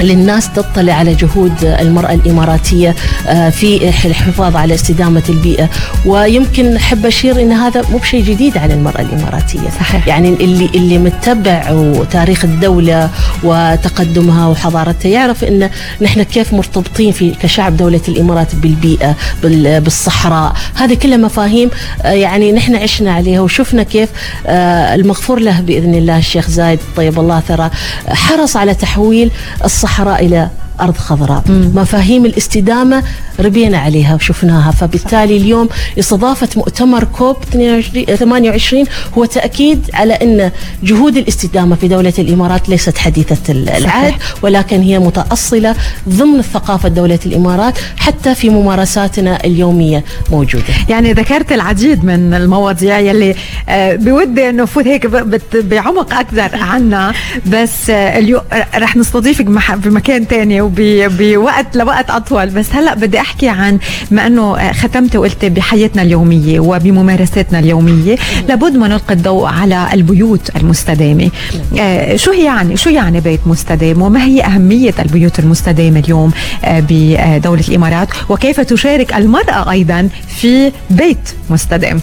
للناس 0.00 0.50
تطلع 0.52 0.92
على 0.92 1.14
جهود 1.14 1.64
المرأة 1.64 2.12
الإماراتية 2.14 2.94
آه، 3.28 3.50
في 3.50 3.88
الحفاظ 4.04 4.56
على 4.56 4.74
استدامة 4.74 5.22
البيئة. 5.28 5.68
ويمكن 6.06 6.76
أحب 6.76 7.06
أشير 7.06 7.40
أن 7.42 7.52
هذا 7.52 7.82
مو 7.90 7.98
بشيء 7.98 8.24
جديد 8.24 8.58
على 8.58 8.74
المرأة 8.74 9.00
الإماراتية. 9.00 9.60
صحيح. 9.80 10.06
يعني 10.08 10.28
اللي 10.28 10.66
اللي 10.74 10.98
متبع 10.98 11.70
وتاريخ 11.72 12.44
الدولة 12.44 13.10
وتقدمها 13.44 14.46
وحضارتها 14.46 15.08
يعرف 15.08 15.44
أن 15.44 15.70
نحن 16.02 16.22
كيف 16.22 16.52
مرتبطين 16.54 17.12
في 17.12 17.30
كشعب 17.30 17.76
دولة 17.76 18.00
الإمارات 18.08 18.54
بالبيئة 18.54 19.14
بال- 19.42 19.80
بالصحراء. 19.80 20.52
هذه 20.74 20.94
كلها 20.94 21.16
مفاهيم 21.16 21.70
آه، 22.02 22.10
يعني 22.12 22.52
نحن 22.52 22.74
عشنا 22.76 23.12
عليها 23.12 23.40
وشفنا 23.40 23.82
كيف 23.82 24.08
آه، 24.46 24.94
المغفور 24.94 25.38
له 25.40 25.60
بإذن 25.60 25.94
الله 25.94 26.18
الشيخ 26.18 26.48
زايد 26.50 26.78
طيب 26.96 27.20
الله 27.20 27.40
ثرى 27.48 27.70
حرص 28.08 28.56
على 28.56 28.74
تحويل 28.74 29.30
الصحراء 29.64 29.83
إلى 30.18 30.48
أرض 30.80 30.96
خضراء. 30.96 31.42
مفاهيم 31.74 32.26
الاستدامة 32.26 33.02
ربينا 33.40 33.78
عليها 33.78 34.14
وشفناها. 34.14 34.70
فبالتالي 34.70 35.36
اليوم 35.36 35.68
استضافة 35.98 36.48
مؤتمر 36.56 37.04
كوب 37.04 37.36
22 37.48 38.04
28 38.16 38.84
هو 39.18 39.24
تأكيد 39.24 39.90
على 39.94 40.14
أن 40.14 40.50
جهود 40.82 41.16
الاستدامة 41.16 41.76
في 41.76 41.88
دولة 41.88 42.12
الإمارات 42.18 42.68
ليست 42.68 42.98
حديثة 42.98 43.52
العهد 43.52 44.14
ولكن 44.42 44.82
هي 44.82 44.98
متأصلة 44.98 45.74
ضمن 46.08 46.42
ثقافة 46.42 46.88
دولة 46.88 47.18
الإمارات 47.26 47.78
حتى 47.96 48.34
في 48.34 48.50
ممارساتنا 48.50 49.44
اليومية 49.44 50.04
موجودة. 50.30 50.64
يعني 50.88 51.12
ذكرت 51.12 51.52
العديد 51.52 52.04
من 52.04 52.34
المواضيع 52.34 52.98
يلي 52.98 53.34
آه، 53.68 53.96
بودي 53.96 54.48
إنه 54.48 54.64
فوت 54.64 54.86
هيك 54.86 55.06
بعمق 55.54 56.14
أكثر 56.14 56.50
عنا. 56.62 57.12
بس 57.46 57.90
آه، 57.90 58.18
اليوم 58.18 58.40
رح 58.74 58.96
نستضيفك 58.96 59.44
بمكان 59.76 60.28
تاني 60.28 60.63
وبوقت 60.64 61.76
لوقت 61.76 62.10
أطول. 62.10 62.46
بس 62.46 62.72
هلأ 62.72 62.94
بدي 62.94 63.20
أحكي 63.20 63.48
عن 63.48 63.78
ما 64.10 64.26
أنه 64.26 64.72
ختمت 64.72 65.16
وقلت 65.16 65.44
بحياتنا 65.44 66.02
اليومية 66.02 66.60
وبممارساتنا 66.60 67.58
اليومية. 67.58 68.16
لابد 68.48 68.76
ما 68.76 68.88
نلقي 68.88 69.14
الضوء 69.14 69.46
على 69.46 69.88
البيوت 69.92 70.56
المستدامة. 70.56 71.30
آه، 71.78 72.16
شو 72.16 72.30
هي 72.32 72.44
يعني 72.44 72.76
شو 72.76 72.90
يعني 72.90 73.20
بيت 73.20 73.40
مستدام؟ 73.46 74.02
وما 74.02 74.24
هي 74.24 74.44
أهمية 74.44 74.94
البيوت 74.98 75.38
المستدامة 75.38 75.98
اليوم 76.00 76.30
آه، 76.64 76.84
بدولة 76.90 77.64
الإمارات؟ 77.68 78.08
وكيف 78.28 78.60
تشارك 78.60 79.14
المرأة 79.14 79.70
أيضا 79.70 80.08
في 80.28 80.72
بيت 80.90 81.28
مستدام؟ 81.50 82.00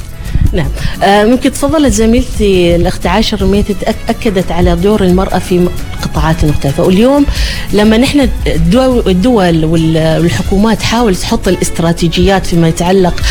نعم. 0.53 0.67
آه، 1.03 1.25
ممكن 1.25 1.51
تفضلت 1.51 1.93
زميلتي 1.93 2.75
الأخت 2.75 3.05
عاشر 3.07 3.41
رميتي 3.41 3.75
تأك- 3.85 4.09
أكدت 4.09 4.51
على 4.51 4.75
دور 4.75 5.03
المرأة 5.03 5.39
في 5.39 5.67
قطاعات 6.01 6.45
مختلفة. 6.45 6.83
واليوم 6.83 7.25
لما 7.73 7.97
نحن 7.97 8.29
الدول, 8.47 9.03
الدول 9.07 9.65
وال- 9.65 10.17
والحكومات 10.21 10.79
تحاول 10.79 11.15
تحط 11.15 11.47
الاستراتيجيات 11.47 12.45
فيما 12.45 12.67
يتعلق 12.67 13.21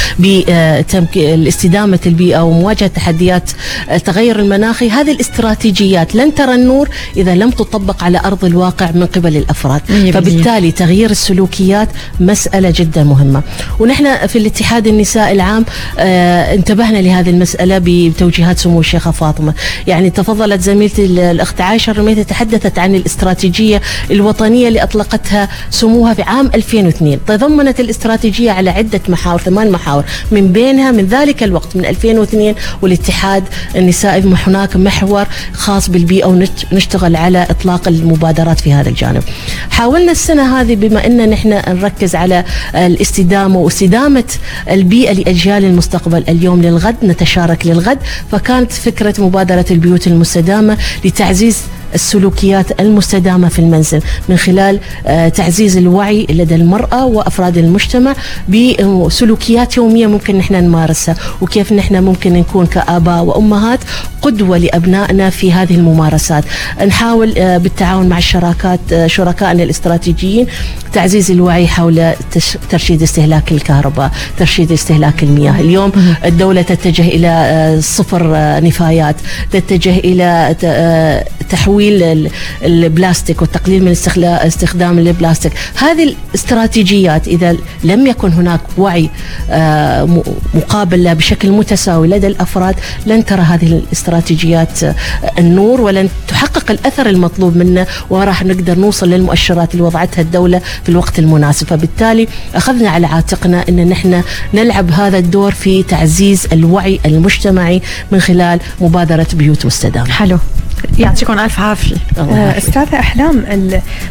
باستدامه 1.14 1.98
البيئة 2.06 2.40
ومواجهة 2.42 2.86
تحديات 2.86 3.50
التغير 3.92 4.38
المناخي 4.40 4.90
هذه 4.90 5.10
الاستراتيجيات 5.12 6.14
لن 6.14 6.34
ترى 6.34 6.54
النور 6.54 6.88
إذا 7.16 7.34
لم 7.34 7.50
تطبق 7.50 8.04
على 8.04 8.20
أرض 8.24 8.44
الواقع 8.44 8.90
من 8.94 9.06
قبل 9.06 9.36
الأفراد. 9.36 9.80
فبالتالي 10.12 10.72
تغيير 10.72 11.10
السلوكيات 11.10 11.88
مسألة 12.20 12.72
جدا 12.76 13.04
مهمة. 13.04 13.42
ونحن 13.78 14.26
في 14.26 14.38
الاتحاد 14.38 14.86
النساء 14.86 15.32
العام 15.32 15.64
آه 15.98 16.54
انتبهنا 16.90 17.08
لهذه 17.08 17.30
المسألة 17.30 17.78
بتوجيهات 17.84 18.58
سمو 18.58 18.80
الشيخة 18.80 19.10
فاطمة. 19.10 19.54
يعني 19.86 20.10
تفضلت 20.10 20.60
زميلتي 20.60 21.04
ال- 21.04 21.18
الأخت 21.18 21.60
عائشة 21.60 21.90
الرميتي 21.90 22.24
تحدثت 22.24 22.78
عن 22.78 22.94
الاستراتيجية 22.94 23.80
الوطنية 24.10 24.68
اللي 24.68 24.82
أطلقتها 24.82 25.48
سموها 25.70 26.14
في 26.14 26.22
عام 26.22 26.50
2002 26.54 27.18
تضمنت 27.26 27.80
الاستراتيجية 27.80 28.50
على 28.50 28.70
عدة 28.70 29.00
محاور 29.08 29.40
ثمان 29.40 29.70
محاور 29.70 30.04
من 30.32 30.52
بينها 30.52 30.90
من 30.90 31.06
ذلك 31.06 31.42
الوقت 31.42 31.76
من 31.76 31.84
2002 31.84 32.54
والاتحاد 32.82 33.44
النسائي 33.76 34.22
هناك 34.46 34.76
محور 34.76 35.26
خاص 35.52 35.88
بالبيئة 35.90 36.26
ونشتغل 36.72 37.16
على 37.16 37.46
إطلاق 37.50 37.88
المبادرات 37.88 38.60
في 38.60 38.72
هذا 38.72 38.88
الجانب. 38.88 39.22
حاولنا 39.70 40.12
السنة 40.12 40.60
هذه 40.60 40.74
بما 40.74 41.06
إن 41.06 41.30
نحن 41.30 41.48
نركز 41.68 42.14
على 42.14 42.44
الاستدامة 42.74 43.58
واستدامة 43.58 44.24
البيئة 44.70 45.12
لأجيال 45.12 45.64
المستقبل. 45.64 46.24
اليوم 46.28 46.62
للغد 46.80 47.04
نتشارك 47.04 47.66
للغد. 47.66 47.98
فكانت 48.32 48.72
فكرة 48.72 49.14
مبادرة 49.18 49.64
البيوت 49.70 50.06
المستدامة 50.06 50.78
لتعزيز 51.04 51.62
السلوكيات 51.94 52.80
المستدامة 52.80 53.48
في 53.48 53.58
المنزل 53.58 54.00
من 54.28 54.36
خلال 54.36 54.80
آه، 55.06 55.28
تعزيز 55.28 55.76
الوعي 55.76 56.26
لدى 56.30 56.54
المرأة 56.54 57.04
وأفراد 57.06 57.58
المجتمع 57.58 58.14
بسلوكيات 58.48 59.76
يومية 59.76 60.06
ممكن 60.06 60.38
نحن 60.38 60.54
نمارسها 60.54 61.14
وكيف 61.40 61.72
نحن 61.72 62.04
ممكن 62.04 62.32
نكون 62.32 62.66
كآباء 62.66 63.24
وأمهات 63.24 63.78
قدوة 64.22 64.58
لأبنائنا 64.58 65.30
في 65.30 65.52
هذه 65.52 65.74
الممارسات. 65.74 66.44
نحاول 66.86 67.34
آه، 67.38 67.58
بالتعاون 67.58 68.08
مع 68.08 68.18
الشراكات 68.18 68.80
آه، 68.92 69.06
شركائنا 69.06 69.62
الاستراتيجيين 69.62 70.46
تعزيز 70.92 71.30
الوعي 71.30 71.66
حول 71.68 72.12
ترشيد 72.70 73.02
استهلاك 73.02 73.52
الكهرباء 73.52 74.10
ترشيد 74.38 74.72
استهلاك 74.72 75.22
المياه. 75.22 75.60
اليوم 75.60 75.92
الدولة 76.24 76.62
تتجه 76.62 77.02
إلى 77.08 77.76
صفر 77.82 78.22
نفايات 78.64 79.16
تتجه 79.52 79.98
إلى 79.98 80.56
ت- 80.60 80.64
آه، 80.64 81.24
تحويل 81.80 82.02
ال- 82.02 82.30
البلاستيك 82.64 83.42
والتقليل 83.42 83.84
من 83.84 83.90
استخدام 84.46 84.98
البلاستيك. 84.98 85.52
هذه 85.74 86.14
الاستراتيجيات 86.34 87.28
إذا 87.28 87.56
لم 87.84 88.06
يكن 88.06 88.32
هناك 88.32 88.60
وعي 88.78 89.10
آه، 89.50 90.22
مقابل 90.54 91.04
له 91.04 91.12
بشكل 91.12 91.50
متساوي 91.50 92.08
لدى 92.08 92.26
الأفراد 92.26 92.74
لن 93.06 93.24
ترى 93.24 93.40
هذه 93.42 93.66
الاستراتيجيات 93.66 94.84
آه، 94.84 94.94
النور 95.38 95.80
ولن 95.80 96.08
تحقق 96.28 96.70
الأثر 96.70 97.06
المطلوب 97.08 97.56
منا 97.56 97.86
وراح 98.10 98.44
نقدر 98.44 98.78
نوصل 98.78 99.10
للمؤشرات 99.10 99.72
اللي 99.72 99.82
وضعتها 99.84 100.22
الدولة 100.22 100.58
في 100.82 100.88
الوقت 100.88 101.18
المناسب. 101.18 101.66
فبالتالي 101.66 102.28
أخذنا 102.54 102.90
على 102.90 103.06
عاتقنا 103.06 103.64
أن 103.68 103.88
نحن 103.88 104.22
نلعب 104.54 104.90
هذا 104.90 105.18
الدور 105.18 105.50
في 105.52 105.82
تعزيز 105.82 106.46
الوعي 106.52 107.00
المجتمعي 107.06 107.82
من 108.12 108.20
خلال 108.20 108.60
مبادرة 108.80 109.26
بيوت 109.34 109.66
مستدامة. 109.66 110.10
حلو. 110.10 110.38
يعطيكم 110.98 111.38
ألف 111.38 111.60
عافيه 111.60 111.69
الله 112.18 112.50
آه،. 112.50 112.58
أستاذة 112.58 112.98
أحلام 112.98 113.44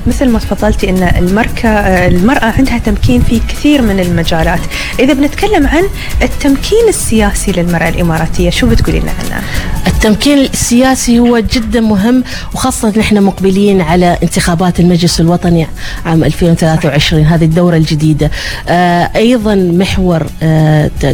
مثل 0.07 0.29
ما 0.29 0.39
تفضلتي 0.39 0.89
إن 0.89 1.03
المركة 1.17 1.69
آه، 1.69 2.07
المرأة 2.07 2.45
عندها 2.57 2.77
تمكين 2.77 3.21
في 3.21 3.39
كثير 3.39 3.81
من 3.81 3.99
المجالات. 3.99 4.59
إذا 4.99 5.13
بنتكلم 5.13 5.67
عن 5.67 5.83
التمكين 6.21 6.87
السياسي 6.87 7.51
للمرأة 7.51 7.89
الإماراتية 7.89 8.49
شو 8.49 8.69
بتقولي 8.69 8.99
لنا 8.99 9.11
عنه 9.11 9.41
التمكين 9.87 10.37
السياسي 10.37 11.19
هو 11.19 11.39
جدا 11.39 11.81
مهم 11.81 12.23
وخاصة 12.53 12.93
نحن 12.97 13.23
مقبلين 13.23 13.81
على 13.81 14.17
انتخابات 14.23 14.79
المجلس 14.79 15.21
الوطني 15.21 15.67
عام 16.05 16.23
2023 16.23 17.25
هذه 17.25 17.43
الدورة 17.43 17.77
الجديدة. 17.77 18.31
آه 18.67 19.11
أيضا 19.15 19.55
محور 19.55 20.27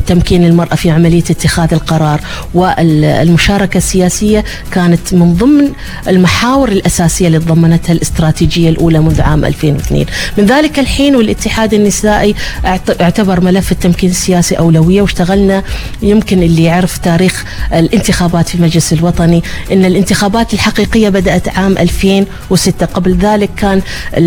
تمكين 0.08 0.46
المرأة 0.46 0.76
في 0.76 0.90
عملية 0.90 1.24
اتخاذ 1.30 1.74
القرار 1.74 2.22
والمشاركة 2.54 3.78
السياسية 3.78 4.44
كانت 4.72 5.14
من 5.14 5.34
ضمن 5.34 5.72
المحاور 6.08 6.35
الأساسية 6.44 7.28
اللي 7.28 7.40
تضمنتها 7.40 7.94
الاستراتيجية 7.94 8.70
الأولى 8.70 9.00
منذ 9.00 9.22
عام 9.22 9.46
2002 9.46 10.06
من 10.38 10.46
ذلك 10.46 10.80
الحين 10.80 11.16
والاتحاد 11.16 11.74
النسائي 11.74 12.36
اعت- 12.66 13.02
اعتبر 13.02 13.42
ملف 13.42 13.72
التمكين 13.72 14.10
السياسي 14.10 14.56
أولوية 14.58 15.02
واشتغلنا. 15.02 15.64
يمكن 16.02 16.44
اللي 16.44 16.64
يعرف 16.64 16.98
تاريخ 16.98 17.46
الانتخابات 17.74 18.48
في 18.50 18.56
المجلس 18.56 18.94
الوطني 18.94 19.44
إن 19.72 19.86
الانتخابات 19.86 20.54
الحقيقية 20.54 21.10
بدأت 21.10 21.48
عام 21.50 21.78
2006 21.78 22.86
قبل 22.86 23.18
ذلك 23.18 23.50
كان 23.58 23.82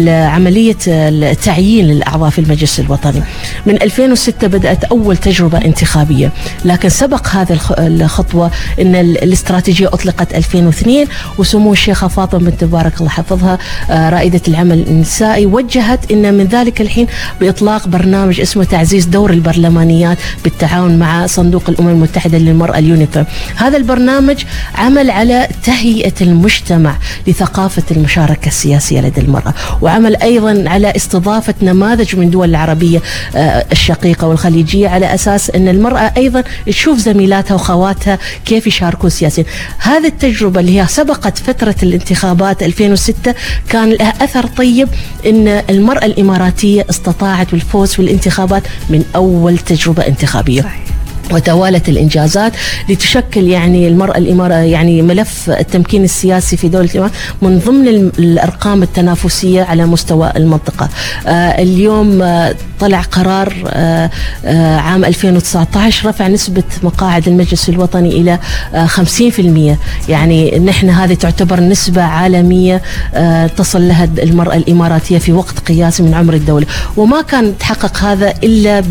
عملية 0.09 0.77
التعيين 0.89 1.85
للأعضاء 1.87 2.31
في 2.31 2.39
المجلس 2.39 2.81
الوطني. 2.81 3.23
من 3.67 3.83
2006 3.83 4.47
بدأت 4.47 4.85
أول 4.85 5.17
تجربة 5.17 5.59
انتخابية. 5.59 6.33
لكن 6.65 6.89
سبق 6.89 7.27
هذه 7.29 7.53
الخ- 7.53 7.79
الخطوة 7.79 8.51
إن 8.81 8.95
ال- 8.97 9.23
الاستراتيجية 9.25 9.87
أطلقت 9.87 10.35
2002 10.35 11.07
وسمو 11.39 11.75
الشيخة 11.99 12.15
فاطمة 12.15 12.51
بنت 12.51 12.65
مبارك 12.65 12.97
الله 12.99 13.09
حفظها 13.11 13.59
آه، 13.91 14.11
رائدة 14.11 14.41
العمل 14.49 14.87
النسائي 14.89 15.47
وجهت 15.47 16.13
أن 16.13 16.35
من 16.35 16.45
ذلك 16.45 16.81
الحين 16.81 17.07
بإطلاق 17.41 17.89
برنامج 17.89 18.41
اسمه 18.41 18.65
تعزيز 18.65 19.07
دور 19.07 19.31
البرلمانيات 19.31 20.19
بالتعاون 20.45 20.99
مع 20.99 21.27
صندوق 21.27 21.63
الأمم 21.69 21.89
المتحدة 21.89 22.39
للمرأة 22.39 22.79
اليونيفيم 22.79 23.25
هذا 23.57 23.77
البرنامج 23.77 24.45
عمل 24.75 25.11
على 25.11 25.49
تهيئة 25.65 26.13
المجتمع 26.21 26.97
لثقافة 27.27 27.83
المشاركة 27.91 28.47
السياسية 28.47 29.01
لدى 29.01 29.21
المرأة 29.21 29.55
وعمل 29.81 30.17
أيضا 30.17 30.65
على 30.67 30.93
استضافة 30.97 31.55
نماذج 31.63 32.17
من 32.17 32.31
دول 32.31 32.51
العربية 32.51 33.03
آه، 33.37 33.65
الشقيقة 33.73 34.27
والخليجية 34.27 34.89
على 34.89 35.15
أساس 35.15 35.51
أن 35.51 35.69
المرأة 35.69 36.13
أيضا 36.17 36.45
تشوف 36.67 36.99
زميلاتها 36.99 37.55
وخواتها 37.55 38.19
كيف 38.45 38.67
يشاركون 38.67 39.11
سياسيا. 39.11 39.45
هذه 39.79 40.07
التجربة 40.07 40.61
اللي 40.61 40.81
هي 40.81 40.87
سبقت 40.87 41.39
فترة 41.39 41.75
الانتخابات 41.89 42.63
2006 42.63 43.35
كان 43.69 43.91
لها 43.91 44.25
أثر 44.25 44.47
طيب 44.47 44.89
أن 45.27 45.49
المرأة 45.49 46.05
الإماراتية 46.05 46.87
استطاعت 46.91 47.55
الفوز 47.55 47.93
في 47.93 48.03
الانتخابات 48.03 48.63
من 48.91 49.05
أول 49.17 49.59
تجربة 49.59 50.07
انتخابية 50.07 50.63
صحيح. 50.63 50.85
وتوالت 51.33 51.89
الإنجازات 51.89 52.53
لتشكل 52.89 53.49
يعني 53.49 53.89
المرأة 53.89 54.19
الإمارة 54.19 54.55
يعني 54.55 55.03
ملف 55.03 55.51
التمكين 55.51 56.05
السياسي 56.05 56.57
في 56.57 56.69
دولة 56.69 56.89
الامارات 56.91 57.13
من 57.43 57.59
ضمن 57.59 57.89
الأرقام 58.19 58.83
التنافسية 58.83 59.63
على 59.63 59.87
مستوى 59.87 60.33
المنطقة. 60.37 60.89
آه 61.27 61.63
اليوم 61.63 62.23
آه 62.23 62.55
طلع 62.81 63.01
قرار 63.01 63.53
آه 63.67 64.11
آه 64.45 64.77
عام 64.77 65.05
2019 65.05 66.09
رفع 66.09 66.29
نسبة 66.29 66.63
مقاعد 66.83 67.29
المجلس 67.29 67.69
الوطني 67.69 68.09
إلى 68.09 68.39
آه 68.75 68.87
50% 68.87 70.09
يعني 70.09 70.59
نحن 70.59 70.91
هذه 70.91 71.15
تعتبر 71.15 71.61
نسبة 71.61 72.03
عالمية 72.03 72.83
آه 73.15 73.47
تصل 73.47 73.89
لها 73.89 74.09
المرأة 74.19 74.57
الإماراتية 74.57 75.19
في 75.19 75.33
وقت 75.33 75.59
قياسي 75.59 76.03
من 76.03 76.15
عمر 76.15 76.35
الدولة 76.35 76.67
وما 76.97 77.23
كان 77.23 77.59
تحقق 77.59 77.97
هذا 77.99 78.35
إلا 78.45 78.83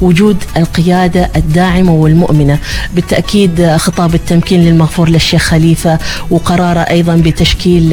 بوجود 0.00 0.36
القيادة 0.56 1.30
الدائمة 1.36 1.61
الداعمة 1.62 1.92
والمؤمنة. 1.92 2.58
بالتأكيد 2.94 3.76
خطاب 3.76 4.14
التمكين 4.14 4.64
للمغفور 4.64 5.08
للشيخ 5.08 5.42
خليفة 5.42 5.98
وقراره 6.30 6.80
أيضا 6.80 7.16
بتشكيل 7.16 7.90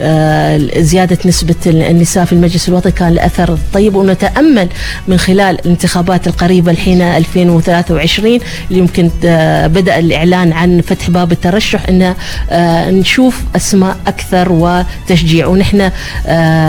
آه، 0.00 0.58
زيادة 0.78 1.18
نسبة 1.24 1.54
النساء 1.66 2.24
في 2.24 2.32
المجلس 2.32 2.68
الوطني 2.68 2.92
كان 2.92 3.08
الأثر 3.08 3.58
طيب 3.72 3.94
ونتأمل 3.94 4.68
من 5.08 5.18
خلال 5.18 5.60
الانتخابات 5.60 6.26
القريبة 6.26 6.70
الحين 6.70 7.02
2023 7.02 8.40
اللي 8.70 8.80
يمكن 8.80 9.10
آه، 9.24 9.66
بدأ 9.66 9.98
الإعلان 9.98 10.52
عن 10.52 10.80
فتح 10.80 11.10
باب 11.10 11.32
الترشح 11.32 11.88
أن 11.88 12.14
آه، 12.50 12.90
نشوف 12.90 13.42
أسماء 13.56 13.96
أكثر 14.06 14.52
وتشجيع. 14.52 15.46
ونحن 15.46 15.90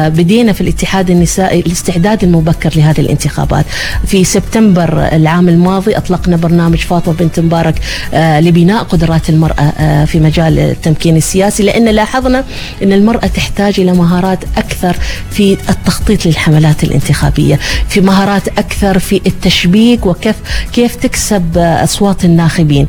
بدينا 0.10 0.54
في 0.54 0.62
الاتحاد 0.62 1.10
النسائي 1.10 1.60
الاستعداد 1.60 2.24
المبكر 2.24 2.72
لهذه 2.76 3.00
الانتخابات. 3.00 3.66
في 4.06 4.24
سبتمبر 4.24 5.08
العام 5.12 5.50
الماضي 5.50 5.98
أطلق 5.98 6.19
أطلقنا 6.20 6.38
برنامج 6.38 6.78
فاطمة 6.78 7.14
بنت 7.14 7.40
مبارك 7.40 7.76
آه، 8.14 8.40
لبناء 8.40 8.84
قدرات 8.84 9.30
المرأة 9.30 9.62
آه، 9.80 10.06
في 10.06 10.20
مجال 10.20 10.60
التمكين 10.60 11.18
السياسي 11.18 11.64
لأن 11.64 11.86
لاحظنا 11.86 12.44
أن 12.84 12.94
المرأة 12.94 13.28
تحتاج 13.28 13.80
إلى 13.80 13.94
مهارات 13.94 14.40
أكثر 14.58 14.96
في 15.32 15.58
التخطيط 15.70 16.26
للحملات 16.26 16.84
الانتخابية 16.84 17.60
في 17.90 18.02
مهارات 18.02 18.48
أكثر 18.48 19.00
في 19.00 19.22
التشبيك 19.28 20.06
وكيف 20.06 20.36
كيف 20.74 20.96
تكسب 20.96 21.58
آه، 21.58 21.84
أصوات 21.84 22.26
الناخبين. 22.26 22.88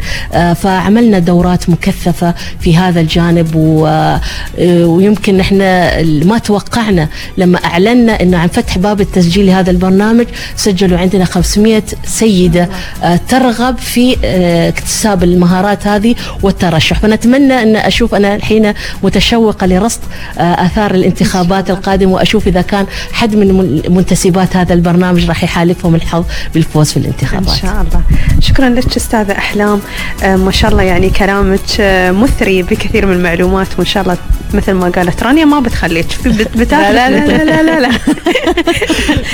فعملنا 0.63 1.19
دورات 1.19 1.71
مكثفة 1.71 2.35
في 2.61 2.77
هذا 2.77 3.01
الجانب 3.01 3.55
ويمكن 4.59 5.37
نحن 5.37 5.59
ما 6.29 6.39
توقعنا 6.39 7.09
لما 7.39 7.59
أعلنا 7.65 8.23
أنه 8.23 8.39
عن 8.39 8.49
فتح 8.49 8.79
باب 8.79 9.01
التسجيل 9.01 9.47
لهذا 9.47 9.71
البرنامج 9.71 10.27
سجلوا 10.57 10.99
عندنا 10.99 11.25
500 11.25 11.83
سيدة 12.05 12.69
ترغب 13.29 13.79
في 13.79 14.17
آه، 14.25 14.69
اكتساب 14.69 15.25
المهارات 15.25 15.87
هذه 15.87 16.15
والترشح. 16.43 16.99
فنتمنى 16.99 17.63
أن 17.63 17.77
أشوف 17.77 18.15
أنا 18.15 18.35
الحين 18.35 18.75
متشوقة 19.03 19.67
لرصد 19.67 20.01
آه، 20.39 20.43
آثار 20.43 20.95
الانتخابات 20.95 21.71
القادمة 21.71 22.13
وأشوف 22.13 22.47
إذا 22.47 22.63
كان 22.63 22.87
حد 23.13 23.37
من 23.37 23.83
منتسبات 23.89 24.57
هذا 24.57 24.75
البرنامج 24.75 25.29
راح 25.29 25.45
يحالفهم 25.45 25.95
الحظ 25.95 26.25
بالفوز 26.55 26.91
في 26.91 26.97
الانتخابات. 26.97 27.49
إن 27.49 27.57
شاء 27.63 27.71
الله. 27.73 28.03
شكرا 28.41 28.69
لك 28.69 28.97
أستاذة 28.97 29.33
أحلام. 29.33 29.81
آه، 30.23 30.37
ما 30.37 30.51
شاء 30.51 30.71
الله 30.71 30.83
يعني 30.83 31.11
كلامك 31.11 31.61
مثري 32.11 32.63
بكثير 32.63 33.07
من 33.07 33.13
المعلومات 33.13 33.69
وإن 33.79 33.87
شاء 33.87 34.03
الله 34.03 34.17
مثل 34.55 34.73
ما 34.73 34.89
قالت 34.89 35.23
رانيا 35.23 35.45
ما 35.45 35.61
بتخليك. 35.61 36.07
لا 36.71 36.93
لا 36.93 37.11
لا 37.11 37.45
لا 37.45 37.63
لا, 37.63 37.81
لا. 37.81 37.91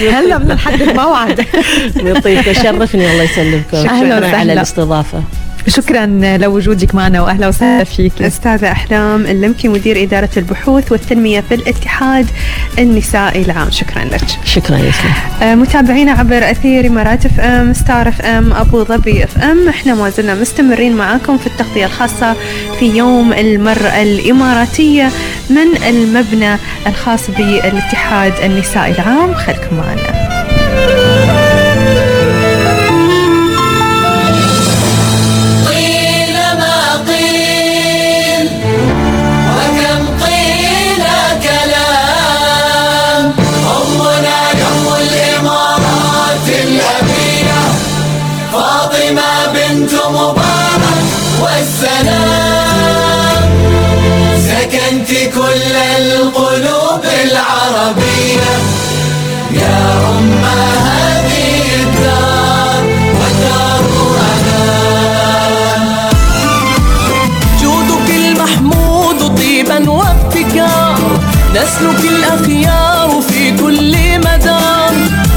هلا 0.18 0.36
بدنا 0.36 0.54
نحدد 0.54 0.96
موعد 0.96 1.46
يعطيك 1.96 2.46
يشرفني 2.46 3.12
الله 3.12 3.26
يسلمكم 3.80 3.94
أهلا 3.96 4.18
وسهلا. 4.18 4.36
على 4.38 4.52
الاستضافة. 4.52 5.22
شكرا 5.68 6.06
لوجودك 6.36 6.94
معنا 6.94 7.22
واهلا 7.22 7.48
وسهلا 7.48 7.84
فيك. 7.84 8.22
أستاذة 8.22 8.72
أحلام 8.72 9.26
اللمكي 9.26 9.68
مدير 9.68 10.02
إدارة 10.02 10.28
البحوث 10.36 10.92
والتنمية 10.92 11.40
في 11.40 11.54
الاتحاد 11.54 12.26
النسائي 12.78 13.42
العام 13.42 13.70
شكرا 13.70 14.04
لك. 14.04 14.20
شكرا 14.44 14.76
يسلم 14.76 15.12
آه 15.42 15.54
متابعينا 15.54 16.12
عبر 16.12 16.50
أثير 16.50 16.86
إمارات 16.86 17.26
FM 17.26 17.72
Star 17.72 18.08
FM 18.08 18.52
أبو 18.52 18.84
ظبي 18.84 19.24
FM 19.24 19.68
إحنا 19.68 19.94
ما 19.94 20.10
زلنا 20.10 20.34
مستمرين 20.34 20.96
معاكم 20.96 21.38
في 21.38 21.46
التغطية 21.46 21.86
الخاصة 21.86 22.36
في 22.80 22.96
يوم 22.96 23.32
المرأة 23.32 24.02
الإماراتية 24.02 25.10
من 25.50 25.82
المبنى 25.88 26.56
الخاص 26.86 27.30
بالاتحاد 27.30 28.32
النسائي 28.44 28.92
العام 28.92 29.34
خليكم 29.34 29.76
معنا. 29.76 30.25
نسلك 71.56 72.04
الأخيار 72.04 73.22
في 73.28 73.56
كل 73.56 74.18
مدار. 74.18 74.94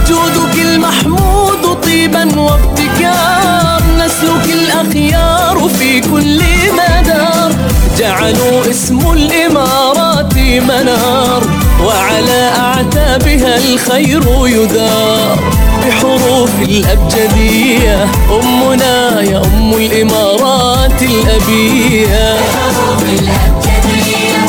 جودك 0.08 0.56
المحمود 0.56 1.78
طيبا 1.84 2.40
وابتكار. 2.40 3.82
نسلك 3.98 4.46
الأخيار 4.46 5.70
في 5.80 6.02
كل 6.02 6.42
مدار. 6.74 7.52
جعلوا 7.98 8.70
اسم 8.70 9.12
الإمارات 9.12 10.34
منار. 10.38 11.44
وعلى 11.86 12.52
أعتابها 12.58 13.58
الخير 13.58 14.24
يدار. 14.48 15.40
بحروف 15.88 16.52
الأبجدية 16.62 18.08
أمنا 18.32 19.22
يا 19.22 19.42
أم 19.46 19.74
الإمارات 19.74 21.02
الأبية. 21.02 22.34
بحروف 22.34 23.04
الأبجدية 23.04 24.40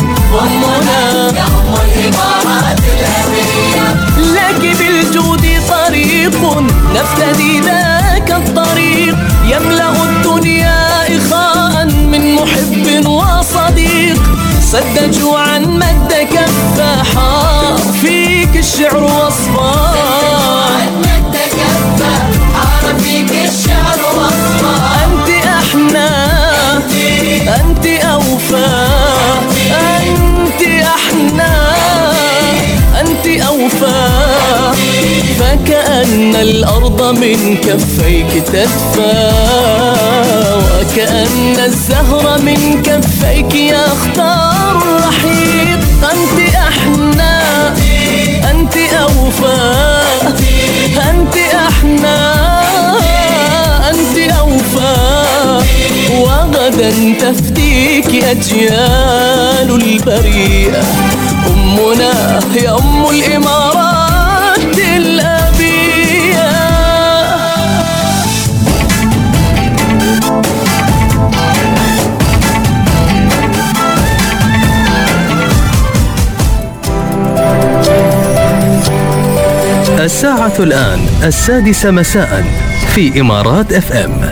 أمنا 0.41 1.00
لك 4.17 4.77
بالجود 4.79 5.47
طريق 5.69 6.65
نفتدي 6.95 7.61
ذاك 7.61 8.31
الطريق. 8.31 9.17
يملأ 9.45 9.93
الدنيا 10.03 11.07
إخاء 11.17 11.85
من 11.87 12.35
محب 12.35 13.07
وصديق. 13.07 14.23
سد 14.73 15.11
جوعا 15.11 15.59
مد 15.59 16.13
كفه 16.33 17.03
حار 17.03 17.79
فيك 18.03 18.57
الشعر 18.57 19.03
وصفاه 19.03 20.81
مد 20.99 21.37
كفه 21.37 22.13
حار 22.55 22.95
فيك 22.99 23.31
الشعر 23.31 24.01
وصفاه 24.17 25.05
أنت 25.05 25.29
أحنى 25.47 26.11
أنت 27.49 27.87
أوفى 27.87 28.87
أنت 29.71 30.63
الأرض 36.91 37.19
من 37.19 37.57
كفيك 37.57 38.43
تدفى 38.47 39.31
كأن 40.97 41.57
الزهر 41.65 42.39
من 42.43 42.83
كفيك 42.83 43.55
يختار 43.55 44.83
الرحيق. 44.83 45.81
أنت 46.13 46.55
أحنى 46.55 47.39
أنت 48.51 48.77
أوفى 48.77 49.61
أنت 51.11 51.37
أحنى 51.55 52.21
أنت 53.91 54.33
أوفى. 54.39 55.61
وغدا 56.21 56.91
تفتيك 57.21 58.25
أجيال 58.25 59.71
البريئة 59.71 60.83
أمنا 61.47 62.41
هي 62.55 62.69
أم 62.69 63.05
الإمارات. 63.11 64.00
الساعة 80.05 80.53
الآن 80.59 81.01
السادسة 81.23 81.91
مساء 81.91 82.45
في 82.95 83.21
إمارات 83.21 83.73
FM 83.73 84.31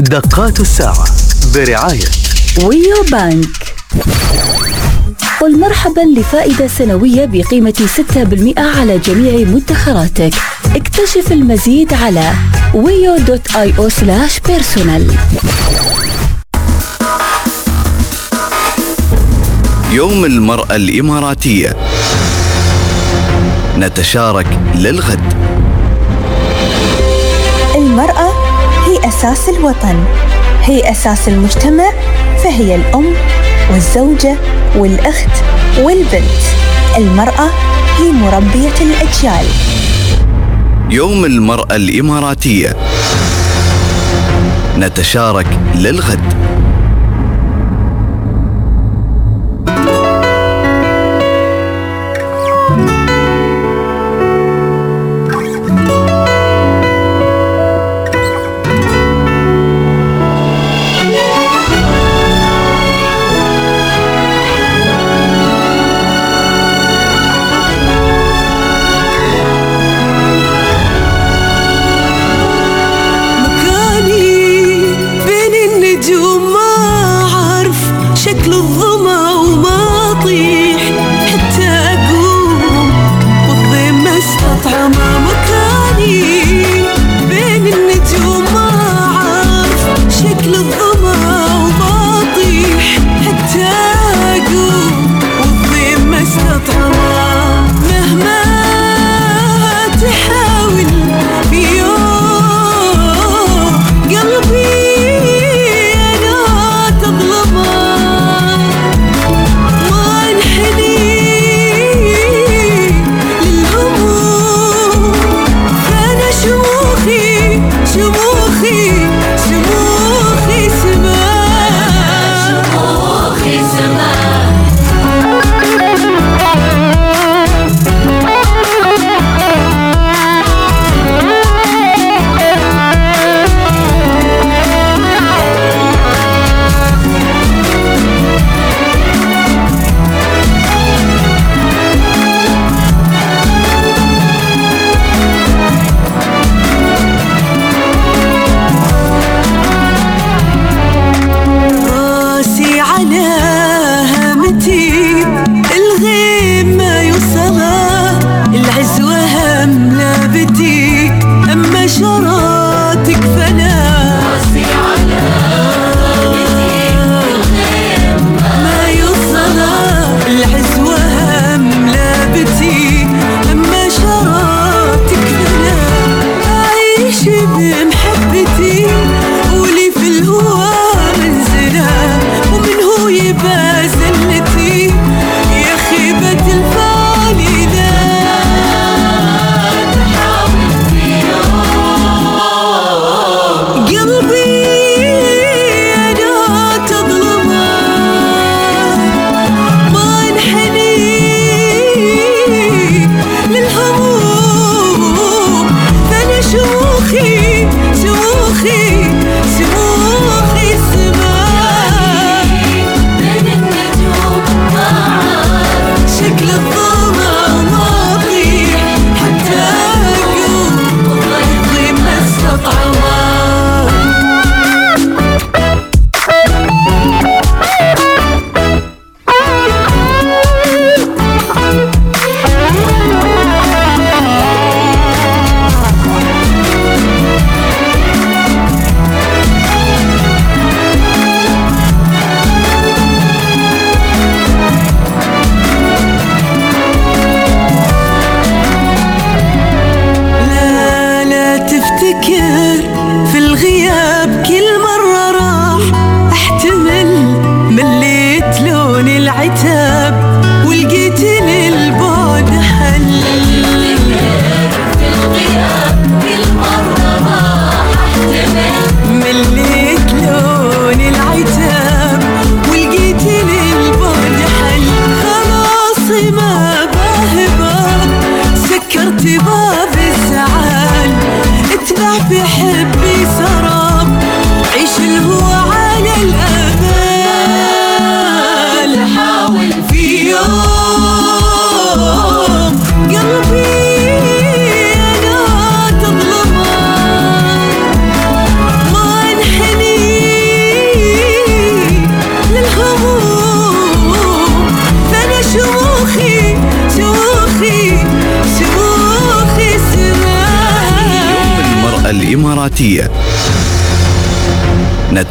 دقات 0.00 0.60
الساعة 0.60 1.06
برعاية 1.54 2.04
Wio 2.64 3.02
Bank. 3.12 3.74
قل 5.40 5.60
مرحبا 5.60 6.00
لفائدة 6.00 6.66
سنوية 6.66 7.24
بقيمة 7.24 7.88
6% 8.56 8.58
على 8.58 8.98
جميع 8.98 9.48
مدخراتك. 9.48 10.34
اكتشف 10.76 11.32
المزيد 11.32 11.92
على 11.94 12.32
wio.io 12.74 13.88
slash 13.88 14.40
personal 14.40 15.14
يوم 19.92 20.24
المرأة 20.24 20.76
الإماراتية. 20.76 21.76
نتشارك 23.78 24.46
للغد. 24.74 25.34
المرأة 27.76 28.30
هي 28.86 29.08
أساس 29.08 29.48
الوطن. 29.48 30.04
هي 30.64 30.90
أساس 30.90 31.28
المجتمع 31.28 31.90
فهي 32.44 32.74
الأم 32.74 33.14
والزوجة 33.72 34.36
والأخت 34.76 35.44
والبنت. 35.78 36.42
المرأة 36.96 37.50
هي 37.98 38.12
مربية 38.12 38.76
الأجيال. 38.80 39.46
يوم 40.90 41.24
المرأة 41.24 41.76
الإماراتية. 41.76 42.76
نتشارك 44.78 45.46
للغد. 45.74 46.47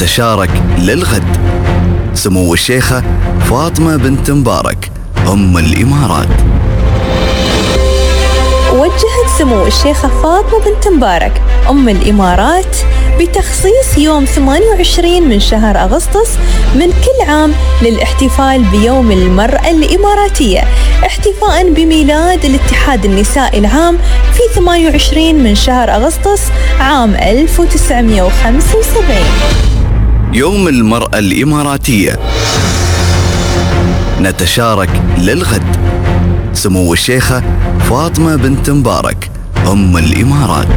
نتشارك 0.08 0.64
للغد. 0.78 1.38
سمو 2.14 2.54
الشيخة 2.54 3.04
فاطمة 3.50 3.96
بنت 3.96 4.32
مبارك 4.32 4.92
أم 5.28 5.58
الإمارات. 5.58 6.28
وجهت 8.74 9.28
سمو 9.38 9.66
الشيخة 9.66 10.08
فاطمة 10.08 10.60
بنت 10.66 10.88
مبارك 10.88 11.42
أم 11.70 11.90
الإمارات 11.90 12.78
بتخصيص 13.20 13.98
يوم 13.98 14.26
28 14.26 15.30
من 15.30 15.40
شهر 15.40 15.78
أغسطس 15.78 16.30
من 16.76 16.88
كل 16.88 17.32
عام 17.32 17.54
للاحتفال 17.82 18.64
بيوم 18.64 19.12
المرأة 19.12 19.70
الإماراتية 19.70 20.64
احتفاء 21.06 21.74
بميلاد 21.74 22.46
الاتحاد 22.46 23.06
النسائي 23.06 23.60
العام 23.60 23.98
في 24.34 24.42
28 24.56 25.36
من 25.36 25.56
شهر 25.56 25.96
أغسطس 25.96 26.42
عام 26.80 27.16
1975 27.16 29.77
يوم 30.38 30.68
المرأة 30.68 31.20
الإماراتية. 31.20 32.20
نتشارك 34.22 34.90
للغد. 35.18 35.78
سمو 36.54 36.94
الشيخة 36.94 37.44
فاطمة 37.90 38.36
بنت 38.36 38.70
مبارك 38.70 39.32
أم 39.72 39.98
الإمارات. 39.98 40.68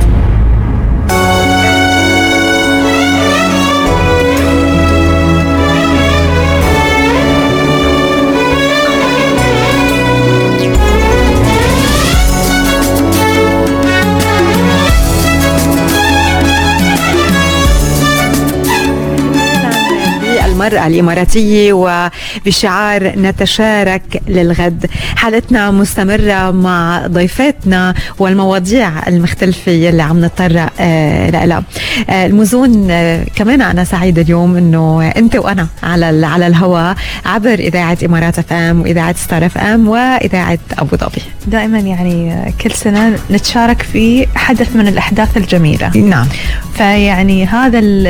المرأة 20.66 20.86
الإماراتية 20.86 21.72
وبشعار 21.72 23.12
نتشارك 23.18 24.22
للغد. 24.28 24.86
حلقتنا 25.16 25.70
مستمرة 25.70 26.50
مع 26.50 27.06
ضيفاتنا 27.06 27.94
والمواضيع 28.18 29.08
المختلفة 29.08 29.72
يلي 29.72 30.02
عم 30.02 30.20
نضطر 30.20 30.66
آه 30.80 31.30
لها 31.30 31.62
آه 32.10 32.26
المزون 32.26 32.90
آه 32.90 33.24
كمان 33.36 33.62
أنا 33.62 33.84
سعيدة 33.84 34.22
اليوم 34.22 34.56
أنه 34.56 35.12
أنت 35.16 35.36
وأنا 35.36 35.66
على 35.82 36.26
على 36.26 36.46
الهواء 36.46 36.94
عبر 37.26 37.54
إذاعة 37.54 37.98
إمارات 38.04 38.38
FM 38.38 38.80
وإذاعة 38.80 39.14
Star 39.16 39.46
FM 39.46 39.88
وإذاعة 39.88 40.58
أبو 40.78 40.96
ظبي. 40.96 41.22
دائما 41.46 41.78
يعني 41.78 42.52
كل 42.62 42.70
سنة 42.72 43.18
نتشارك 43.30 43.82
في 43.82 44.26
حدث 44.34 44.76
من 44.76 44.88
الأحداث 44.88 45.36
الجميلة. 45.36 45.96
نعم. 45.96 46.26
فيعني 46.74 47.46
هذا 47.46 47.78
ال- 47.78 48.06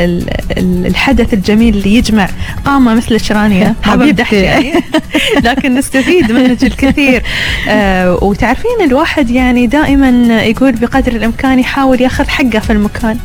ال- 0.58 0.86
الحدث 0.86 1.34
الجميل 1.34 1.76
اللي 1.76 1.94
يجمع 1.94 2.28
قامة 2.64 2.94
مثل 2.94 3.14
الشرانية. 3.14 3.74
حبيبتي. 3.82 4.36
يعني. 4.36 4.72
لكن 5.44 5.74
نستفيد 5.74 6.32
منك 6.32 6.62
الكثير. 6.64 7.22
آه 7.68 8.24
وتعرفين 8.24 8.80
الواحد 8.84 9.30
يعني 9.30 9.66
دائما 9.66 10.42
يقول 10.42 10.72
بقدر 10.72 11.12
الإمكان 11.12 11.58
يحاول 11.58 12.00
ياخذ 12.00 12.28
حقه 12.28 12.58
في 12.58 12.70
المكان. 12.72 13.18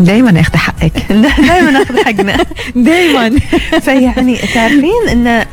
دائما 0.00 0.40
اخذ 0.40 0.56
حقك. 0.56 1.12
دائما 1.48 1.70
ناخذ 1.70 2.04
حقنا. 2.04 2.36
دائما 2.76 3.38
فيعني 3.80 4.36
تعرفين 4.36 5.08
إن 5.12 5.44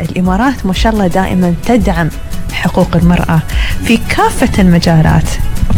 الإمارات 0.00 0.66
ما 0.66 0.72
شاء 0.72 0.92
الله 0.92 1.06
دائما 1.06 1.54
تدعم 1.66 2.08
حقوق 2.52 2.96
المرأة 2.96 3.40
في 3.84 3.98
كافة 4.16 4.62
المجالات. 4.62 5.28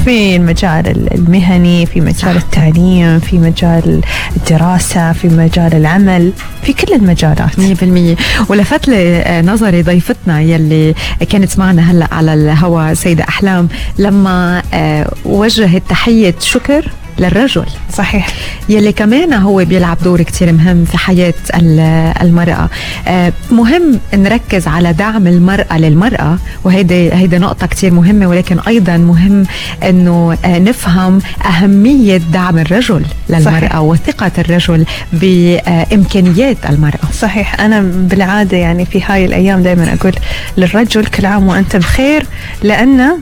في 0.05 0.37
المجال 0.37 1.14
المهني 1.14 1.87
في 1.87 2.01
مجال 2.01 2.37
التعليم 2.37 3.18
في 3.18 3.39
مجال 3.39 4.01
الدراسة 4.37 5.12
في 5.12 5.28
مجال 5.28 5.74
العمل 5.74 6.32
في 6.62 6.72
كل 6.72 6.95
المجالات. 6.95 7.51
100% 7.57 8.16
ولفت 8.51 8.89
لي 8.89 9.18
آه، 9.18 9.43
نظري 9.43 9.82
ضيفتنا 9.82 10.41
يلي 10.41 10.95
كانت 11.30 11.59
معنا 11.59 11.91
هلأ 11.91 12.09
على 12.12 12.34
الهواء 12.34 12.95
سيدة 12.95 13.24
أحلام 13.28 13.68
لما 13.99 14.62
آه، 14.74 15.12
وجهت 15.24 15.82
تحية 15.89 16.34
شكر 16.41 16.91
للرجل. 17.18 17.64
صحيح. 17.92 18.28
يلي 18.68 18.92
كمان 18.92 19.32
هو 19.32 19.64
بيلعب 19.64 19.98
دور 20.04 20.22
كتير 20.22 20.52
مهم 20.52 20.84
في 20.84 20.98
حياة 20.98 21.34
ال- 21.54 22.12
المرأة. 22.22 22.68
آه، 23.08 23.32
مهم 23.50 24.00
نركز 24.14 24.68
على 24.68 24.92
دعم 24.92 25.26
المرأة 25.26 25.78
للمرأة 25.78 26.38
وهيدي 26.64 27.12
هيدي 27.12 27.38
نقطة 27.38 27.66
كتير 27.66 27.92
مهمة 27.92 28.26
ولكن 28.26 28.58
أيضا 28.68 28.96
مهم 28.96 29.44
أنه 29.82 30.36
آه، 30.44 30.58
نفهم 30.58 31.18
أهمية 31.46 32.16
دعم 32.32 32.58
الرجل 32.58 33.02
للمرأة 33.28 33.44
صحيح. 33.60 33.76
وثقة 33.80 34.30
الرجل 34.38 34.84
بإمكانيات 35.12 36.56
المرأة. 36.68 36.98
صحيح. 37.20 37.60
أنا 37.60 37.80
بالعادة 37.82 38.56
يعني 38.56 38.84
في 38.86 39.02
هاي 39.06 39.24
الأيام 39.24 39.62
دائما 39.62 39.94
أقول 40.00 40.12
للرجل 40.56 41.06
كل 41.06 41.26
عام 41.26 41.46
وأنت 41.48 41.76
بخير 41.76 42.26
لأن 42.62 43.18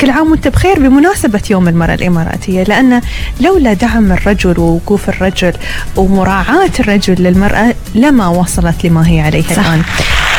كل 0.00 0.10
عام 0.10 0.30
وانت 0.30 0.48
بخير 0.48 0.78
بمناسبة 0.78 1.40
يوم 1.50 1.68
المرأة 1.68 1.94
الإماراتية 1.94 2.62
لأن 2.62 3.00
لولا 3.40 3.72
دعم 3.72 4.12
الرجل 4.12 4.58
ووقوف 4.60 5.08
الرجل 5.08 5.52
ومراعاة 5.96 6.70
الرجل 6.80 7.14
للمرأة 7.22 7.74
لما 7.94 8.26
وصلت 8.28 8.84
لما 8.86 9.08
هي 9.08 9.20
عليه 9.20 9.42
صح. 9.42 9.50
الآن 9.58 9.82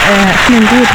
آه، 0.09 0.32
إحنا 0.32 0.59
نقول 0.59 0.86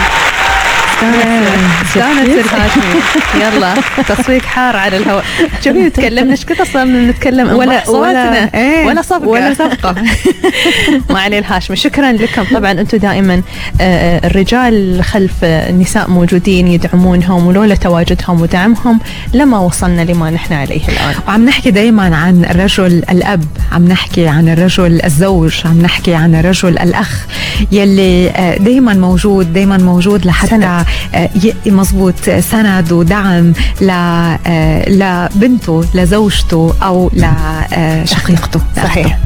استانس 1.03 2.29
الهاشمي 2.29 3.01
يلا 3.41 3.75
تصفيق 4.09 4.43
حار 4.43 4.77
على 4.77 4.97
الهواء. 4.97 5.25
شوفي 5.65 5.91
تكلمنا 5.91 6.31
إيش 6.33 6.45
كثر 6.45 6.65
صرنا 6.65 7.11
نتكلم؟ 7.11 7.49
ولا- 7.49 7.57
ولا 7.57 7.89
ولا- 7.91 8.31
ولا 8.31 8.55
إيه، 8.55 8.87
ولا 8.87 9.03
صفقة. 9.03 9.29
ولا 9.29 9.55
صفقة. 9.55 9.95
ما 11.11 11.21
عليه 11.21 11.39
الهاشمي 11.39 11.77
شكرا 11.77 12.13
لكم. 12.13 12.43
طبعا 12.55 12.71
أنتم 12.73 12.99
دائما 12.99 13.43
آه، 13.81 14.27
الرجال 14.27 15.05
خلف 15.05 15.33
آه، 15.45 15.71
النساء 15.71 16.11
موجودين 16.11 16.69
يدعمونهم 16.69 17.47
ولولا 17.47 17.75
تواجدهم 17.75 18.41
ودعمهم 18.41 19.01
لما 19.35 19.59
وصلنا 19.59 20.03
لما 20.03 20.31
نحن 20.31 20.53
عليه 20.53 20.89
الآن. 20.89 21.15
وعم 21.29 21.45
نحكي 21.45 21.71
دايما 21.71 22.17
عن 22.17 22.45
الرجل 22.51 22.87
الأب 23.11 23.45
عم 23.73 23.89
نحكي 23.89 24.29
عن 24.29 24.49
الرجل 24.49 25.01
الزوج 25.05 25.55
عم 25.65 25.83
نحكي 25.83 26.15
عن 26.15 26.35
الرجل 26.35 26.79
الأخ 26.79 27.27
يلي 27.73 28.31
آه، 28.31 28.57
دايما 28.59 28.95
موجود 28.95 29.53
دايما 29.53 29.77
موجود 29.77 30.27
لحتى 30.27 30.51
سند. 30.51 30.86
آه، 31.15 31.31
مزبوط 31.67 32.29
آه، 32.29 32.41
سند 32.41 32.93
ودعم 32.93 33.53
آه، 33.83 34.89
لبنته 34.89 35.85
لزوجته 35.95 36.75
أو 36.83 37.11
لشقيقته 37.15 38.61
صحيح. 38.77 39.19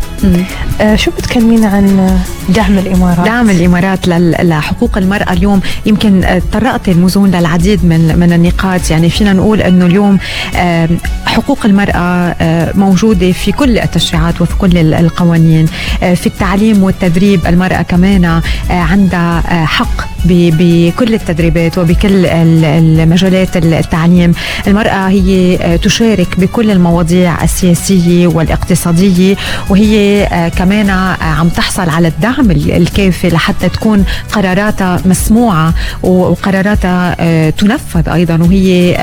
آه، 0.80 0.96
شو 0.96 1.10
بتكلمين 1.10 1.64
عن 1.64 2.18
دعم 2.48 2.78
الإمارات؟ 2.78 3.26
دعم 3.26 3.50
الإمارات 3.50 4.08
لحقوق 4.08 4.98
المرأة 4.98 5.32
اليوم. 5.32 5.60
يمكن 5.86 6.24
آه، 6.24 6.42
طرقت 6.52 6.88
المزون 6.88 7.30
للعديد 7.30 7.84
من 7.84 8.18
من 8.18 8.32
النقاط. 8.32 8.90
يعني 8.90 9.10
فينا 9.10 9.32
نقول 9.32 9.60
إنه 9.60 9.86
اليوم 9.86 10.18
آه، 10.56 10.88
حقوق 11.26 11.58
المرأة 11.66 12.34
آه، 12.40 12.72
موجودة 12.74 13.32
في 13.32 13.52
كل 13.52 13.78
التشريعات 13.78 14.40
وفي 14.40 14.56
كل 14.58 14.78
ال- 14.78 14.94
القوانين. 14.94 15.66
في 16.00 16.26
التعليم 16.26 16.82
والتدريب 16.82 17.46
المرأة 17.46 17.82
كمان 17.82 18.40
عندها 18.70 19.40
حق 19.66 20.08
بكل 20.24 21.14
التدريبات 21.14 21.78
وبكل 21.78 22.26
ال- 22.26 22.64
المجالات 23.00 23.56
التعليم. 23.56 24.32
المرأة 24.66 25.08
هي 25.08 25.58
تشارك 25.78 26.40
بكل 26.40 26.70
المواضيع 26.70 27.44
السياسية 27.44 28.26
والاقتصادية 28.26 29.36
وهي 29.70 30.09
آه، 30.18 30.48
كمان 30.48 30.90
آه، 30.90 31.16
عم 31.22 31.48
تحصل 31.48 31.88
على 31.88 32.08
الدعم 32.08 32.50
ال- 32.50 32.72
الكافي 32.72 33.28
لحتى 33.28 33.68
تكون 33.68 34.04
قراراتها 34.32 35.00
مسموعة 35.04 35.74
وقراراتها 36.02 37.16
آه، 37.20 37.50
تنفذ 37.50 38.08
أيضا 38.08 38.36
وهي 38.42 38.96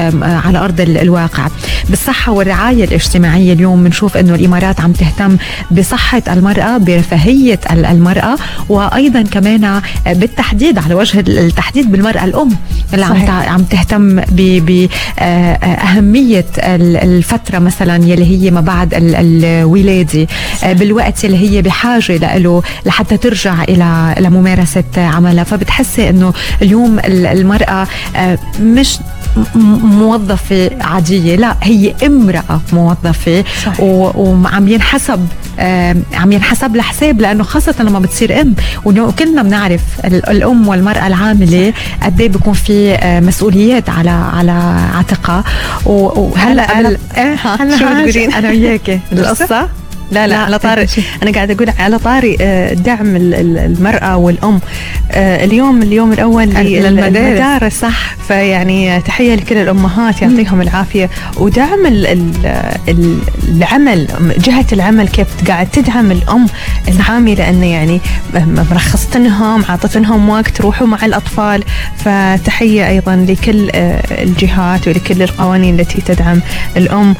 على 0.45 0.57
أرض 0.59 0.81
ال- 0.81 0.97
الواقع 0.97 1.47
بالصحة 1.89 2.31
والرعاية 2.31 2.83
الاجتماعية 2.83 3.53
اليوم 3.53 3.83
بنشوف 3.83 4.17
أنه 4.17 4.35
الإمارات 4.35 4.79
عم 4.81 4.91
تهتم 4.91 5.37
بصحة 5.71 6.21
المرأة 6.29 6.77
برفاهية 6.77 7.59
ال- 7.71 7.85
المرأة 7.85 8.35
وأيضا 8.69 9.21
كمان 9.21 9.81
بالتحديد 10.05 10.77
على 10.77 10.93
وجه 10.93 11.19
ال- 11.19 11.39
التحديد 11.39 11.91
بالمرأة 11.91 12.23
الأم 12.25 12.49
اللي 12.93 13.05
عم 13.05 13.13
صحيح. 13.13 13.27
تع- 13.27 13.49
عم 13.49 13.63
تهتم 13.63 14.19
بأهمية 15.21 16.45
الفترة 16.57 17.59
مثلا 17.59 17.95
يلي 18.05 18.25
هي 18.25 18.51
ما 18.51 18.61
بعد 18.61 18.93
ال- 18.93 19.15
الولادة 19.45 20.27
آه، 20.63 20.73
بالوقت 20.97 21.25
اللي 21.25 21.37
هي 21.37 21.61
بحاجة 21.61 22.37
له 22.37 22.63
لحتى 22.85 23.17
ترجع 23.17 23.63
إلى 23.63 24.15
إلى 24.17 24.29
ممارسة 24.29 24.83
عملها. 24.97 25.43
فبتحسي 25.43 26.09
أنه 26.09 26.33
اليوم 26.61 26.99
ال- 26.99 27.25
المرأة 27.25 27.87
آه، 28.15 28.37
مش 28.61 28.97
موظفة 29.83 30.71
عادية 30.81 31.35
لا 31.35 31.55
هي 31.63 31.93
امرأة 32.05 32.61
موظفة 32.73 33.43
صحيح. 33.65 33.79
وعم 33.79 34.67
ينحسب 34.67 35.27
آم، 35.59 36.03
عم 36.13 36.31
ينحسب 36.31 36.75
لها 36.75 36.83
حساب 36.83 37.21
لأنه 37.21 37.43
خاصة 37.43 37.75
لما 37.79 37.99
بتصير 37.99 38.41
أم 38.41 38.55
وكلنا 38.85 39.43
بنعرف 39.43 39.81
ال- 40.05 40.29
الأم 40.29 40.67
والمرأة 40.67 41.07
العاملة 41.07 41.73
قد 42.03 42.21
إيه 42.21 42.29
بيكون 42.29 42.53
في 42.53 42.93
آه، 42.95 43.19
مسؤوليات 43.19 43.89
على 43.89 44.09
على 44.09 44.51
عاتقها. 44.95 45.43
وهلا 45.85 46.51
هلا- 46.51 46.79
هلا- 46.89 46.97
إيه، 47.17 47.35
شو 47.77 47.85
بتقولين؟ 47.85 48.33
أنا 48.33 48.49
وياكي. 48.49 48.99
القصة؟ 49.11 49.69
لا 50.11 50.27
لا, 50.27 50.33
لا، 50.33 50.37
على 50.37 50.59
طاري؟ 50.59 50.85
أنا 51.23 51.31
قاعدة 51.31 51.53
أقول 51.53 51.69
على 51.79 51.97
طاري 51.99 52.37
آه، 52.41 52.73
دعم 52.73 53.15
ال- 53.15 53.33
ال- 53.33 53.57
المرأة 53.57 54.17
والأم. 54.17 54.59
آه، 55.11 55.45
اليوم 55.45 55.81
اليوم 55.81 56.11
الأول 56.13 56.43
للمدارس. 56.49 57.73
صح. 57.79 58.15
فيعني 58.27 59.01
تحية 59.01 59.35
لكل 59.35 59.57
الأمهات 59.57 60.21
يعطيهم 60.21 60.61
العافية. 60.61 61.09
ودعم 61.37 61.85
ال- 61.85 62.07
ال- 62.07 62.71
ال- 62.89 63.19
العمل 63.49 64.07
جهة 64.37 64.65
العمل 64.73 65.07
كيف 65.07 65.27
قاعد 65.47 65.67
تدعم 65.67 66.11
الأم 66.11 66.45
العاملة 66.87 67.49
انه 67.49 67.65
يعني 67.65 68.01
مرخصت 68.71 69.17
لهم 69.17 69.63
عطت 69.69 69.97
لهم 69.97 70.29
وقت 70.29 70.61
روحوا 70.61 70.87
مع 70.87 71.05
الأطفال. 71.05 71.63
فتحية 71.97 72.87
أيضا 72.89 73.15
لكل 73.29 73.69
آه، 73.75 74.23
الجهات 74.23 74.87
ولكل 74.87 75.21
القوانين 75.23 75.79
التي 75.79 76.01
تدعم 76.01 76.39
الأم 76.77 77.15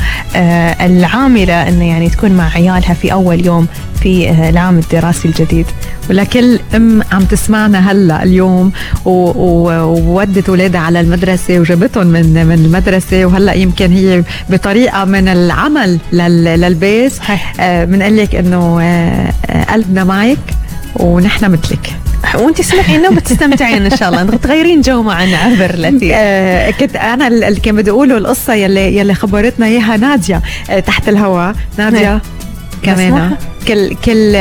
العاملة 0.81 1.67
انه 1.67 1.85
يعني 1.87 2.09
تكون 2.09 2.31
مع 2.31 2.49
عيالها 2.55 2.76
في 2.83 3.11
أول 3.11 3.45
يوم 3.45 3.67
في 4.01 4.29
آه، 4.29 4.49
العام 4.49 4.77
الدراسي 4.79 5.27
الجديد. 5.27 5.65
ولكل 6.09 6.59
ام 6.75 7.01
عم 7.11 7.23
تسمعنا 7.23 7.91
هلا 7.91 8.23
اليوم 8.23 8.71
وودت 9.05 10.49
أولادها 10.49 10.81
على 10.81 10.99
المدرسة 10.99 11.59
وجابتهم 11.59 12.07
من 12.07 12.45
من 12.45 12.51
المدرسة. 12.65 13.25
وهلا 13.25 13.53
يمكن 13.53 13.91
هي 13.91 14.23
بطريقة 14.49 15.05
من 15.05 15.27
العمل 15.27 15.99
لل- 16.13 16.43
للبيت. 16.61 17.11
صحيح. 17.13 17.53
آه، 17.59 17.85
بنقول 17.85 18.17
لك 18.17 18.35
إنه 18.35 18.79
آه، 18.81 19.33
قلبنا 19.73 20.03
معك 20.03 20.37
ونحن 20.95 21.51
مثلك. 21.51 21.93
وانت 22.35 22.61
سمعينا 22.61 23.09
وبتستمتعين 23.09 23.85
إن 23.85 23.97
شاء 23.97 24.09
الله. 24.09 24.23
تغيرين 24.43 24.81
جو 24.81 25.01
معنا 25.03 25.37
عبر 25.37 25.75
لطيف. 25.75 26.11
آه 26.15 26.71
كنت 26.71 26.95
أنا 26.95 27.27
اللي 27.27 27.59
كان 27.59 27.75
بدي 27.75 27.91
أقوله 27.91 28.17
القصة 28.17 28.53
يلي 28.53 28.97
يلي 28.97 29.13
خبرتنا 29.13 29.65
إياها 29.65 29.97
نادية 29.97 30.41
آه 30.69 30.79
تحت 30.79 31.09
الهواء 31.09 31.55
نادية. 31.77 32.21
هي. 32.83 32.93
كمان 32.93 33.07
بسمعها. 33.11 33.56
كل 33.67 33.95
كل 34.05 34.33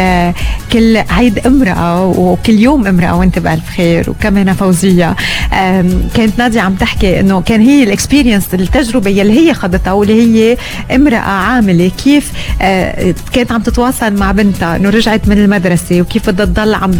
كل 0.72 0.96
عيد 1.10 1.46
امرأة 1.46 2.06
وكل 2.06 2.52
يوم 2.52 2.86
امرأة 2.86 3.16
وانت 3.16 3.38
بألف 3.38 3.68
خير 3.76 4.10
وكمان 4.10 4.52
فوزية. 4.52 5.16
آم، 5.52 6.02
كانت 6.14 6.38
نادية 6.38 6.60
عم 6.60 6.74
تحكي 6.74 7.20
إنه 7.20 7.40
كان 7.40 7.60
هي 7.60 7.82
الاكسبيرينس 7.82 8.54
التجربة 8.54 9.10
يلي 9.10 9.48
هي 9.48 9.54
خدتها 9.54 9.92
واللي 9.92 10.22
هي 10.22 10.56
امرأة 10.94 11.16
عاملة. 11.18 11.90
كيف 12.04 12.32
آه، 12.62 13.14
كانت 13.32 13.52
عم 13.52 13.62
تتواصل 13.62 14.12
مع 14.14 14.32
بنتها 14.32 14.76
إنه 14.76 14.90
رجعت 14.90 15.28
من 15.28 15.38
المدرسة 15.38 16.00
وكيف 16.00 16.30
بدها 16.30 16.46
تضل 16.46 16.74
عم 16.74 16.90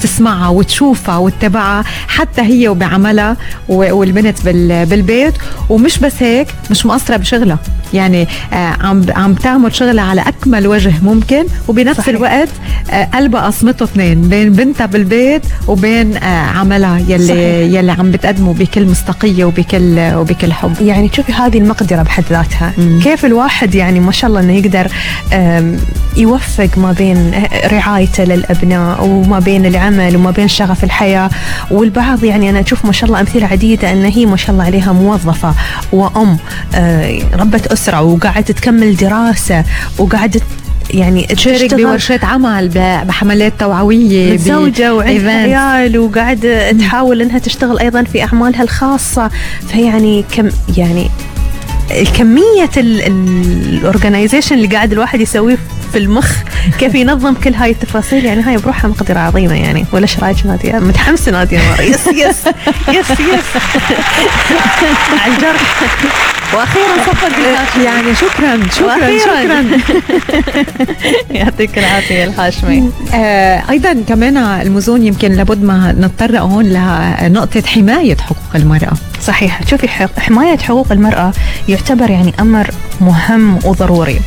تسمعها 0.00 0.48
وتشوفها 0.48 1.16
وتتابعها 1.16 1.84
حتى 2.08 2.42
هي 2.42 2.68
وبعملها 2.68 3.36
والبنت 3.68 4.44
بال- 4.44 4.86
بالبيت. 4.86 5.34
ومش 5.68 5.98
بس 5.98 6.22
هيك 6.22 6.48
مش 6.70 6.86
مقصرة 6.86 7.16
بشغلها. 7.16 7.58
يعني 7.94 8.28
آه، 8.52 8.56
عم 8.80 9.02
عم 9.16 9.34
تعمل 9.34 9.74
شغلها 9.74 10.04
على 10.04 10.20
أكمل 10.20 10.66
وجه 10.66 10.92
ممكن. 11.02 11.44
وبنفس 11.68 11.98
صحيح. 11.98 12.08
الوقت 12.08 12.48
آه، 12.90 13.04
قلبها 13.04 13.40
قسمته 13.46 13.84
اثنين 13.84 14.20
بين 14.28 14.52
بنتها 14.52 14.86
بالبيت 14.86 15.42
وبين 15.68 16.16
آه، 16.16 16.46
عملها 16.46 16.98
يلي 16.98 17.26
صحيح. 17.26 17.78
يلي 17.78 17.92
عم 17.92 18.10
بتقدمه 18.10 18.54
بكل 18.54 18.86
مصداقية 18.86 19.44
وبكل 19.44 19.98
وبكل 20.14 20.52
حب 20.52 20.80
يعني 20.80 21.10
شوفي 21.16 21.32
هذه 21.32 21.58
المقدرة 21.58 22.02
بحد 22.02 22.24
ذاتها 22.30 22.72
مم. 22.78 23.00
كيف 23.04 23.24
الواحد 23.24 23.74
يعني 23.74 24.00
ما 24.00 24.12
شاء 24.12 24.30
الله 24.30 24.40
إنه 24.40 24.52
يقدر 24.52 24.86
يوفق 26.16 26.78
ما 26.78 26.92
بين 26.92 27.32
رعايته 27.72 28.24
للأبناء 28.24 29.04
وما 29.04 29.38
بين 29.38 29.66
العمل 29.66 30.16
وما 30.16 30.30
بين 30.30 30.48
شغف 30.48 30.84
الحياة 30.84 31.30
والبعض 31.70 32.24
يعني 32.24 32.50
أنا 32.50 32.60
أشوف 32.60 32.84
ما 32.84 32.92
شاء 32.92 33.08
الله 33.08 33.20
أمثلة 33.20 33.46
عديدة 33.46 33.92
إن 33.92 34.04
هي 34.04 34.26
ما 34.26 34.36
شاء 34.36 34.50
الله 34.50 34.64
عليها 34.64 34.92
موظفة 34.92 35.54
وأم 35.92 36.38
آه، 36.74 37.20
ربة 37.34 37.62
أسرة 37.72 38.00
وقاعدة 38.02 38.54
تكمل 38.54 38.96
دراسة 38.96 39.64
وقاعدة 39.98 40.40
يعني 40.94 41.26
تشارك 41.26 41.74
بورشات 41.74 42.24
عمل 42.24 42.68
بحملات 43.08 43.52
توعوية 43.58 44.32
متزوجة 44.32 44.94
وعندها. 44.94 45.32
عيال 45.32 45.98
وقاعدة 45.98 46.72
تحاول 46.72 47.22
إنها 47.22 47.38
تشتغل 47.38 47.78
أيضا 47.78 48.02
في 48.02 48.22
أعمالها 48.22 48.62
الخاصة 48.62 49.30
فيعني 49.68 50.24
كم 50.36 50.48
يعني 50.76 51.10
الكمية 51.90 52.70
الاورجنايزيشن 52.76 54.54
اللي 54.54 54.66
قاعد 54.66 54.92
الواحد 54.92 55.20
يسويه 55.20 55.58
في 55.92 55.98
المخ 55.98 56.32
كيف 56.78 56.94
ينظم 56.94 57.34
كل 57.34 57.54
هاي 57.54 57.70
التفاصيل 57.70 58.24
يعني 58.24 58.42
هاي 58.42 58.56
بروحها 58.56 58.88
مقدرة 58.90 59.18
عظيمة 59.18 59.54
يعني 59.54 59.86
ولا 59.92 60.02
إيش 60.02 60.18
رايك 60.18 60.46
نادية؟ 60.46 60.78
متحمسة 60.78 61.32
نادية 61.32 61.58
مرة 61.58 61.82
yes 61.82 62.06
yes 62.06 62.36
yes 62.88 63.10
yes 63.10 63.49
على 65.24 65.32
الجرح. 65.34 65.60
وأخيرا 66.54 66.96
صفق 67.06 67.28
يعني 67.84 68.14
شكرا 68.14 68.60
شكرا. 68.72 69.18
شكرا. 69.18 69.64
يعطيك 71.38 71.78
العافية 71.78 72.24
الهاشمي. 72.24 72.90
آه 73.14 73.62
أيضا 73.70 73.96
كمان 74.08 74.36
المزون 74.36 75.06
يمكن 75.06 75.32
لابد 75.32 75.62
ما 75.62 75.92
نتطرق 76.00 76.40
هون 76.40 76.64
لنقطة 76.64 77.62
حماية 77.66 78.16
حقوق 78.16 78.38
المرأة. 78.54 78.92
صحيح. 79.22 79.60
شوفي 79.70 79.88
حماية 80.20 80.58
حقوق 80.58 80.92
المرأة 80.92 81.32
يعتبر 81.68 82.10
يعني 82.10 82.34
أمر 82.40 82.70
مهم 83.00 83.58
وضروري. 83.64 84.20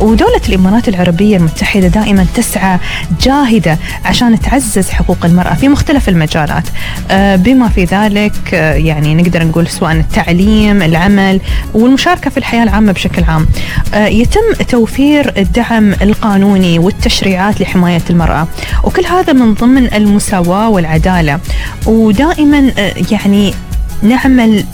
ودولة 0.00 0.40
الإمارات 0.48 0.88
العربية 0.88 1.36
المتحدة 1.36 1.88
دائما 1.88 2.26
تسعى 2.34 2.78
جاهدة 3.22 3.78
عشان 4.04 4.40
تعزز 4.40 4.90
حقوق 4.90 5.18
المرأة 5.24 5.54
في 5.54 5.68
مختلف 5.68 6.08
المجالات. 6.08 6.64
آه، 7.10 7.36
بما 7.36 7.68
في 7.68 7.84
ذلك 7.84 8.32
آه، 8.54 8.67
يعني 8.76 9.14
نقدر 9.14 9.44
نقول 9.44 9.68
سواء 9.68 9.92
التعليم 9.92 10.82
العمل 10.82 11.40
والمشاركة 11.74 12.30
في 12.30 12.36
الحياة 12.36 12.62
العامة 12.62 12.92
بشكل 12.92 13.24
عام. 13.24 13.46
آه، 13.94 14.06
يتم 14.06 14.52
توفير 14.68 15.32
الدعم 15.36 15.92
القانوني 15.92 16.78
والتشريعات 16.78 17.60
لحماية 17.60 18.02
المرأة. 18.10 18.48
وكل 18.84 19.06
هذا 19.06 19.32
من 19.32 19.54
ضمن 19.54 19.94
المساواة 19.94 20.68
والعدالة. 20.68 21.40
ودائما 21.86 22.72
آه، 22.78 22.94
يعني 23.10 23.54
نعمل 24.02 24.64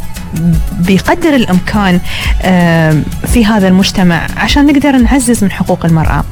بقدر 0.78 1.35
الإمكان 1.35 2.01
في 3.27 3.44
هذا 3.47 3.69
المجتمع 3.69 4.27
عشان 4.36 4.66
نقدر 4.66 4.97
نعزز 4.97 5.44
من 5.44 5.51
حقوق 5.51 5.85
المرأة. 5.86 6.24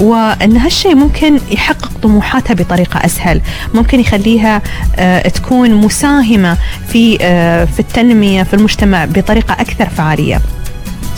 وإن 0.00 0.56
هالشيء 0.56 0.94
ممكن 0.94 1.38
يحقق 1.50 1.92
طموحاتها 2.02 2.54
بطريقة 2.54 3.04
أسهل. 3.04 3.40
ممكن 3.74 4.00
يخليها 4.00 4.62
آه، 4.96 5.28
تكون 5.28 5.74
مساهمة 5.74 6.56
في 6.88 7.18
آه، 7.20 7.64
في 7.64 7.80
التنمية 7.80 8.42
في 8.42 8.54
المجتمع 8.54 9.04
بطريقة 9.04 9.52
أكثر 9.52 9.88
فعالية. 9.88 10.40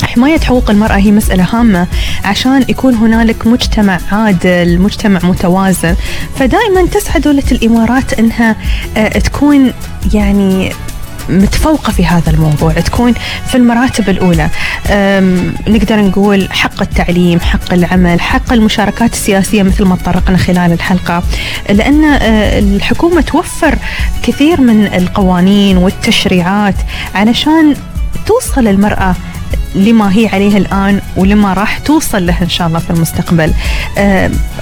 حماية 0.02 0.38
حقوق 0.38 0.70
المرأة 0.70 0.96
هي 0.96 1.10
مسألة 1.10 1.46
هامة 1.52 1.86
عشان 2.24 2.64
يكون 2.68 2.94
هنالك 2.94 3.46
مجتمع 3.46 3.98
عادل 4.12 4.78
مجتمع 4.78 5.20
متوازن. 5.24 5.94
فدائما 6.36 6.86
تسعى 6.86 7.20
دولة 7.20 7.42
الإمارات 7.52 8.12
أنها 8.18 8.56
آه، 8.96 9.08
تكون 9.18 9.72
يعني 10.14 10.72
متفوقة 11.28 11.92
في 11.92 12.06
هذا 12.06 12.30
الموضوع 12.30 12.72
تكون 12.72 13.14
في 13.46 13.54
المراتب 13.54 14.08
الأولى. 14.08 14.48
أم، 14.90 15.54
نقدر 15.68 15.96
نقول 16.00 16.48
حق 16.52 16.80
التعليم 16.82 17.40
حق 17.40 17.72
العمل 17.72 18.20
حق 18.20 18.52
المشاركات 18.52 19.12
السياسية 19.12 19.62
مثل 19.62 19.84
ما 19.84 19.96
تطرقنا 19.96 20.36
خلال 20.36 20.72
الحلقة. 20.72 21.22
لأن 21.68 22.04
آه، 22.04 22.58
الحكومة 22.58 23.20
توفر 23.20 23.78
كثير 24.22 24.60
من 24.60 24.86
القوانين 24.86 25.76
والتشريعات 25.76 26.74
علشان 27.14 27.74
توصل 28.26 28.66
المرأة 28.68 29.14
لما 29.74 30.16
هي 30.16 30.26
عليه 30.26 30.56
الآن 30.56 31.00
ولما 31.16 31.52
راح 31.52 31.78
توصل 31.78 32.26
له 32.26 32.42
إن 32.42 32.48
شاء 32.48 32.66
الله 32.66 32.78
في 32.78 32.90
المستقبل. 32.90 33.52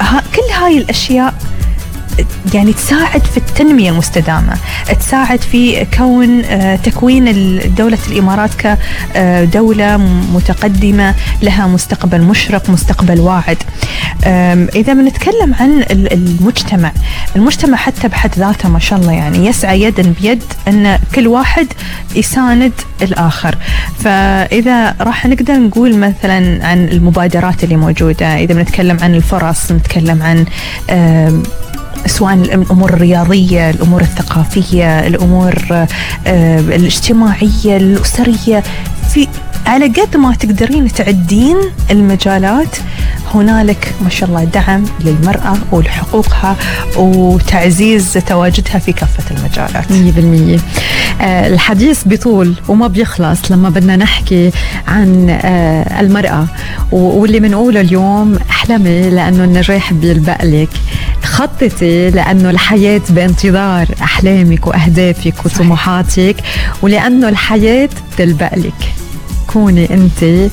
ها- 0.01 0.23
كل 0.37 0.53
هاي 0.65 0.79
الأشياء 0.79 1.35
يعني 2.55 2.73
تساعد 2.73 3.25
في 3.25 3.37
التنمية 3.37 3.91
المستدامة 3.91 4.55
تساعد 5.01 5.41
في 5.41 5.85
كون 5.99 6.45
آه، 6.45 6.77
تكوين 6.77 7.25
دولة 7.77 7.99
الإمارات 8.11 8.51
كدولة 9.15 9.97
متقدمة 10.35 11.15
لها 11.43 11.67
مستقبل 11.67 12.21
مشرق 12.23 12.71
مستقبل 12.71 13.21
واعد. 13.21 13.57
إذا 14.75 14.93
بنتكلم 14.93 15.55
عن 15.61 15.71
ال- 15.79 16.13
المجتمع 16.13 16.93
المجتمع 17.37 17.77
حتى 17.77 18.09
بحد 18.09 18.31
ذاته 18.39 18.69
ما 18.69 18.79
شاء 18.79 18.99
الله 18.99 19.13
يعني 19.13 19.47
يسعى 19.47 19.83
يدا 19.83 20.15
بيد 20.21 20.43
أن 20.69 20.99
كل 21.15 21.27
واحد 21.29 21.67
يساند 22.17 22.73
الآخر. 23.03 23.57
فإذا 23.99 24.95
راح 25.01 25.27
نقدر 25.27 25.55
نقول 25.55 25.97
مثلا 25.97 26.67
عن 26.67 26.85
المبادرات 26.89 27.65
اللي 27.65 27.77
موجودة 27.77 28.27
إذا 28.39 28.55
بنتكلم 28.55 28.97
عن 29.03 29.15
الفرص 29.15 29.73
نتكلم 29.73 30.23
عن 30.23 30.45
سواء 32.07 32.35
الأمور 32.35 32.91
الرياضية، 32.95 33.71
الأمور 33.71 34.01
الثقافية، 34.01 35.07
الأمور 35.07 35.55
آه، 36.27 36.61
الاجتماعية، 36.61 37.77
الأسرية 37.77 38.63
في 39.15 39.29
على 39.67 39.87
قد 39.87 40.17
ما 40.17 40.35
تقدرين 40.35 40.89
تعدين 40.93 41.57
المجالات 41.91 42.77
هنالك 43.35 43.95
ما 44.05 44.09
شاء 44.11 44.29
الله 44.29 44.45
دعم 44.45 44.85
للمرأة 45.01 45.57
ولحقوقها 45.73 46.57
وتعزيز 46.97 48.13
تواجدها 48.13 48.79
في 48.79 48.93
كافة 48.93 49.37
المجالات. 49.37 49.93
100% 49.93 50.61
آه، 51.21 51.47
الحديث 51.47 52.05
بيطول 52.05 52.55
وما 52.69 52.87
بيخلص 52.87 53.51
لما 53.53 53.71
بدنا 53.71 53.97
نحكي 53.97 54.51
عن 54.89 55.31
آه، 55.31 56.01
المرأة 56.01 56.47
واللي 56.93 57.41
بنقوله 57.41 57.81
اليوم 57.81 58.39
احلمي 58.51 59.11
لأنه 59.11 59.45
النجاح 59.45 59.93
بيلبق 59.93 60.45
لك. 60.45 60.69
خططي 61.25 62.11
لأنه 62.11 62.51
الحياة 62.51 63.01
بانتظار 63.11 63.87
أحلامك 64.03 64.67
وأهدافك 64.67 65.35
وطموحاتك 65.47 66.37
ولأنه 66.83 67.29
الحياة 67.29 67.89
بتلبق 68.13 68.55
لك. 68.55 68.93
كوني 69.47 69.95
أنت 69.95 70.51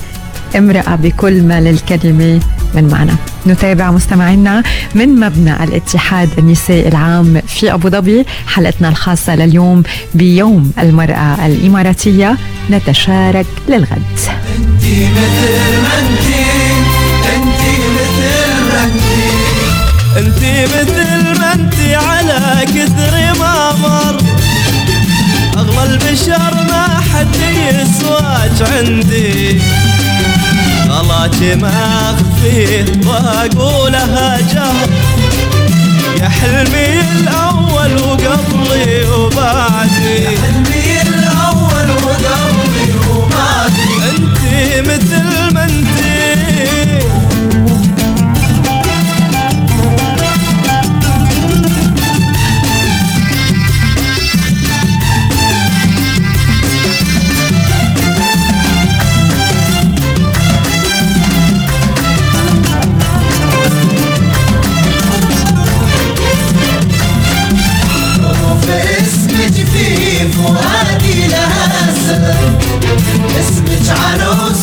امرأة 0.57 0.95
بكل 0.95 1.43
ما 1.43 1.61
للكلمة 1.61 2.39
من 2.75 2.87
معنى. 2.91 3.11
نتابع 3.47 3.91
مستمعينا 3.91 4.63
من 4.95 5.19
مبنى 5.19 5.63
الاتحاد 5.63 6.29
النسائي 6.37 6.87
العام 6.87 7.41
في 7.47 7.73
أبو 7.73 7.89
ظبي 7.89 8.25
حلقتنا 8.47 8.89
الخاصة 8.89 9.35
لليوم 9.35 9.83
بيوم 10.15 10.71
المرأة 10.79 11.45
الإماراتية. 11.45 12.37
نتشارك 12.71 13.45
للغد. 13.69 14.01
انتي 14.57 15.07
مثل 15.11 15.81
ما 15.81 15.99
انتي 15.99 16.56
انتي 20.17 20.63
مثل 20.65 21.39
ما 21.39 21.53
انتي 21.53 21.95
على 21.95 22.65
كثر 22.65 23.39
ما 23.39 23.71
مر. 23.71 24.17
أغلى 25.57 25.83
البشر 25.83 26.53
ما 26.69 27.01
حد 27.13 27.35
يسواك 27.69 28.71
عندي. 28.71 29.61
غلاك 30.89 31.57
ما 31.61 32.15
اخفيه 32.15 32.85
وأقولها 33.05 34.37
جهر 34.53 34.89
يا 36.21 36.29
حلمي 36.29 37.01
الأول 37.19 38.01
وقبلي 38.01 39.05
وبعدي. 39.09 40.27
سر 72.07 72.47
اسمك 73.39 73.89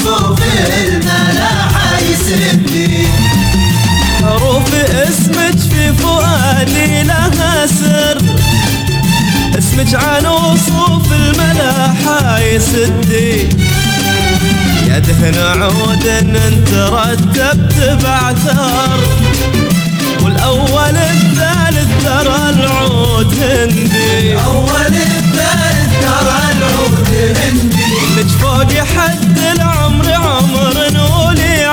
وفي 0.07 0.53
الملاحة 0.87 1.99
يسرني 2.11 3.07
حروف 4.23 4.75
اسمك 4.75 5.59
في 5.71 5.93
فؤادي 5.93 7.03
لها 7.03 7.67
سر. 7.67 8.19
اسمك 9.59 9.95
عنوص 9.95 10.69
وفي 10.69 11.15
الملاحة 11.15 12.39
يسدي 12.39 13.49
يا 14.89 14.99
دهن 14.99 15.35
عود 15.63 16.07
أنت 16.07 16.73
رتبت 16.75 17.99
بعثر 18.05 18.99
والأول 20.23 20.97
الثالث 20.97 22.05
ترى 22.05 22.51
العود 22.51 23.35
هندي. 23.35 24.33
الأول 24.33 24.87
الثالث 24.87 25.91
ترى 26.03 26.54
العود 26.69 27.09
هندي 27.37 27.93
لك 28.17 28.27
فوق 28.41 28.73
حد 28.73 29.39
العمر 29.39 30.13
عمر 30.13 30.75
نولي 30.93 31.65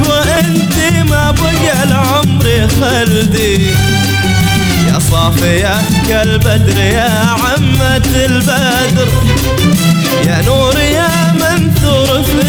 وأنت 0.00 0.74
ما 1.10 1.30
بقى 1.30 2.68
خلدي. 2.68 3.66
يا 4.88 4.98
صافية 5.10 5.74
كالبدر 6.08 6.78
يا 6.78 7.10
عمة 7.28 8.06
البدر. 8.14 9.08
يا 10.26 10.42
نور 10.46 10.78
يا 10.78 11.32
منثور 11.32 12.22
في 12.22 12.40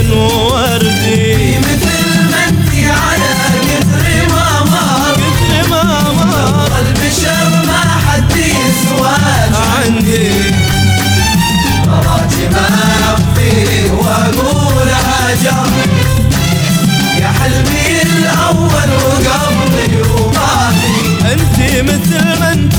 الوردي 0.00 1.58
ما 12.52 12.68
اخفي 13.14 13.90
واقول 13.90 14.88
هاجر 14.88 15.66
يا 17.20 17.28
حلمي 17.28 18.02
الأول 18.02 18.90
وقبلي 19.04 20.02
وباقي 20.02 21.32
انت 21.32 21.90
مثل 21.90 22.40
ما 22.40 22.52
انت 22.52 22.74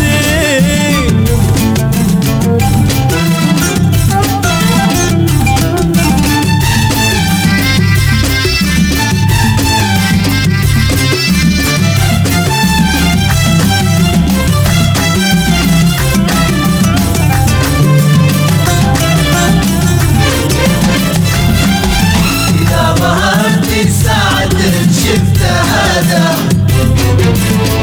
شفت 25.46 25.62
هذا 25.74 26.36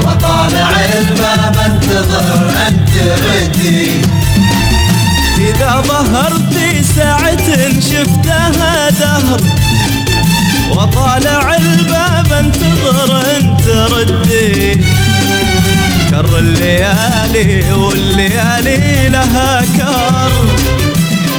وطالع 0.03 0.71
الباب 0.99 1.57
انتظر 1.67 2.51
أن 2.69 2.87
تردي 2.87 3.91
إذا 5.39 5.83
ظهرت 5.87 6.55
ساعة 6.97 7.47
شفتها 7.81 8.91
دهر 8.91 9.41
وطالع 10.71 11.57
الباب 11.57 12.33
انتظر 12.33 13.23
أن 13.37 13.57
تردي 13.57 14.75
كر 16.11 16.39
الليالي 16.39 17.73
والليالي 17.73 19.09
لها 19.09 19.61
كر 19.61 20.33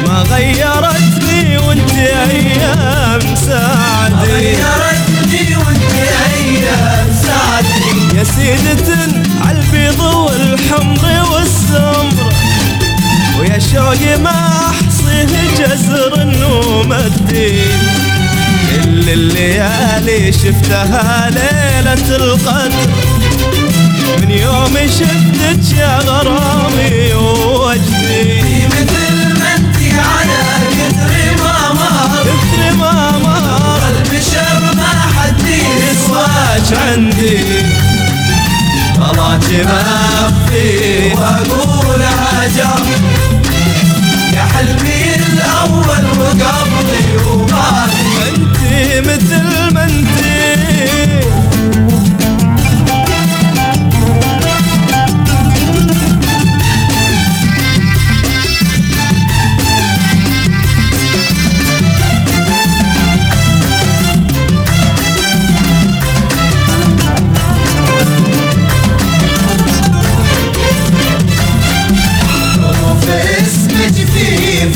ما 0.07 0.23
غيرتني 0.31 1.57
وانت 1.57 1.91
أيام 1.91 3.35
سعدي 3.35 4.15
ما 4.15 4.23
غيرتني 4.23 5.02
يا 8.15 8.23
سيدة 8.23 8.97
عالبيض 9.45 9.99
والحمر 9.99 11.31
والسمر 11.31 12.33
ويا 13.39 13.59
شوقي 13.59 14.17
ما 14.17 14.49
احصيه 14.69 15.25
جزر 15.59 16.13
ومدي 16.51 17.61
كل 18.71 19.09
الليالي 19.09 20.31
شفتها 20.31 21.29
ليلة 21.29 22.15
القدر 22.15 22.89
من 24.21 24.31
يوم 24.31 24.77
شفتك 24.87 25.77
يا 25.77 25.97
غرامي 25.99 27.13
ووجدي 27.13 28.67
مثل 28.67 29.39
ما 29.39 29.55
انت 29.55 29.75
على 29.93 30.43
كثر 30.77 31.43
ما 31.43 31.73
مر 31.73 32.23
كثر 32.23 32.75
ما 32.77 33.11
مر 33.11 33.19
ما 33.19 33.79
حد 33.83 34.62
يسواك 36.03 36.79
عندي؟ 36.87 37.37
طلعت 38.95 39.49
ما 39.65 39.81
اخفي 39.81 41.13
وأقول 41.13 42.01
هاجر 42.01 42.83
يا 44.33 44.41
حلمي 44.41 45.15
الأول 45.15 46.05
وقبلي 46.19 47.25
وباقي 47.27 48.29
انت 48.29 49.07
مثل 49.07 49.73
ما 49.73 49.83
انت 49.83 50.19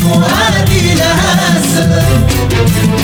فؤادي 0.02 0.94
لها 0.94 1.60
سر 1.74 2.02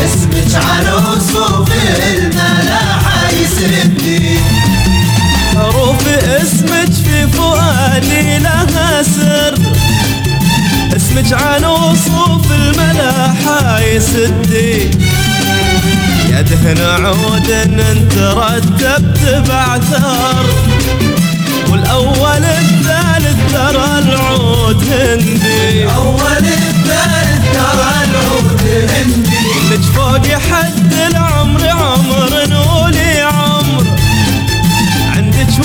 اسمك 0.04 0.62
عروس 0.64 1.30
وفي 1.36 1.78
الملاحة 2.16 3.30
يسردني. 3.30 4.38
حروف 5.54 6.08
اسمك 6.08 6.92
في 7.04 7.26
فؤادي 7.26 8.38
لها 8.38 9.02
سر 9.02 9.54
اسمك 10.96 11.32
عروس 11.32 12.08
وفي 12.08 12.54
الملاحة 12.54 13.80
يسدي 13.80 14.90
يا 16.30 16.40
دهن 16.40 16.80
عود 17.04 17.50
انت 17.50 18.14
رتبت 18.18 19.44
بعثر 19.48 20.44
والأول 21.70 22.44
الثالث 22.44 23.52
ترى 23.52 23.98
العود 23.98 24.84
هندي. 24.92 25.84
أول 25.84 26.44
لك 29.70 29.80
فوق 29.80 30.26
حد 30.26 30.92
العمر؟ 31.10 31.68
عمر 31.68 32.46
نولي 32.48 33.20
عمر. 33.20 33.84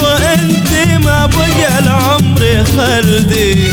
وانت 0.04 1.04
ما 1.06 1.26
بقى 1.26 2.66
خلدي. 2.66 3.68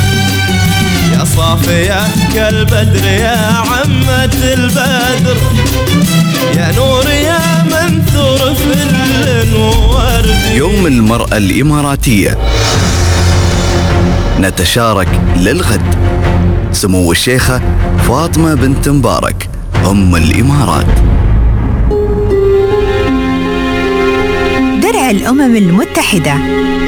يا 1.13 1.25
صافية 1.37 2.07
كالبدر 2.35 3.05
يا 3.05 3.53
عمة 3.57 4.39
البدر. 4.55 5.37
يا 6.57 6.73
نور 6.77 7.09
يا 7.09 7.63
منثور 7.63 8.55
في 8.55 8.73
الورد 9.43 10.37
يوم 10.55 10.87
المرأة 10.87 11.37
الإماراتية. 11.37 12.39
نتشارك 14.41 15.21
للغد. 15.37 16.06
سمو 16.77 17.13
الشيخة 17.13 17.61
فاطمة 17.99 18.55
بنت 18.55 18.89
مبارك 18.89 19.49
أم 19.91 20.17
الإمارات. 20.17 20.87
درع 24.83 25.11
الأمم 25.11 25.57
المتحدة 25.57 26.35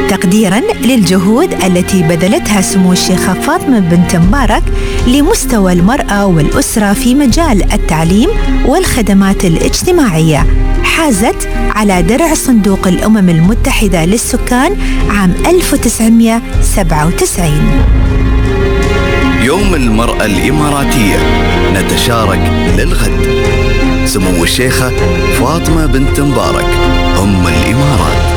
تقديرا 0.09 0.61
للجهود 0.83 1.53
التي 1.53 2.03
بذلتها 2.03 2.61
سمو 2.61 2.93
الشيخة 2.93 3.35
فاطمة 3.35 3.79
بنت 3.79 4.17
مبارك 4.17 4.63
لمستوى 5.07 5.73
المرأة 5.73 6.27
والأسرة 6.27 6.93
في 6.93 7.15
مجال 7.15 7.73
التعليم 7.73 8.29
والخدمات 8.67 9.45
الاجتماعية. 9.45 10.47
حازت 10.83 11.49
على 11.71 12.03
درع 12.03 12.35
صندوق 12.35 12.89
الأمم 12.89 13.29
المتحدة 13.29 14.05
للسكان 14.05 14.77
عام 15.11 15.35
1997 15.47 18.28
يوم 19.43 19.75
المرأة 19.75 20.25
الإماراتية. 20.25 21.17
نتشارك 21.73 22.53
للغد. 22.79 23.45
سمو 24.05 24.43
الشيخة 24.43 24.93
فاطمة 25.41 25.87
بنت 25.87 26.21
مبارك 26.21 26.67
أم 27.23 27.47
الإمارات. 27.47 28.28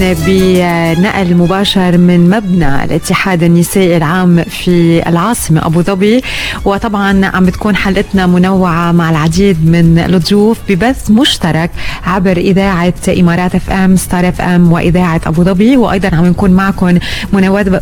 بنقل 0.00 1.34
مباشر 1.34 1.98
من 1.98 2.30
مبنى 2.30 2.84
الاتحاد 2.84 3.42
النسائي 3.42 3.96
العام 3.96 4.42
في 4.44 5.08
العاصمة 5.08 5.66
أبو 5.66 5.82
ظبي. 5.82 6.22
وطبعا 6.64 7.26
عم 7.26 7.46
بتكون 7.46 7.76
حلقتنا 7.76 8.26
منوعة 8.26 8.92
مع 8.92 9.10
العديد 9.10 9.70
من 9.70 9.98
الضيوف 9.98 10.58
ببث 10.68 11.10
مشترك 11.10 11.70
عبر 12.06 12.36
إذاعة 12.36 12.94
إمارات 13.08 13.54
FM 13.54 13.96
Star 13.96 14.28
FM 14.28 14.72
وإذاعة 14.72 15.20
أبو 15.26 15.44
ظبي. 15.44 15.76
وأيضا 15.76 16.16
عم 16.16 16.26
نكون 16.26 16.50
معكم 16.50 16.98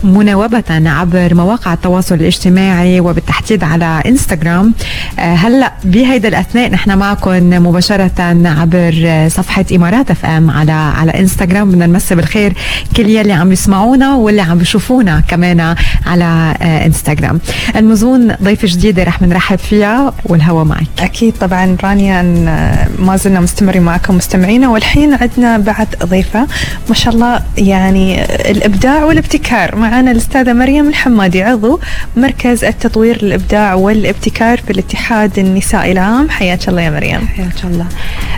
مناوبة 0.05 0.65
عبر 0.71 1.35
مواقع 1.35 1.73
التواصل 1.73 2.15
الاجتماعي 2.15 3.01
وبالتحديد 3.01 3.65
على 3.65 4.03
إنستغرام. 4.07 4.75
آه، 5.19 5.35
هلأ 5.35 5.73
بهيدا 5.85 6.29
الأثناء 6.29 6.71
نحن 6.71 6.99
معكم 6.99 7.51
مباشرة 7.67 8.13
عبر 8.45 9.25
صفحة 9.29 9.65
إمارات 9.75 10.11
FM 10.11 10.51
على 10.51 10.73
على 10.73 11.11
إنستغرام. 11.11 11.71
بدنا 11.71 11.85
نمسي 12.05 12.15
بالخير 12.15 12.53
كل 12.97 13.11
يلي 13.11 13.33
عم 13.33 13.53
يسمعونا 13.53 14.15
واللي 14.15 14.43
عم 14.43 14.59
بيشوفونا 14.59 15.23
كمان 15.29 15.75
على 16.07 16.55
آه، 16.63 16.87
انستغرام 16.87 17.41
المزون 17.77 18.35
ضيفة 18.43 18.69
جديدة 18.69 19.03
رح 19.05 19.23
نرحب 19.23 19.59
فيها 19.59 20.13
والهوا 20.25 20.65
معك. 20.65 20.87
أكيد 20.99 21.35
طبعا 21.41 21.77
رانيا 21.85 22.21
أن 22.21 22.45
ما 22.99 23.17
زلنا 23.17 23.41
مستمرين 23.41 23.83
معكم 23.83 24.17
مستمعينا 24.17 24.69
والحين 24.69 25.15
عندنا 25.15 25.59
بعد 25.59 25.87
ضيفة. 26.05 26.47
ما 26.89 26.95
شاء 26.95 27.15
الله 27.15 27.41
يعني 27.59 28.25
الإبداع 28.51 29.05
والابتكار. 29.05 29.77
معنا 29.77 30.11
الأستاذة 30.11 30.53
مريم 30.53 30.89
الحمادي 30.89 31.43
عضو 31.43 31.81
مركز 32.17 32.65
التطوير 32.65 33.17
الإبداع 33.17 33.75
والابتكار 33.75 34.59
في 34.59 34.71
الاتحاد 34.71 35.39
النسائي 35.39 35.93
العام. 35.93 36.31
حياك 36.31 36.69
الله 36.69 36.83
يا 36.83 36.91
مريم. 36.91 37.27
حياك 37.27 37.65
الله. 37.65 37.87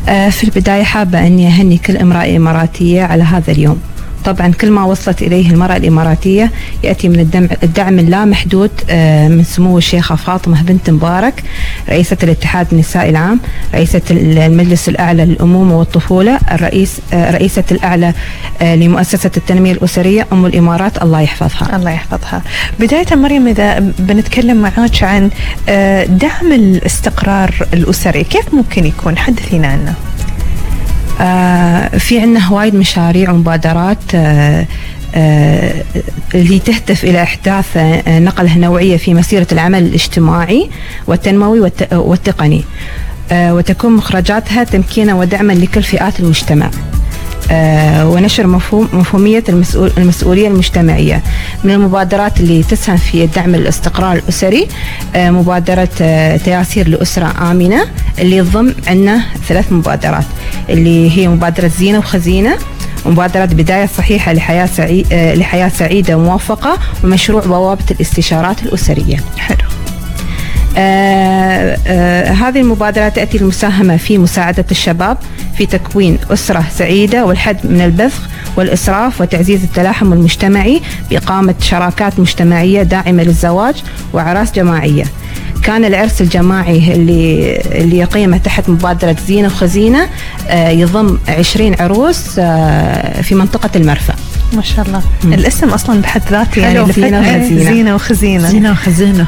آه، 0.08 0.28
في 0.28 0.44
البداية 0.44 0.82
حابة 0.82 1.26
أني 1.26 1.46
أهني 1.46 1.78
كل 1.78 1.96
امرأة 1.96 2.36
إماراتية 2.36 3.02
على 3.02 3.22
هذا 3.22 3.52
اليوم. 3.56 3.80
طبعا 4.24 4.52
كل 4.60 4.70
ما 4.70 4.84
وصلت 4.84 5.22
إليه 5.22 5.50
المرأة 5.50 5.76
الإماراتية 5.76 6.50
يأتي 6.84 7.08
من 7.08 7.20
الدعم, 7.20 7.48
الدعم 7.62 7.98
اللامحدود 7.98 8.70
آه، 8.90 9.28
من 9.28 9.44
سمو 9.44 9.78
الشيخة 9.78 10.14
فاطمة 10.14 10.62
بنت 10.62 10.90
مبارك 10.90 11.42
رئيسة 11.88 12.16
الاتحاد 12.22 12.66
النسائي 12.72 13.10
العام 13.10 13.40
رئيسة 13.74 14.00
المجلس 14.10 14.88
الأعلى 14.88 15.24
للأمومة 15.24 15.78
والطفولة 15.78 16.38
الرئيس 16.52 17.00
آه، 17.12 17.30
رئيسة 17.30 17.64
الأعلى 17.70 18.12
آه، 18.62 18.76
لمؤسسة 18.76 19.30
التنمية 19.36 19.72
الأسرية 19.72 20.26
أم 20.32 20.46
الإمارات. 20.46 21.02
الله 21.02 21.20
يحفظها. 21.20 21.76
الله 21.76 21.90
يحفظها. 21.90 22.42
بداية 22.80 23.16
مريم 23.16 23.48
إذا 23.48 23.78
بنتكلم 23.98 24.56
معاك 24.56 25.02
عن 25.02 25.30
دعم 26.08 26.52
الاستقرار 26.52 27.66
الأسري 27.72 28.24
كيف 28.24 28.54
ممكن 28.54 28.86
يكون؟ 28.86 29.18
حدثينا 29.18 29.68
عنه 29.68 29.94
في 31.98 32.20
عندنا 32.20 32.50
وايد 32.50 32.74
مشاريع 32.74 33.30
ومبادرات 33.30 33.98
آه، 34.14 34.66
آه، 35.14 35.72
اللي 36.34 36.58
تهدف 36.58 37.04
إلى 37.04 37.22
إحداث 37.22 37.76
آه، 37.76 38.18
نقلة 38.18 38.58
نوعية 38.58 38.96
في 38.96 39.14
مسيرة 39.14 39.46
العمل 39.52 39.82
الاجتماعي 39.82 40.70
والتنموي 41.06 41.60
والت- 41.60 41.92
والتقني. 41.92 42.64
آه، 43.32 43.54
وتكون 43.54 43.92
مخرجاتها 43.92 44.64
تمكينا 44.64 45.14
ودعما 45.14 45.52
لكل 45.52 45.82
فئات 45.82 46.20
المجتمع. 46.20 46.66
آه، 46.66 46.70
ونشر 48.04 48.46
مفهوم 48.46 48.88
مفهومية 48.92 49.44
المسؤول 49.48 49.92
المسؤولية 49.98 50.48
المجتمعية 50.48 51.22
من 51.64 51.70
المبادرات 51.70 52.40
اللي 52.40 52.62
تسهم 52.62 52.96
في 52.96 53.26
دعم 53.26 53.54
الاستقرار 53.54 54.16
الأسري 54.16 54.68
آه، 55.16 55.30
مبادرة 55.30 55.88
آه، 56.00 56.36
تياسير 56.36 56.88
لأسرة 56.88 57.50
آمنة 57.50 57.84
اللي 58.18 58.40
تضم 58.42 58.74
عندنا 58.86 59.22
ثلاث 59.48 59.72
مبادرات 59.72 60.24
اللي 60.68 61.18
هي 61.18 61.28
مبادرة 61.28 61.68
زينة 61.78 61.98
وخزينة 61.98 62.56
ومبادرة 63.06 63.44
بداية 63.44 63.86
صحيحة 63.86 64.32
لحياة 64.32 64.66
سعيدة 64.66 65.34
لحياة 65.34 65.68
سعيدة 65.68 66.16
موفقة 66.16 66.78
ومشروع 67.04 67.40
بوابة 67.42 67.84
الاستشارات 67.90 68.62
الأسرية. 68.62 69.16
حلو. 69.38 69.56
آه 70.78 71.78
آه 71.86 72.30
هذه 72.32 72.60
المبادرة 72.60 73.08
تأتي 73.08 73.38
المساهمة 73.38 73.96
في 73.96 74.18
مساعدة 74.18 74.64
الشباب 74.70 75.18
في 75.58 75.66
تكوين 75.66 76.18
أسرة 76.30 76.64
سعيدة 76.74 77.24
والحد 77.24 77.56
من 77.64 77.80
البذخ 77.80 78.20
والإسراف 78.56 79.20
وتعزيز 79.20 79.62
التلاحم 79.62 80.12
المجتمعي 80.12 80.80
بإقامة 81.10 81.54
شراكات 81.60 82.20
مجتمعية 82.20 82.82
داعمة 82.82 83.22
للزواج 83.22 83.74
وأعراس 84.12 84.52
جماعية. 84.52 85.04
كان 85.62 85.84
العرس 85.84 86.20
الجماعي 86.20 86.94
اللي 86.94 87.56
اللي 87.56 87.98
يقيمه 87.98 88.36
تحت 88.36 88.68
مبادرة 88.68 89.16
زينة 89.26 89.46
وخزينة 89.48 90.08
آه 90.48 90.68
يضم 90.68 91.18
20 91.28 91.74
عروس 91.80 92.40
في 93.22 93.34
منطقة 93.34 93.70
المرفأ. 93.76 94.14
ما 94.52 94.62
شاء 94.62 94.86
الله. 94.86 95.02
الاسم 95.24 95.68
أصلا 95.68 96.00
بحد 96.00 96.22
ذاته 96.30 96.60
يعني 96.62 96.80
وخزينة. 96.80 97.48
زينة 97.48 97.94
وخزينة. 97.94 98.48
زينة 98.48 98.70
وخزينة. 98.70 99.26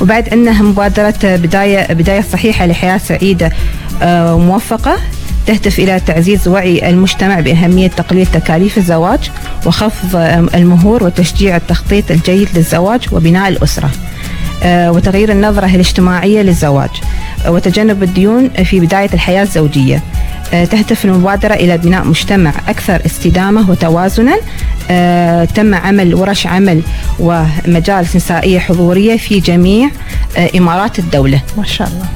وبعد 0.00 0.28
عندنا 0.32 0.62
مبادرة 0.62 1.14
بداية 1.22 1.92
بداية 1.92 2.20
صحيحة 2.32 2.66
لحياة 2.66 2.98
سعيدة 2.98 3.52
آه، 4.02 4.34
وموفقة 4.34 4.96
تهدف 5.46 5.78
إلى 5.78 6.00
تعزيز 6.00 6.48
وعي 6.48 6.90
المجتمع 6.90 7.40
بأهمية 7.40 7.88
تقليل 7.88 8.26
تكاليف 8.26 8.78
الزواج 8.78 9.30
وخفض 9.66 10.16
المهور 10.54 11.04
وتشجيع 11.04 11.56
التخطيط 11.56 12.10
الجيد 12.10 12.48
للزواج 12.54 13.00
وبناء 13.12 13.48
الأسرة 13.48 13.90
آه، 14.62 14.92
وتغيير 14.92 15.32
النظرة 15.32 15.66
الاجتماعية 15.66 16.42
للزواج 16.42 16.90
آه، 17.46 17.50
وتجنب 17.50 18.02
الديون 18.02 18.48
في 18.48 18.80
بداية 18.80 19.10
الحياة 19.14 19.42
الزوجية. 19.42 20.02
تهدف 20.50 21.04
المبادرة 21.04 21.54
إلى 21.54 21.78
بناء 21.78 22.04
مجتمع 22.04 22.52
أكثر 22.68 23.02
استدامة 23.06 23.70
وتوازنا. 23.70 24.36
آه، 24.90 25.44
تم 25.44 25.74
عمل 25.74 26.14
ورش 26.14 26.46
عمل 26.46 26.82
ومجالس 27.18 28.16
نسائية 28.16 28.58
حضورية 28.58 29.16
في 29.16 29.40
جميع 29.40 29.90
آه، 30.36 30.50
إمارات 30.56 30.98
الدولة. 30.98 31.42
ما 31.56 31.64
شاء 31.64 31.88
الله. 31.88 32.06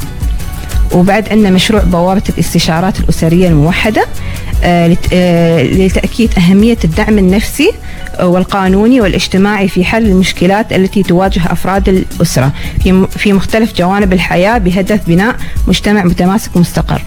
وبعد 0.92 1.28
عندنا 1.28 1.50
مشروع 1.50 1.82
بوابة 1.82 2.22
الاستشارات 2.28 3.00
الأسرية 3.00 3.48
الموحدة 3.48 4.06
آه، 4.64 4.88
لت- 4.88 5.08
آه، 5.12 5.62
لتأكيد 5.62 6.30
أهمية 6.38 6.78
الدعم 6.84 7.18
النفسي 7.18 7.70
والقانوني 8.22 9.00
والاجتماعي 9.00 9.68
في 9.68 9.84
حل 9.84 10.06
المشكلات 10.06 10.72
التي 10.72 11.02
تواجه 11.02 11.40
أفراد 11.52 11.88
الأسرة 11.88 12.52
في 13.10 13.32
مختلف 13.32 13.72
جوانب 13.76 14.12
الحياة 14.12 14.58
بهدف 14.58 15.00
بناء 15.06 15.36
مجتمع 15.68 16.04
متماسك 16.04 16.56
ومستقر 16.56 17.02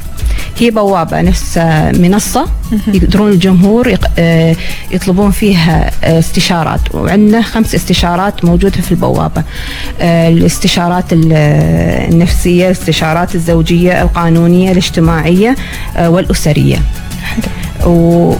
هي 0.57 0.69
بوابة 0.71 1.21
نفس 1.21 1.57
منصة 1.99 2.45
يقدرون 2.87 3.31
الجمهور 3.31 3.93
آه، 4.19 4.55
يطلبون 4.91 5.31
فيها 5.31 5.91
آه، 6.03 6.19
استشارات. 6.19 6.79
وعندنا 6.95 7.41
خمس 7.41 7.75
استشارات 7.75 8.45
موجودة 8.45 8.81
في 8.81 8.91
البوابة. 8.91 9.43
آه، 10.01 10.29
الاستشارات 10.29 11.13
ال- 11.13 11.33
النفسية 12.13 12.65
الاستشارات 12.65 13.35
الزوجية 13.35 14.01
القانونية 14.01 14.71
الاجتماعية 14.71 15.55
والأسرية. 15.99 16.77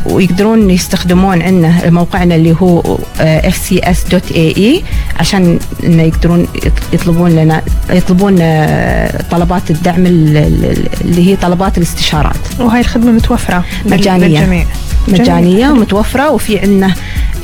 ويقدرون 0.06 0.70
يستخدمون 0.70 1.42
عندنا 1.42 1.90
موقعنا 1.90 2.36
اللي 2.36 2.56
هو 2.62 2.98
fcs.ae 3.20 4.84
عشان 5.20 5.60
إنه 5.84 6.04
يقدرون 6.04 6.48
يط- 6.56 6.94
يطلبون 6.94 7.32
لنا 7.32 7.62
يطلبون 7.90 8.38
آه، 8.42 9.24
طلبات 9.32 9.72
الدعم 9.72 10.06
ال- 10.06 10.38
ال- 10.38 10.88
اللي 11.02 11.28
هي 11.32 11.36
طلبات 11.36 11.78
الاستشارات. 11.78 12.36
وهاي 12.60 12.80
الخدمة 12.82 13.12
متوفرة 13.12 13.64
لل- 13.86 13.92
مجانية 13.94 14.28
للجميع 14.40 14.66
مجانية 15.08 15.66
جميل. 15.68 15.72
ومتوفرة 15.78 16.32
وفي 16.32 16.60
عندنا 16.60 16.94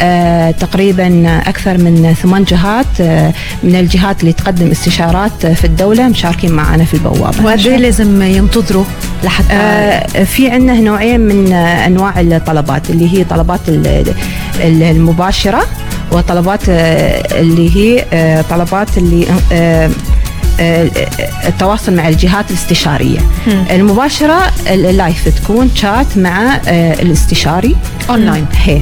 آه 0.01 0.51
تقريبا 0.51 1.27
أكثر 1.47 1.77
من 1.77 2.15
ثمان 2.22 2.43
جهات 2.43 2.85
آه 3.01 3.34
من 3.63 3.76
الجهات 3.76 4.22
اللي 4.22 4.34
تقدم 4.34 4.72
استشارات 4.72 5.45
آه، 5.45 5.53
في 5.53 5.65
الدولة 5.65 6.07
مشاركين 6.07 6.51
معنا 6.51 6.85
في 6.85 6.93
البوابة. 6.93 7.45
وقد 7.45 7.59
لازم 7.68 8.22
ينتظروا 8.22 8.84
لحتى 9.23 9.53
آه 9.53 10.23
في 10.23 10.49
عندنا 10.49 10.80
نوعين 10.80 11.19
من 11.31 11.53
أنواع 11.53 12.19
الطلبات 12.19 12.89
اللي 12.89 13.13
هي 13.19 13.23
طلبات 13.23 13.59
ال- 13.69 14.13
ال- 14.63 14.83
المباشرة 14.83 15.61
وطلبات 16.11 16.59
اللي 16.69 17.75
هي 17.75 18.05
آه 18.13 18.41
طلبات 18.49 18.97
اللي 18.97 19.25
آه، 19.51 19.89
التواصل 20.59 21.95
مع 21.95 22.07
الجهات 22.07 22.49
الاستشارية. 22.49 23.19
مم. 23.47 23.63
المباشرة 23.71 24.41
اللايف 24.67 25.27
تكون 25.29 25.71
شات 25.75 26.17
مع 26.17 26.55
آه، 26.67 26.93
الاستشاري. 26.93 27.75
أونلاين. 28.09 28.45
هي. 28.55 28.81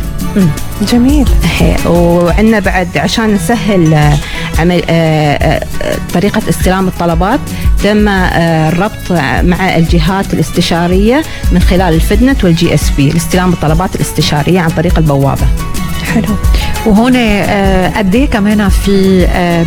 جميل. 0.82 1.28
هي. 1.60 1.76
وعندنا 1.86 2.60
بعد 2.60 2.98
عشان 2.98 3.34
نسهل 3.34 3.94
آه، 3.94 4.18
عمل 4.60 4.82
آه، 4.90 5.64
طريقة 6.14 6.42
استلام 6.50 6.88
الطلبات 6.88 7.40
تم 7.84 8.08
الربط 8.08 9.12
مع 9.44 9.76
الجهات 9.76 10.34
الاستشارية 10.34 11.24
من 11.52 11.60
خلال 11.62 11.94
ال 11.94 12.44
FedNet 12.44 12.74
وال 12.74 12.90
GSB 12.98 13.10
لاستلام 13.10 13.54
الطلبات 13.54 13.96
الاستشارية 13.96 14.60
عن 14.60 14.70
طريق 14.70 14.98
البوابة. 14.98 15.48
حلو. 16.14 16.36
وهون 16.86 17.16
آه، 17.16 17.90
قد 17.98 18.16
إيه 18.16 18.26
كمان 18.26 18.70
في 18.70 19.26
آه، 19.26 19.66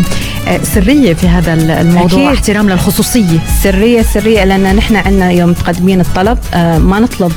آه، 0.48 0.60
سرية 0.62 1.14
في 1.14 1.28
هذا 1.28 1.54
الموضوع 1.54 2.20
أكيد. 2.28 2.38
احترام 2.38 2.70
للخصوصية 2.70 3.38
سرية 3.62 4.02
سرية 4.02 4.44
لأن 4.44 4.76
نحن 4.76 4.96
عندنا 4.96 5.30
يوم 5.30 5.52
تقدمين 5.52 6.00
الطلب 6.00 6.38
ما 6.78 7.00
نطلب 7.00 7.32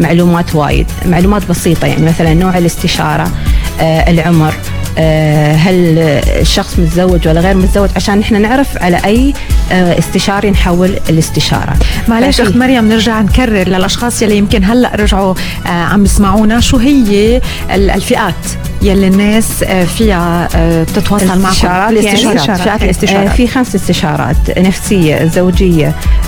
معلومات 0.00 0.54
وايد 0.54 0.86
معلومات 1.06 1.48
بسيطة 1.48 1.86
يعني 1.86 2.06
مثلا 2.06 2.34
نوع 2.34 2.58
الاستشارة 2.58 3.30
آه، 3.80 4.10
العمر 4.10 4.54
هل 5.56 5.98
الشخص 6.40 6.78
متزوج 6.78 7.28
ولا 7.28 7.40
غير 7.40 7.56
متزوج؟ 7.56 7.88
عشان 7.96 8.18
نحن 8.18 8.42
نعرف 8.42 8.68
على 8.82 8.96
أي 9.04 9.34
آه، 9.72 9.98
استشاري 9.98 10.50
نحول 10.50 10.98
الاستشارة. 11.10 11.74
معلش 12.08 12.40
أخت 12.40 12.56
مريم 12.56 12.88
نرجع 12.88 13.20
نكرر 13.20 13.68
للأشخاص 13.68 14.22
يلي 14.22 14.36
يمكن 14.36 14.64
هلأ 14.64 14.90
رجعوا 14.96 15.34
آه، 15.66 15.68
عم 15.68 16.04
يسمعونا. 16.04 16.60
شو 16.60 16.76
هي 16.76 17.40
ال- 17.74 17.90
الفئات 17.90 18.34
يلي 18.82 19.06
الناس 19.06 19.62
آه، 19.62 19.84
فيها 19.84 20.48
آه، 20.54 20.82
بتتواصل 20.82 21.26
معكم 21.26 21.44
الاستشارات 21.46 21.90
الاستشارات. 21.90 22.48
يعني 22.48 22.58
فئات 22.58 22.80
آه، 22.80 22.84
الاستشارات 22.84 23.30
في 23.30 23.46
خمس 23.46 23.74
استشارات. 23.74 24.36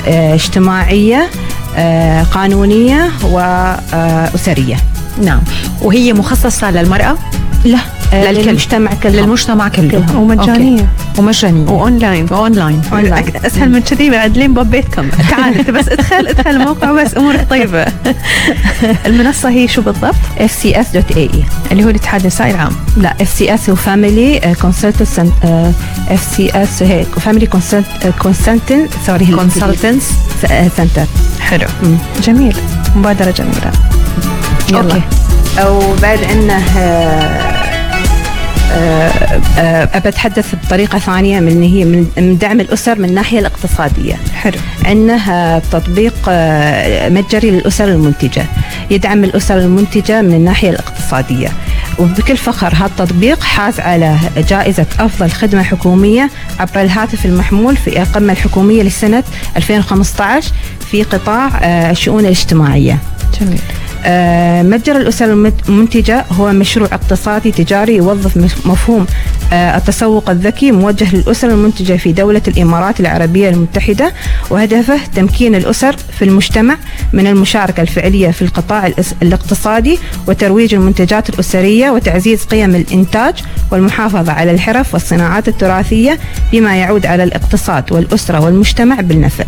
آه، 0.09 0.35
اجتماعية 0.35 1.31
آه، 1.77 2.23
قانونية 2.23 3.11
وأسرية 3.25 4.77
نعم. 5.23 5.41
وهي 5.83 6.13
مخصصة 6.13 6.71
للمرأة؟ 6.71 7.17
لا 7.65 7.79
آه،. 8.13 8.33
للمجتمع 8.33 8.95
كله. 8.95 9.13
للمجتمع 9.13 9.69
كله. 9.69 9.97
okay. 9.97 10.17
ومجانية. 11.19 11.73
و 11.73 11.79
online. 11.80 12.27
و 12.31 12.37
online. 12.37 12.83
أسهل 13.45 13.71
من 13.71 13.81
كذي 13.81 14.11
معدلين 14.11 14.55
باب 14.55 14.71
بيتكم. 14.71 15.09
تعال 15.31 15.55
أنت 15.55 15.71
بس 15.71 15.89
ادخل 15.89 16.27
ادخل 16.27 16.51
الموقع 16.51 16.93
بس 16.93 17.17
أمورك 17.17 17.47
طيبة. 17.51 17.87
المنصة 19.07 19.49
هي 19.49 19.69
شو 19.69 19.83
بالضبط؟ 19.83 20.15
fcs.ae 20.39 21.45
اللي 21.73 21.85
هو 21.85 21.89
الاتحاد 21.89 22.21
النسائي 22.21 22.51
العام 22.51 22.73
لا 22.97 23.15
FC 23.21 23.55
S 23.55 23.71
هو 23.71 23.77
family 23.77 24.55
consultant 24.61 25.33
FCS 26.09 26.83
هي 26.83 27.05
family 27.05 27.47
consultant 28.19 28.91
sorry 29.07 29.27
consultants 29.27 30.05
center 30.77 31.07
حلو. 31.41 31.67
جميل. 32.23 32.57
مبادرة 32.97 33.31
جميلة. 33.31 33.73
يلا. 34.71 34.81
okay. 34.81 35.03
أو 35.59 35.95
بعد 36.03 36.25
عندنا 36.25 36.59
أبى 38.75 40.09
أتحدث 40.09 40.55
بطريقة 40.67 40.99
ثانية 40.99 41.41
من 41.41 41.63
هي 41.63 41.85
من 41.85 42.39
دعم 42.41 42.61
الأسر 42.61 42.99
من 42.99 43.09
الناحيه 43.09 43.39
الاقتصادية. 43.39 44.15
حلو. 44.35 44.59
عندنا 44.85 45.63
تطبيق 45.73 46.15
آه، 46.29 47.09
متجري 47.09 47.51
للأسر 47.51 47.89
المنتجة. 47.89 48.47
يدعم 48.91 49.25
الأسر 49.25 49.59
المنتجة 49.59 50.23
من 50.23 50.35
الناحية 50.35 50.71
الاقتصادية. 50.71 51.49
وبكل 51.99 52.37
فخر 52.37 52.75
هذا 52.75 52.87
التطبيق 52.87 53.43
حاز 53.43 53.81
على 53.81 54.17
جائزة 54.49 54.87
أفضل 55.01 55.31
خدمة 55.31 55.63
حكومية 55.63 56.31
عبر 56.61 56.81
الهاتف 56.81 57.27
المحمول 57.27 57.77
في 57.77 58.03
القمة 58.03 58.33
الحكومية 58.33 58.83
لسنة 58.83 59.23
2015 59.57 60.53
في 60.91 61.03
قطاع 61.03 61.49
آه، 61.63 61.91
الشؤون 61.91 62.21
الاجتماعية. 62.21 62.99
جميل. 63.41 63.59
آه، 63.61 63.94
متجر 64.63 64.97
الأسر 64.97 65.33
المنتجة 65.69 66.25
هو 66.33 66.53
مشروع 66.53 66.89
اقتصادي 66.93 67.53
تجاري 67.53 67.97
يوظف 67.97 68.37
مف- 68.37 68.67
مفهوم 68.67 69.07
آه، 69.53 69.77
التسوق 69.77 70.31
الذكي 70.31 70.73
موجه 70.73 71.17
للأسر 71.17 71.49
المنتجة 71.51 71.97
في 71.97 72.13
دولة 72.13 72.43
الإمارات 72.49 73.01
العربية 73.01 73.49
المتحدة 73.49 74.13
وهدفه 74.51 74.99
تمكين 75.15 75.55
الأسر 75.55 75.97
في 76.19 76.25
المجتمع 76.25 76.77
من 77.13 77.27
المشاركة 77.27 77.81
الفعلية 77.81 78.31
في 78.31 78.43
القطاع 78.43 78.91
الاقتصادي 79.23 79.99
وترويج 80.29 80.75
المنتجات 80.75 81.29
الأسرية 81.31 81.91
وتعزيز 81.91 82.45
قيم 82.45 82.75
الإنتاج 82.75 83.35
والمحافظة 83.71 84.33
على 84.33 84.51
الحرف 84.51 84.95
والصناعات 84.95 85.49
التراثية 85.49 86.19
بما 86.53 86.77
يعود 86.77 87.07
على 87.07 87.25
الاقتصاد 87.25 87.93
والأسرة 87.93 88.41
والمجتمع 88.41 89.01
بالنفع. 89.01 89.45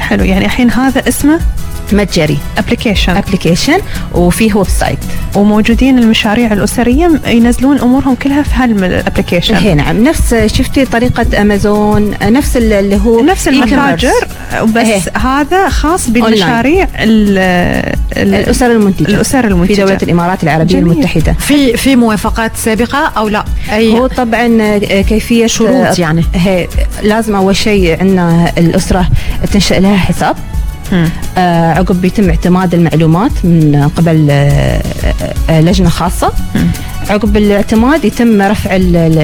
حلو. 0.00 0.24
يعني 0.24 0.44
الحين 0.44 0.70
هذا 0.70 1.08
اسمه 1.08 1.40
متجري. 1.92 2.38
application 2.58 3.16
application 3.16 3.78
وفيه 4.14 4.54
website 4.54 4.98
وموجودين 5.34 5.98
المشاريع 5.98 6.52
الأسرية 6.52 7.10
ينزلون 7.26 7.78
أمورهم 7.78 8.14
كلها 8.14 8.42
في 8.42 8.50
هال 8.54 8.69
application 8.69 9.54
هي 9.54 9.74
نعم. 9.74 10.04
نفس 10.04 10.34
شفتي 10.46 10.84
طريقة 10.84 11.42
امازون 11.42 12.14
نفس 12.22 12.56
ال- 12.56 12.72
اللي 12.72 12.96
هو 13.04 13.20
نفس 13.24 13.48
المتاجر 13.48 14.10
بس 14.64 14.76
إيه. 14.86 15.00
هذا 15.18 15.68
خاص 15.68 16.10
بالمشاريع 16.10 16.84
ال- 16.98 17.38
ال- 18.16 18.34
الأسر 18.34 18.72
المنتجة. 18.72 19.08
الأسر 19.08 19.44
المنتجة. 19.44 19.74
في 19.74 19.80
دولة 19.82 19.98
الإمارات 20.02 20.42
العربية 20.44 20.74
جميل. 20.80 20.92
المتحدة. 20.92 21.32
في 21.32 21.76
في 21.76 21.96
موافقات 21.96 22.52
سابقة 22.56 22.98
أو 23.16 23.28
لا؟ 23.28 23.44
أي 23.72 23.92
هو 23.98 24.06
طبعا 24.06 24.58
آه، 24.60 24.78
كيفية 25.02 25.46
شروط 25.46 25.98
يعني. 25.98 26.24
هي 26.34 26.68
لازم 27.02 27.34
أول 27.34 27.56
شيء 27.56 28.00
عندنا 28.00 28.52
الأسرة 28.58 29.08
تنشئ 29.52 29.80
لها 29.80 29.95
حساب. 29.96 30.36
آه 31.38 31.72
عقب 31.72 32.00
بيتم 32.00 32.28
اعتماد 32.30 32.74
المعلومات 32.74 33.32
من 33.44 33.90
قبل 33.96 34.26
آه 34.30 34.82
آه 35.50 35.60
لجنة 35.60 35.88
خاصة. 35.88 36.32
عقب 37.10 37.36
الاعتماد 37.36 38.04
يتم 38.04 38.42
رفع 38.42 38.76
ال- 38.76 38.96
ال- 38.96 39.18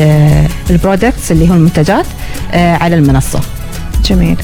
ال- 0.00 0.48
البرودكتس 0.70 1.32
اللي 1.32 1.50
هو 1.50 1.54
المنتجات 1.54 2.06
آه 2.52 2.74
على 2.76 2.96
المنصة. 2.96 3.40
جميل. 4.04 4.36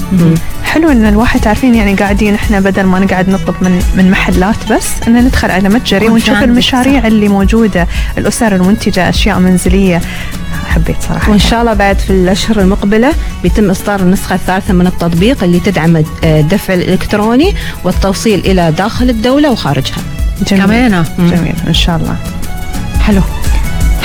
حلو 0.71 0.91
إن 0.91 1.07
الواحد 1.07 1.41
تعرفين 1.41 1.75
يعني 1.75 1.95
قاعدين 1.95 2.35
إحنا 2.35 2.61
بدل 2.61 2.83
ما 2.83 2.99
نقعد 2.99 3.29
نطلب 3.29 3.55
من 3.61 3.83
من 3.97 4.11
محلات 4.11 4.73
بس 4.73 4.87
إن 5.09 5.25
ندخل 5.25 5.51
على 5.51 5.69
متجري 5.69 6.09
ونشوف 6.09 6.43
المشاريع 6.43 7.07
اللي 7.07 7.29
موجودة 7.29 7.87
الأسر 8.19 8.55
المنتجة 8.55 9.09
أشياء 9.09 9.39
منزلية. 9.39 10.01
حبيت 10.69 10.97
صراحة. 11.09 11.31
وإن 11.31 11.39
شاء 11.39 11.61
الله 11.61 11.73
بعد 11.75 11.99
في 11.99 12.11
الأشهر 12.11 12.61
المقبلة 12.61 13.13
بيتم 13.43 13.71
إصدار 13.71 14.01
النسخة 14.01 14.35
الثالثة 14.35 14.75
من 14.75 14.87
التطبيق 14.87 15.45
اللي 15.45 15.61
تدعم 15.61 15.97
آه، 15.97 16.41
الدفع 16.41 16.75
الإلكتروني 16.75 17.55
والتوصيل 17.85 18.39
إلى 18.41 18.73
داخل 18.79 19.11
الدولة 19.11 19.51
وخارجها. 19.51 19.99
جميل. 20.49 20.65
كمان؟ 20.65 21.05
جميل. 21.19 21.55
إن 21.69 21.75
شاء 21.75 21.97
الله. 21.97 22.17
حلو. 23.01 23.23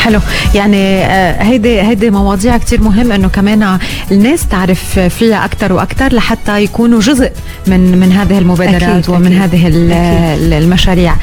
حلو 0.05 0.19
يعني 0.55 1.05
آه، 1.05 1.43
هيدي 1.43 1.81
هيدي 1.81 2.09
مواضيع 2.09 2.57
كتير 2.57 2.81
مهم 2.81 3.11
إنه 3.11 3.27
كمان 3.27 3.77
الناس 4.11 4.47
تعرف 4.47 4.99
فيها 4.99 5.45
أكثر 5.45 5.73
وأكثر 5.73 6.13
لحتى 6.13 6.63
يكونوا 6.63 6.99
جزء 6.99 7.31
من 7.67 7.97
من 7.97 8.11
هذه 8.11 8.37
المبادرات 8.37 8.83
أكيد، 8.83 9.09
ومن 9.09 9.25
أكيد. 9.25 9.41
هذه 9.41 9.67
أكيد. 9.67 10.53
المشاريع 10.53 11.15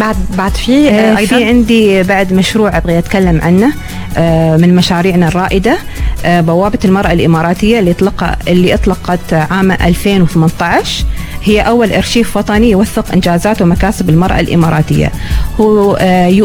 بعد 0.00 0.16
بعد 0.38 0.50
في 0.50 0.88
آه، 0.90 1.18
أيضا 1.18 1.36
في 1.36 1.44
عندي 1.44 2.02
بعد 2.02 2.32
مشروع 2.32 2.76
أبغى 2.76 2.98
أتكلم 2.98 3.40
عنه 3.42 3.72
من 4.56 4.76
مشاريعنا 4.76 5.28
الرائدة 5.28 5.78
آه، 6.24 6.40
بوابة 6.40 6.78
المرأة 6.84 7.12
الإماراتية 7.12 7.78
اللي 7.78 7.90
اطلق 7.90 8.36
اللي 8.48 8.74
أطلقت 8.74 9.32
عام 9.32 9.72
2018 9.72 11.04
هي 11.44 11.60
أول 11.60 11.92
أرشيف 11.92 12.36
وطني 12.36 12.70
يوثق 12.70 13.12
إنجازات 13.12 13.62
ومكاسب 13.62 14.10
المرأة 14.10 14.40
الإماراتية. 14.40 15.12
هو 15.60 15.94
إي 15.94 16.42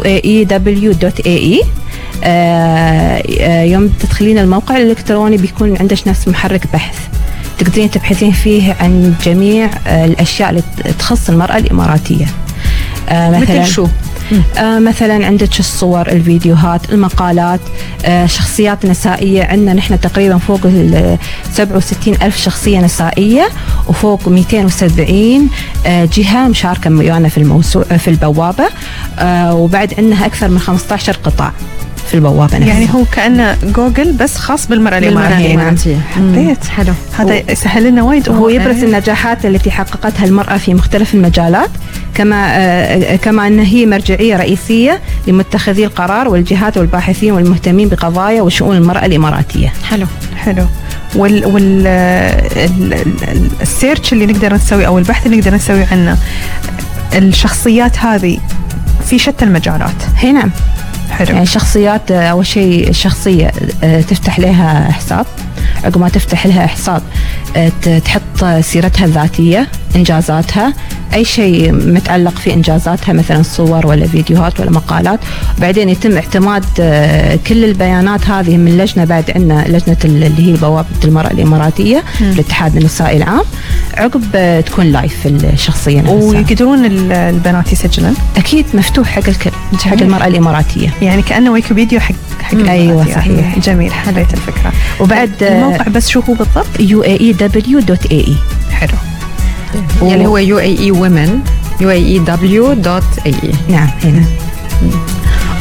إي 1.25 1.61
يوم 3.71 3.87
تدخلين 3.87 4.37
الموقع 4.37 4.77
الإلكتروني 4.77 5.37
بيكون 5.37 5.77
عندك 5.77 6.07
نفس 6.07 6.27
محرك 6.27 6.61
بحث. 6.73 6.97
تقدرين 7.57 7.91
تبحثين 7.91 8.31
فيه 8.31 8.75
عن 8.79 9.13
جميع 9.25 9.69
آه، 9.87 10.05
الأشياء 10.05 10.49
اللي 10.49 10.63
تخص 10.99 11.29
المرأة 11.29 11.57
الإماراتية. 11.57 12.25
آه، 13.09 13.39
مثل 13.39 13.65
شو؟ 13.65 13.87
آه 14.57 14.79
مثلا 14.79 15.25
عندك 15.25 15.59
الصور 15.59 16.07
الفيديوهات 16.07 16.91
المقالات 16.93 17.59
آه 18.05 18.25
شخصيات 18.25 18.85
نسائية. 18.85 19.43
عندنا 19.43 19.73
نحن 19.73 19.99
تقريبا 19.99 20.37
فوق 20.37 20.59
ال 20.65 21.17
67 21.53 22.13
ألف 22.21 22.37
شخصية 22.37 22.79
نسائية 22.79 23.49
وفوق 23.87 24.27
270 24.27 25.49
آه 25.85 26.09
جهة 26.13 26.47
مشاركة 26.47 26.89
ويانا 26.91 27.29
في 27.29 27.37
في 27.97 28.07
البوابة. 28.07 28.65
آه 29.19 29.53
وبعد 29.55 29.93
عندنا 29.97 30.25
أكثر 30.25 30.47
من 30.49 30.59
15 30.59 31.13
قطاع. 31.23 31.51
في 32.07 32.13
البوابة 32.13 32.57
نفسها. 32.57 32.73
يعني 32.73 32.87
هو 32.93 33.03
كأنه 33.11 33.57
جوجل 33.63 34.11
بس 34.13 34.37
خاص 34.37 34.71
الإماراتية 34.71 35.09
الإماراتية. 35.09 35.99
حبيت. 36.15 36.65
حلو. 36.67 36.93
هذا 37.19 37.51
يسهل 37.51 37.83
لنا 37.89 38.03
وايد 38.03 38.29
هو. 38.29 38.49
يبرز 38.49 38.83
النجاحات 38.83 39.45
التي 39.45 39.71
حققتها 39.71 40.25
المرأة 40.25 40.57
في 40.57 40.73
مختلف 40.73 41.13
المجالات 41.13 41.69
كما 42.15 42.45
آه، 42.49 43.15
كما 43.15 43.47
أن 43.47 43.59
هي 43.59 43.85
مرجعية 43.85 44.35
رئيسية 44.37 44.99
لمتخذي 45.27 45.85
القرار 45.85 46.27
والجهات 46.27 46.77
والباحثين 46.77 47.31
والمهتمين 47.31 47.89
بقضايا 47.89 48.41
وشؤون 48.41 48.77
المرأة 48.77 49.05
الإماراتية. 49.05 49.73
حلو. 49.89 50.05
حلو. 50.37 50.65
وال 51.15 51.45
وال 51.45 51.87
ال- 51.87 52.93
ال- 53.23 53.49
السيرش 53.61 54.13
اللي 54.13 54.25
نقدر 54.25 54.53
نسوي 54.53 54.87
أو 54.87 54.97
البحث 54.99 55.25
اللي 55.25 55.37
نقدر 55.37 55.53
نسوي 55.55 55.83
عنه 55.91 56.17
الشخصيات 57.15 57.97
هذه 57.99 58.39
في 59.05 59.19
شتى 59.19 59.45
المجالات. 59.45 60.03
هي 60.17 60.31
نعم. 60.31 60.51
حلو. 61.17 61.33
يعني 61.35 61.45
شخصيات 61.45 62.11
أول 62.11 62.45
شيء 62.45 62.89
الشخصية 62.89 63.51
آه، 63.83 64.01
تفتح 64.01 64.39
لها 64.39 64.91
حساب. 64.91 65.25
عقب 65.83 66.01
ما 66.01 66.09
تفتح 66.09 66.45
لها 66.47 66.67
حساب 66.67 67.01
آه، 67.55 67.71
تحط 68.05 68.45
سيرتها 68.61 69.05
الذاتية 69.05 69.67
إنجازاتها. 69.95 70.73
أي 71.13 71.25
شيء 71.25 71.71
متعلق 71.71 72.35
في 72.37 72.53
إنجازاتها 72.53 73.13
مثلا 73.13 73.43
صور 73.43 73.87
ولا 73.87 74.07
فيديوهات 74.07 74.59
ولا 74.59 74.71
مقالات. 74.71 75.19
بعدين 75.59 75.89
يتم 75.89 76.15
اعتماد 76.15 76.65
آه، 76.79 77.39
كل 77.47 77.63
البيانات 77.65 78.25
هذه 78.29 78.57
من 78.57 78.77
لجنة 78.77 79.05
بعد 79.05 79.31
عندنا 79.35 79.65
لجنة 79.67 79.97
ال- 80.05 80.23
اللي 80.23 80.51
هي 80.53 80.57
بوابة 80.57 80.87
المرأة 81.03 81.31
الإماراتية. 81.31 82.03
الاتحاد 82.21 82.75
النسائي 82.77 83.17
العام. 83.17 83.43
عقب 83.97 84.23
آه، 84.35 84.61
تكون 84.61 84.85
live 84.85 85.25
الشخصية 85.25 86.01
نفسها 86.01 86.13
ويقدرون 86.15 86.85
ال- 86.85 87.11
البنات 87.11 87.73
يسجلون؟ 87.73 88.13
أكيد 88.37 88.65
مفتوح 88.73 89.07
حق 89.09 89.27
الكل 89.27 89.51
حق 89.83 90.01
المرأة 90.01 90.27
الإماراتية. 90.27 90.89
يعني 91.01 91.21
كأنه 91.21 91.51
ويكيبيديا 91.51 91.99
حق 91.99 92.15
حق 92.41 92.57
أيوة 92.57 92.99
يعني. 93.07 93.13
صحيح. 93.13 93.59
جميل 93.59 93.93
حبيت 93.93 94.33
الفكرة. 94.33 94.71
وبعد 94.99 95.31
الموقع 95.65 95.87
بس 95.87 96.09
شو 96.09 96.19
هو 96.19 96.33
بالضبط؟ 96.33 96.79
يو 96.79 97.03
اي 97.03 97.19
اي 97.19 97.33
دبليو 97.33 97.79
دوت 97.79 98.05
اي 98.11 98.19
اي 98.19 98.35
حلو. 98.71 98.97
يعني 100.01 100.27
هو 100.27 100.37
UAE 100.37 100.59
women 100.59 101.39
يو 101.81 101.89
اي 101.91 102.05
اي 102.05 102.19
دبليو 102.19 102.73
دوت 102.73 103.03
اي 103.25 103.31
اي 103.43 103.51
نعم 103.69 103.89
هنا. 104.03 104.25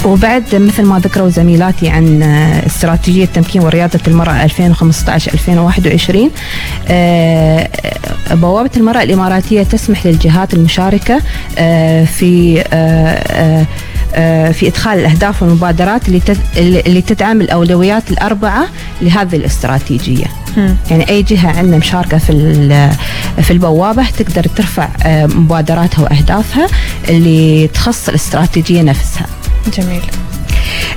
وبعد 0.05 0.55
مثل 0.55 0.83
ما 0.83 0.99
ذكروا 0.99 1.29
زميلاتي 1.29 1.89
عن 1.89 2.23
آه، 2.23 2.67
استراتيجية 2.67 3.25
تمكين 3.25 3.63
وريادة 3.63 4.01
المرأة 4.09 4.47
2015-2021 4.47 6.31
آه، 6.89 7.69
بوابة 8.31 8.71
المرأة 8.77 9.03
الإماراتية 9.03 9.63
تسمح 9.63 10.07
للجهات 10.07 10.55
المشاركة 10.55 11.21
آه، 11.59 12.05
في 12.05 12.61
آه، 12.61 12.65
آه، 12.73 13.61
آه، 13.61 13.67
في 14.53 14.67
إدخال 14.69 14.99
الأهداف 14.99 15.43
والمبادرات 15.43 16.09
اللي 16.09 16.21
تد- 16.21 16.59
اللي 16.87 17.03
تدعم 17.03 17.41
الأولويات 17.41 18.11
الأربعة 18.11 18.67
لهذه 19.03 19.37
الاستراتيجية 19.37 20.25
يعني 20.91 21.09
أي 21.09 21.23
جهة 21.23 21.59
عندنا 21.59 21.77
مشاركة 21.77 22.19
في 22.19 22.33
في 23.43 23.51
البوابة 23.51 24.05
تقدر 24.19 24.45
ترفع 24.57 24.89
آه، 25.03 25.27
مبادراتها 25.27 26.03
وأهدافها 26.03 26.67
اللي 27.09 27.69
تخص 27.75 28.09
الاستراتيجية 28.09 28.83
نفسها. 28.83 29.27
جميل. 29.79 30.01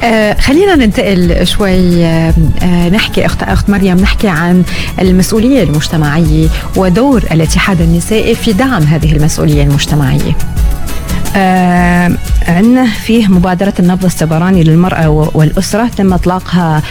آه 0.04 0.34
خلينا 0.34 0.76
ننتقل 0.76 1.48
شوي 1.48 2.06
آه 2.06 2.34
آه 2.64 2.90
نحكي 2.90 3.26
اخت 3.26 3.44
أخت 3.44 3.70
مريم 3.70 3.98
نحكي 4.00 4.28
عن 4.28 4.64
المسؤولية 5.02 5.64
المجتمعية 5.64 6.48
ودور 6.76 7.24
الاتحاد 7.32 7.82
النسائي 7.82 8.36
في 8.36 8.54
دعم 8.54 8.84
هذه 8.84 9.12
المسؤولية 9.16 9.64
المجتمعية. 9.64 10.36
آه 11.36 12.12
عندنا 12.48 12.86
فيه 12.86 13.28
مبادرة 13.28 13.74
النبض 13.80 14.06
السبراني 14.06 14.64
للمرأة 14.64 15.10
والأسرة 15.34 15.88
تم 15.88 16.14
إطلاقها 16.14 16.82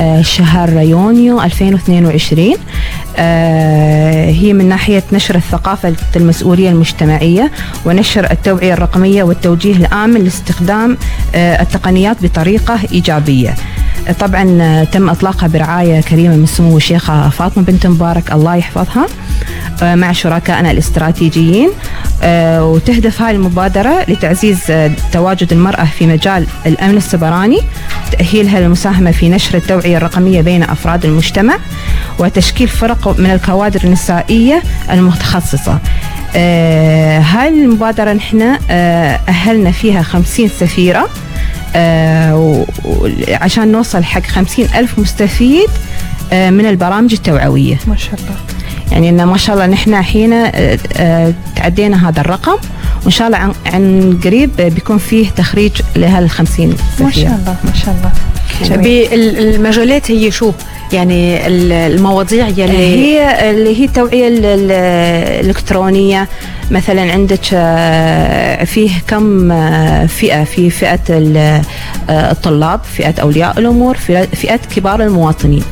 آه 0.00 0.22
شهر 0.22 0.68
يونيو 0.80 1.40
2022 1.42 2.54
آه 3.16 4.30
هي 4.30 4.52
من 4.52 4.68
ناحية 4.68 5.02
نشر 5.12 5.34
الثقافة 5.34 5.94
المسؤولية 6.16 6.70
المجتمعية 6.70 7.50
ونشر 7.86 8.30
التوعية 8.30 8.72
الرقمية 8.74 9.22
والتوجيه 9.22 9.76
الآمن 9.76 10.24
لاستخدام 10.24 10.98
آه 11.34 11.62
التقنيات 11.62 12.16
بطريقة 12.22 12.78
إيجابية. 12.92 13.54
طبعا 14.20 14.58
آه، 14.62 14.84
تم 14.84 15.10
إطلاقها 15.10 15.46
برعاية 15.48 16.00
كريمة 16.00 16.36
من 16.36 16.46
سمو 16.46 16.76
الشيخة 16.76 17.28
فاطمة 17.28 17.62
بنت 17.64 17.86
مبارك 17.86 18.32
الله 18.32 18.54
يحفظها. 18.56 19.06
آه، 19.82 19.94
مع 19.94 20.12
شركائنا 20.12 20.70
الاستراتيجيين. 20.70 21.70
آه، 22.22 22.64
وتهدف 22.64 23.22
هذه 23.22 23.30
المبادرة 23.34 24.04
لتعزيز 24.08 24.58
تواجد 25.12 25.52
المرأة 25.52 25.84
في 25.84 26.06
مجال 26.06 26.46
الأمن 26.66 26.96
السبراني 26.96 27.60
تأهيلها 28.12 28.60
للمساهمة 28.60 29.10
في 29.10 29.28
نشر 29.28 29.56
التوعية 29.56 29.96
الرقمية 29.96 30.40
بين 30.40 30.62
أفراد 30.62 31.04
المجتمع 31.04 31.54
وتشكيل 32.18 32.68
فرق 32.68 33.14
من 33.18 33.30
الكوادر 33.30 33.80
النسائية 33.84 34.62
المتخصصة. 34.90 35.78
هاي 36.34 37.48
المبادرة 37.48 38.12
نحن 38.12 38.56
أهلنا 38.70 39.70
فيها 39.70 40.02
50 40.02 40.48
سفيرة. 40.48 41.00
و- 41.02 41.06
و- 41.06 41.27
عشان 43.28 43.72
نوصل 43.72 44.04
حق 44.04 44.22
خمسين 44.22 44.68
ألف 44.74 44.98
مستفيد 44.98 45.68
آه، 46.32 46.50
من 46.50 46.66
البرامج 46.66 47.12
التوعوية. 47.12 47.78
ما 47.86 47.96
شاء 47.96 48.14
الله. 48.14 48.36
يعني 48.92 49.08
إن 49.08 49.24
ما 49.24 49.36
شاء 49.36 49.54
الله 49.54 49.66
نحن 49.66 49.94
الحين 49.94 50.32
آه، 50.32 50.78
آه، 50.96 51.34
تعدينا 51.56 52.08
هذا 52.08 52.20
الرقم 52.20 52.56
وإن 53.02 53.10
شاء 53.10 53.26
الله 53.26 53.38
عن, 53.38 53.52
عن 53.66 54.18
قريب 54.24 54.50
بيكون 54.56 54.98
فيه 54.98 55.30
تخريج 55.30 55.72
لهالخمسين 55.96 56.76
ما 57.00 57.10
شاء 57.10 57.26
الله 57.26 57.56
ما 57.64 57.72
شاء 57.74 57.94
الله. 57.94 58.12
بالمجالات 58.70 60.10
هي؟ 60.10 60.30
شو؟ 60.30 60.52
يعني 60.92 61.46
ال- 61.46 61.72
المواضيع 61.72 62.48
يلي 62.48 62.78
هي 62.78 63.50
اللي 63.50 63.80
هي 63.80 63.84
التوعية 63.84 64.28
ال- 64.28 64.44
ال- 64.44 64.70
الإلكترونية. 65.40 66.28
مثلا 66.70 67.12
عندك 67.12 67.40
آه، 67.54 68.64
فيه 68.64 68.90
كم 69.08 69.52
آه، 69.52 70.06
فئة؟ 70.06 70.44
في 70.44 70.70
فئة 70.70 71.00
ال- 71.10 71.62
آه، 72.10 72.30
الطلاب 72.30 72.80
فئة 72.96 73.14
أولياء 73.22 73.58
الأمور 73.58 73.96
فئة 73.96 74.22
فئة 74.26 74.60
كبار 74.76 75.02
المواطنين. 75.02 75.62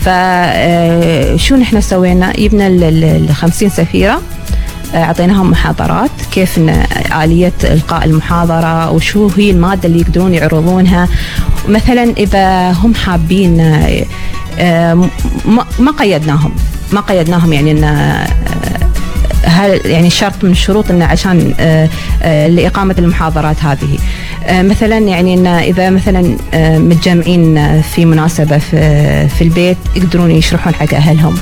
فشو 0.00 1.56
نحن 1.56 1.80
سوينا؟ 1.80 2.32
جبنا 2.38 2.66
ال- 2.66 2.82
ال 2.84 3.04
ال 3.04 3.34
50 3.34 3.68
سفيرة. 3.70 4.20
آه، 4.94 5.04
أعطيناهم 5.04 5.50
محاضرات 5.50 6.10
كيف 6.32 6.58
إن 6.58 6.84
آلية 7.22 7.52
إلقاء 7.64 8.04
المحاضرة 8.04 8.90
وشو 8.90 9.28
هي 9.36 9.50
المادة 9.50 9.88
اللي 9.88 10.00
يقدرون 10.00 10.34
يعرضونها. 10.34 11.08
مثلا 11.68 12.02
إذا 12.02 12.72
هم 12.72 12.94
حابين 12.94 13.60
آه، 13.60 14.04
آه، 14.58 15.08
ما 15.78 15.92
قيدناهم 15.98 16.52
ما 16.92 17.00
قيدناهم 17.00 17.52
يعني 17.52 17.70
إن 17.70 17.84
آه، 17.84 18.26
هل 19.44 19.80
يعني 19.84 20.10
شرط 20.10 20.44
من 20.44 20.50
الشروط 20.50 20.90
انه 20.90 21.04
عشان 21.04 21.54
لإقامة 22.48 22.94
المحاضرات 22.98 23.64
هذه. 23.64 23.98
مثلا 24.50 24.98
يعني 24.98 25.34
إن 25.34 25.46
إذا 25.46 25.90
مثلا 25.90 26.36
متجمعين 26.78 27.82
في 27.82 28.04
مناسبة 28.04 28.58
في 28.58 29.28
في 29.28 29.42
البيت 29.44 29.76
يقدرون 29.96 30.30
يشرحون 30.30 30.74
حق 30.74 30.94
أهلهم 30.94 31.34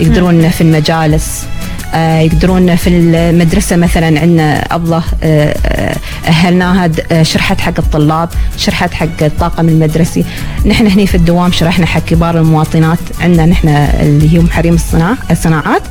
يقدرون 0.00 0.48
في 0.48 0.60
المجالس. 0.60 1.46
يقدرون 1.94 2.76
في 2.76 2.90
المدرسة 2.90 3.76
مثلا 3.76 4.20
عندنا 4.20 4.74
أبلة 4.74 5.02
آه، 5.22 5.54
آه، 5.66 5.96
أهلناها 6.28 6.90
آه، 7.12 7.22
شرحت 7.22 7.60
حق 7.60 7.74
الطلاب 7.78 8.28
شرحت 8.56 8.94
حق 8.94 9.22
الطاقم 9.22 9.68
المدرسي. 9.68 10.24
نحن 10.66 10.86
هني 10.86 11.06
في 11.06 11.14
الدوام 11.14 11.52
شرحنا 11.52 11.86
حق 11.86 12.00
كبار 12.00 12.38
المواطنات. 12.38 12.98
عندنا 13.20 13.46
نحن 13.46 13.68
اللي 13.68 14.38
هم 14.38 14.50
حريم 14.50 14.74
الصناع 14.74 15.14
الصناعات. 15.30 15.82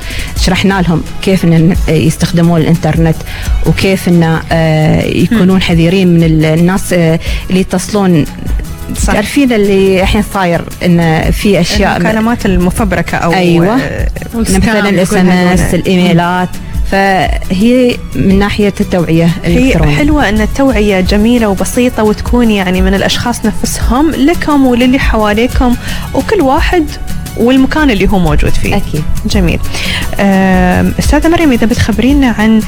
شرحنا 0.41 0.81
لهم 0.81 1.03
كيف 1.21 1.45
إن 1.45 1.75
يستخدمون 1.87 2.61
الإنترنت 2.61 3.15
وكيف 3.65 4.07
إن 4.09 4.39
آه، 4.51 5.01
يكونون 5.03 5.61
حذرين 5.61 6.07
من 6.07 6.23
ال- 6.23 6.45
الناس 6.45 6.93
آه، 6.93 7.19
اللي 7.49 7.59
يتصلون 7.61 8.25
صح. 8.97 9.13
تعرفين 9.13 9.53
اللي 9.53 10.01
الحين 10.01 10.23
صاير 10.33 10.61
إن 10.85 11.31
في 11.31 11.59
أشياء 11.59 11.97
المكالمات 11.97 12.45
المفبركة 12.45 13.17
أو 13.17 13.33
أيوه. 13.33 13.75
آه، 13.75 14.07
مثلا 14.35 14.89
ال 14.89 15.13
SMS 15.13 15.73
الإيميلات. 15.73 16.49
فهي 16.91 17.95
من 18.15 18.39
ناحية 18.39 18.73
التوعية 18.81 19.29
هي 19.43 19.57
الإلكترونية. 19.57 19.95
حلوة 19.95 20.29
أن 20.29 20.41
التوعية 20.41 20.99
جميلة 21.01 21.47
وبسيطة 21.47 22.03
وتكون 22.03 22.51
يعني 22.51 22.81
من 22.81 22.93
الأشخاص 22.93 23.45
نفسهم 23.45 24.11
لكم 24.11 24.65
وللي 24.65 24.99
حواليكم 24.99 25.75
وكل 26.13 26.41
واحد 26.41 26.85
والمكان 27.37 27.89
اللي 27.91 28.07
هو 28.09 28.19
موجود 28.19 28.49
فيه. 28.51 28.75
أكيد. 28.75 29.03
جميل. 29.25 29.59
أم، 30.19 30.93
أستاذة 30.99 31.27
مريم 31.27 31.51
إذا 31.51 31.65
بتخبرينا 31.65 32.35
عن 32.37 32.61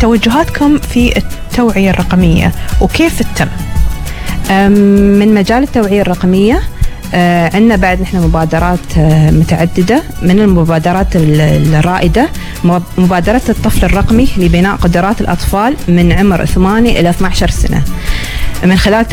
توجهاتكم 0.00 0.78
في 0.78 1.16
التوعية 1.16 1.90
الرقمية 1.90 2.52
وكيف 2.80 3.22
تتم؟ 3.22 3.48
من 4.50 5.34
مجال 5.34 5.62
التوعية 5.62 6.00
الرقمية 6.02 6.60
آه، 7.14 7.50
عندنا 7.54 7.76
بعد 7.76 8.00
نحن 8.00 8.16
مبادرات 8.16 8.78
آه، 8.98 9.30
متعددة. 9.30 10.02
من 10.22 10.40
المبادرات 10.40 11.16
ال- 11.16 11.74
الرائدة 11.74 12.28
مب- 12.64 12.82
مبادرة 12.98 13.42
الطفل 13.48 13.84
الرقمي 13.84 14.28
لبناء 14.36 14.76
قدرات 14.76 15.20
الأطفال 15.20 15.76
من 15.88 16.12
عمر 16.12 16.44
8 16.44 17.00
إلى 17.00 17.10
12 17.10 17.50
سنة. 17.50 17.82
من 18.64 18.76
خلال 18.76 19.08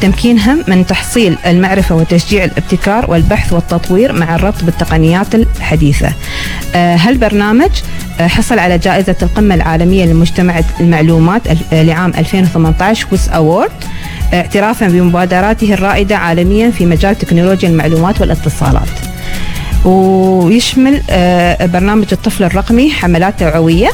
تمكينهم 0.00 0.64
من 0.68 0.86
تحصيل 0.86 1.36
المعرفة 1.46 1.94
وتشجيع 1.94 2.44
الابتكار 2.44 3.10
والبحث 3.10 3.52
والتطوير 3.52 4.12
مع 4.12 4.34
الربط 4.34 4.64
بالتقنيات 4.64 5.34
الحديثة. 5.34 6.12
آه، 6.74 6.96
هالبرنامج 6.96 7.70
حصل 8.20 8.58
على 8.58 8.78
جائزة 8.78 9.16
القمة 9.22 9.54
العالمية 9.54 10.04
لمجتمع 10.04 10.60
المعلومات 10.80 11.42
ال- 11.46 11.86
لعام 11.86 12.12
2018 12.18 13.06
ويس 13.12 13.28
أوورد. 13.28 13.70
اعترافا 14.34 14.88
بمبادراته 14.88 15.74
الرائدة 15.74 16.16
عالميا 16.16 16.70
في 16.70 16.86
مجال 16.86 17.18
تكنولوجيا 17.18 17.68
المعلومات 17.68 18.20
والاتصالات. 18.20 18.88
ويشمل 19.84 21.02
آه، 21.10 21.66
برنامج 21.66 22.06
الطفل 22.12 22.44
الرقمي 22.44 22.90
حملات 22.90 23.40
توعوية 23.40 23.88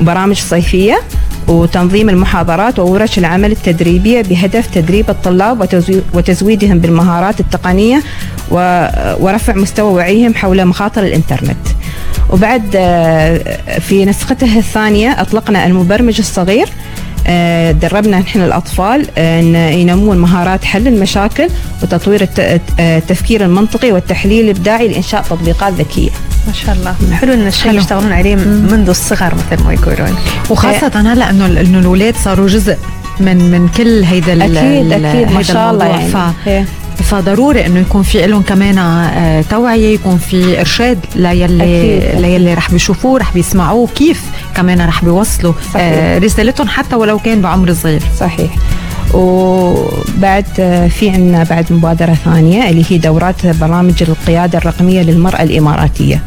برامج 0.00 0.36
صيفية 0.36 1.00
وتنظيم 1.48 2.08
المحاضرات 2.08 2.78
وورش 2.78 3.18
العمل 3.18 3.52
التدريبية 3.52 4.22
بهدف 4.22 4.66
تدريب 4.66 5.10
الطلاب 5.10 5.60
وتزوي- 5.62 6.02
وتزويدهم 6.14 6.78
بالمهارات 6.78 7.40
التقنية 7.40 8.02
و- 8.50 8.86
ورفع 9.20 9.54
مستوى 9.54 9.92
وعيهم 9.92 10.34
حول 10.34 10.66
مخاطر 10.66 11.02
الإنترنت. 11.02 11.56
وبعد 12.30 12.62
آه، 12.76 13.78
في 13.78 14.04
نسخته 14.04 14.58
الثانية 14.58 15.20
أطلقنا 15.20 15.66
المبرمج 15.66 16.18
الصغير 16.18 16.68
دربنا 17.72 18.18
نحن 18.18 18.40
الأطفال 18.40 19.06
آه، 19.18 19.40
أن 19.40 19.54
ينمون 19.56 20.18
مهارات 20.18 20.64
حل 20.64 20.88
المشاكل 20.88 21.48
وتطوير 21.82 22.28
آه، 22.38 22.60
التفكير 22.80 23.44
المنطقي 23.44 23.92
والتحليل 23.92 24.44
الإبداعي 24.44 24.88
لإنشاء 24.88 25.22
تطبيقات 25.22 25.72
ذكية 25.72 26.10
ما 26.46 26.52
شاء 26.52 26.74
الله 26.74 26.94
حلو 27.16 27.32
إن 27.32 27.46
الشيء. 27.46 27.72
يشتغلون 27.72 28.12
عليه 28.12 28.34
منذ 28.36 28.88
الصغر 28.88 29.34
مثل 29.34 29.64
ما 29.64 29.72
يقولون 29.72 30.16
وخاصة 30.50 31.12
هلا 31.12 31.30
إنه 31.30 31.46
إنه 31.46 31.78
الاولاد 31.78 32.14
صاروا 32.24 32.46
جزء 32.48 32.76
من 33.20 33.36
من 33.50 33.68
كل 33.68 34.02
هيدا 34.04 34.32
ال- 34.32 34.56
أكيد 34.92 35.32
ما 35.32 35.42
شاء 35.42 35.70
الله. 35.70 35.86
يعني. 35.86 36.66
فضروري 37.10 37.66
إنه 37.66 37.80
يكون 37.80 38.02
في 38.02 38.26
لهم 38.26 38.42
كمان 38.42 38.78
آه، 38.78 39.42
توعية 39.50 39.94
يكون 39.94 40.18
في 40.18 40.60
إرشاد 40.60 40.98
ليلي 41.16 41.44
أكيد. 41.44 42.20
ليلي 42.20 42.54
رح 42.54 42.70
بيشوفوه 42.70 43.18
رح 43.18 43.34
بيسمعوه 43.34 43.86
كيف 43.86 44.22
كمان 44.56 44.80
رح 44.80 45.04
بيوصلوا. 45.04 45.52
آه، 45.76 46.18
رسالتهم 46.18 46.68
حتى 46.68 46.96
ولو 46.96 47.18
كان 47.18 47.40
بعمر 47.40 47.72
صغير 47.74 48.02
صحيح 48.20 48.50
وبعد 49.14 50.44
في 50.90 51.10
عندنا 51.10 51.44
بعد 51.44 51.72
مبادرة 51.72 52.14
ثانية 52.24 52.70
اللي 52.70 52.84
هي 52.88 52.98
دورات 52.98 53.46
برامج 53.46 54.02
القيادة 54.02 54.58
الرقمية 54.58 55.02
للمرأة 55.02 55.42
الإماراتية. 55.42 56.22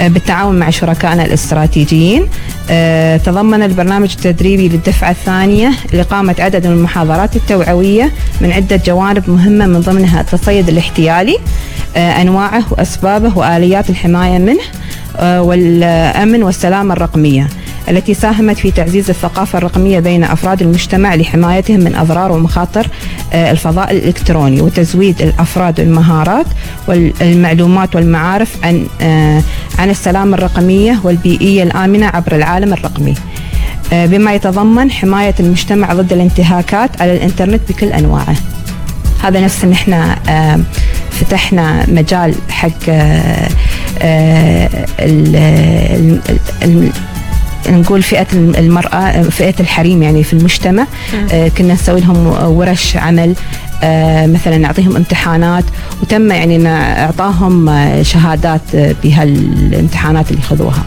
بالتعاون 0.00 0.58
مع 0.58 0.70
شركائنا 0.70 1.24
الاستراتيجيين. 1.24 2.26
آه، 2.70 3.16
تضمن 3.16 3.62
البرنامج 3.62 4.10
التدريبي 4.12 4.68
للدفعة 4.68 5.10
الثانية 5.10 5.70
لإقامة 5.92 6.34
عدد 6.38 6.66
من 6.66 6.72
المحاضرات 6.72 7.36
التوعوية 7.36 8.12
من 8.40 8.52
عدة 8.52 8.76
جوانب 8.86 9.30
مهمة 9.30 9.66
من 9.66 9.80
ضمنها 9.80 10.20
التصيد 10.20 10.68
الاحتيالي 10.68 11.36
آه، 11.96 12.22
أنواعه 12.22 12.64
وأسبابه 12.70 13.38
وآليات 13.38 13.90
الحماية 13.90 14.38
منه 14.38 14.62
آه، 15.16 15.42
والأمن 15.42 16.42
والسلامة 16.42 16.94
الرقمية. 16.94 17.48
التي 17.90 18.14
ساهمت 18.14 18.56
في 18.58 18.70
تعزيز 18.70 19.10
الثقافة 19.10 19.58
الرقمية 19.58 20.00
بين 20.00 20.24
أفراد 20.24 20.62
المجتمع 20.62 21.14
لحمايتهم 21.14 21.80
من 21.80 21.94
أضرار 21.94 22.32
ومخاطر 22.32 22.88
آه، 23.32 23.50
الفضاء 23.50 23.90
الإلكتروني 23.90 24.60
وتزويد 24.60 25.22
الأفراد 25.22 25.80
المهارات 25.80 26.46
والمعلومات 26.88 27.96
والمعارف 27.96 28.56
عن 28.64 28.86
آه، 29.00 29.42
عن 29.78 29.90
السلامة 29.90 30.36
الرقمية 30.36 31.00
والبيئية 31.04 31.62
الآمنة 31.62 32.06
عبر 32.06 32.36
العالم 32.36 32.72
الرقمي. 32.72 33.14
آه، 33.92 34.06
بما 34.06 34.34
يتضمن 34.34 34.90
حماية 34.90 35.34
المجتمع 35.40 35.92
ضد 35.92 36.12
الانتهاكات 36.12 37.02
على 37.02 37.12
الإنترنت 37.16 37.60
بكل 37.68 37.86
أنواعه. 37.86 38.36
هذا 39.22 39.40
نفس 39.40 39.64
ان 39.64 39.72
إحنا 39.72 40.18
فتحنا 41.10 41.84
مجال 41.88 42.34
حق 42.50 42.90
نقول 47.70 48.02
فئة 48.02 48.26
المرأة 48.34 49.22
فئة 49.22 49.54
الحريم 49.60 50.02
يعني 50.02 50.24
في 50.24 50.32
المجتمع 50.32 50.86
آه، 51.32 51.48
كنا 51.48 51.74
نسوي 51.74 52.00
لهم 52.00 52.26
ورش 52.56 52.96
عمل 52.96 53.34
آه، 53.82 54.26
مثلا 54.26 54.58
نعطيهم 54.58 54.96
امتحانات 54.96 55.64
وتم 56.02 56.30
يعني 56.30 56.68
أعطاهم 56.68 57.68
آه، 57.68 58.02
شهادات 58.02 58.60
بهالامتحانات 59.04 60.30
اللي 60.30 60.42
خذوها. 60.42 60.84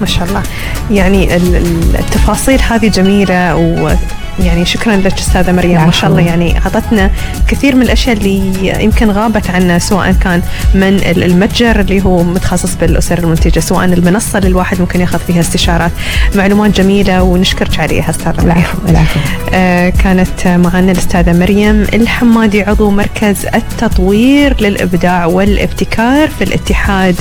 ما 0.00 0.06
شاء 0.06 0.24
الله. 0.28 0.42
يعني 0.90 1.36
ال- 1.36 1.56
ال- 1.56 1.96
التفاصيل 1.98 2.60
هذه 2.70 2.88
جميلة 2.88 3.56
و 3.56 3.94
يعني 4.40 4.64
شكرا 4.64 4.96
لك 4.96 5.18
أستاذة 5.18 5.52
مريم. 5.52 5.84
ما 5.84 5.90
شاء 5.90 6.10
الله 6.10 6.20
يعني 6.20 6.58
أعطتنا 6.58 7.10
كثير 7.48 7.76
من 7.76 7.82
الأشياء 7.82 8.16
اللي 8.16 8.42
يمكن 8.84 9.10
غابت 9.10 9.50
عنا 9.50 9.78
سواء 9.78 10.12
كان 10.12 10.42
من 10.74 10.82
ال- 10.82 11.22
المتجر 11.24 11.80
اللي 11.80 12.04
هو 12.04 12.22
متخصص 12.22 12.74
بالأسر 12.74 13.18
المنتجة 13.18 13.60
سواء 13.60 13.84
المنصة 13.84 14.38
اللي 14.38 14.48
الواحد 14.48 14.80
ممكن 14.80 15.00
ياخذ 15.00 15.18
فيها 15.18 15.40
استشارات. 15.40 15.90
معلومات 16.34 16.80
جميلة 16.80 17.22
ونشكرك 17.22 17.80
عليها 17.80 18.10
أستاذة 18.10 18.44
مريم. 18.46 18.64
العفو 18.88 19.20
آه، 19.54 19.88
كانت 19.88 20.46
معنا 20.46 20.92
الأستاذة 20.92 21.32
مريم 21.32 21.82
الحمادي 21.94 22.62
عضو 22.62 22.90
مركز 22.90 23.46
التطوير 23.54 24.56
للإبداع 24.60 25.26
والابتكار 25.26 26.28
في 26.28 26.44
الاتحاد 26.44 27.14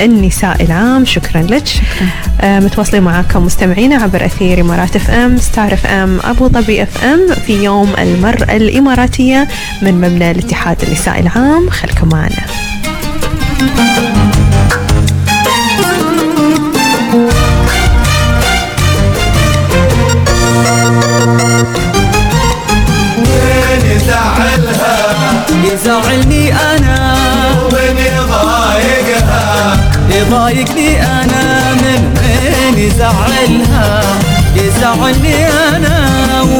النسائي 0.00 0.64
العام. 0.66 1.04
شكرا 1.04 1.42
لك. 1.42 1.66
شكرا. 1.66 1.84
آه، 2.40 2.60
متواصلين 2.60 3.02
معاكم 3.02 3.44
مستمعينا 3.46 3.96
عبر 3.96 4.24
أثير 4.24 4.60
إمارات 4.60 4.96
FM 4.96 5.38
Star 5.38 5.72
FM 5.74 6.20
أبو 6.24 6.46
ظبي 6.54 6.82
FM 6.82 7.34
في 7.46 7.64
يوم 7.64 7.92
المرأة 7.98 8.56
الإماراتية 8.56 9.48
من 9.82 9.94
مبنى 9.94 10.30
الاتحاد 10.30 10.82
النسائي 10.82 11.20
العام. 11.20 11.70
خلكم 11.70 12.08
معنا. 12.08 12.44
وين 23.18 23.90
يزعلها؟ 23.90 24.96
يزعلني 25.64 26.52
أنا. 26.52 27.16
وين 27.72 27.98
يضايقها؟ 27.98 29.76
يضايقني 30.10 31.02
أنا. 31.02 31.74
من 31.74 32.14
وين 32.18 32.78
يزعلها؟ 32.78 34.02
يزعلني 34.56 35.48
أنا. 35.48 36.03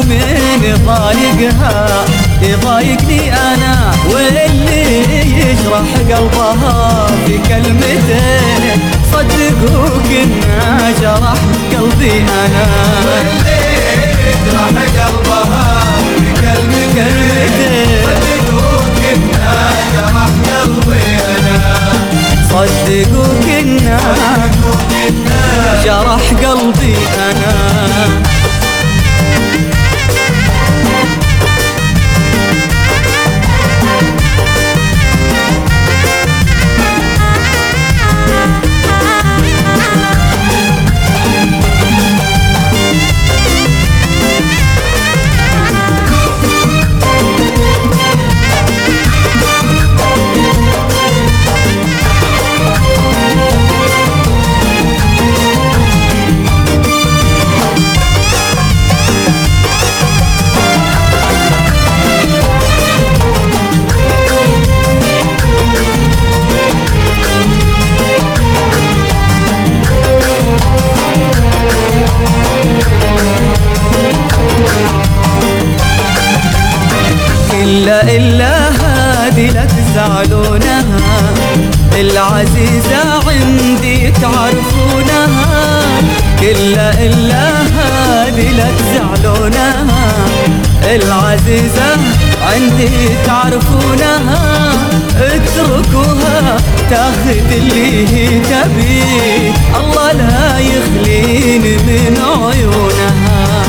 ومن 0.04 0.62
يضايقها 0.64 2.04
يضايقني 2.42 3.32
أنا 3.32 3.92
واللي 4.10 5.00
يجرح 5.38 5.88
قلبها 6.10 7.06
في 7.26 7.38
كلمتين. 7.48 8.80
صدقوا 9.12 9.88
كنا 10.08 10.92
جرح 11.00 11.34
قلبي 11.72 12.12
أنا. 12.20 12.66
يجرح 14.26 14.66
قلبها 14.96 15.80
بكلمتين 16.18 18.04
صدقوا 18.04 18.78
كنا 18.96 19.70
جرح 19.94 20.30
قلبي 20.52 21.04
أنا. 21.38 21.74
صدقوا 22.50 23.34
كنا 23.44 23.98
تنسونها 26.64 27.53
عندي 92.74 93.08
تعرفونها 93.26 94.72
اتركوها 95.20 96.56
تاخذ 96.90 97.52
اللي 97.52 98.08
هي 98.08 98.40
تبيه 98.40 99.52
الله 99.80 100.12
لا 100.12 100.58
يخليني 100.58 101.76
من 101.76 102.18
عيونها. 102.18 103.62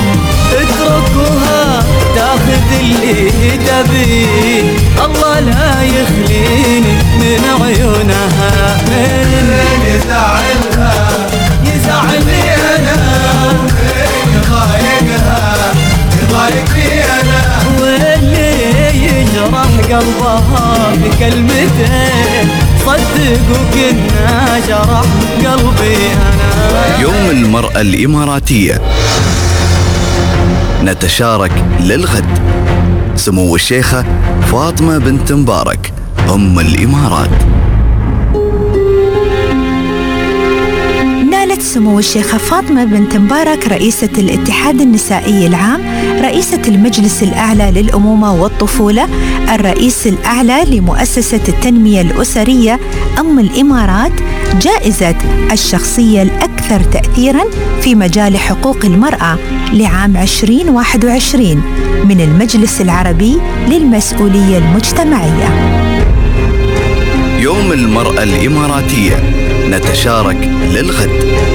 اتركوها 0.54 1.84
تاخذ 2.16 2.80
اللي 2.82 3.32
هي 3.32 3.58
تبيه 3.58 4.64
الله 5.06 5.40
لا 5.40 5.84
يخليني 5.84 6.94
من 7.20 7.42
عيونها. 7.62 8.75
قلبها 19.96 20.94
بكلمتين 20.96 22.50
صدقوا 22.86 23.66
كنا 23.74 24.60
جرح 24.68 25.06
قلبي 25.46 25.96
أنا. 25.96 27.00
يوم 27.02 27.30
المرأة 27.32 27.82
الإماراتية. 27.82 28.82
نتشارك 30.84 31.52
للغد. 31.80 32.40
سمو 33.16 33.56
الشيخة 33.56 34.06
فاطمة 34.52 34.98
بنت 34.98 35.32
مبارك 35.32 35.94
أم 36.34 36.60
الإمارات. 36.60 37.30
سمو 41.66 42.00
الشيخة 42.00 42.38
فاطمة 42.38 42.84
بنت 42.86 43.18
مبارك 43.18 43.68
رئيسة 43.68 44.10
الاتحاد 44.18 44.82
النسائي 44.82 45.48
العام 45.48 45.82
رئيسة 46.22 46.62
المجلس 46.68 47.24
الأعلى 47.24 47.72
للأمومة 47.82 48.34
والطفولة 48.42 49.08
الرئيس 49.56 50.08
الأعلى 50.08 50.66
لمؤسسة 50.68 51.42
التنمية 51.48 52.02
الأسرية 52.02 52.80
أم 53.20 53.40
الإمارات 53.40 54.12
جائزة 54.62 55.16
الشخصية 55.52 56.22
الأكثر 56.22 56.80
تأثيرا 56.80 57.44
في 57.82 57.96
مجال 57.96 58.38
حقوق 58.38 58.86
المرأة 58.86 59.38
لعام 59.74 60.18
2021 60.18 61.64
من 62.10 62.22
المجلس 62.22 62.82
العربي 62.82 63.38
للمسؤولية 63.68 64.58
المجتمعية. 64.58 65.50
يوم 67.40 67.72
المرأة 67.72 68.24
الإماراتية 68.24 69.24
نتشارك 69.70 70.50
للغد. 70.72 71.55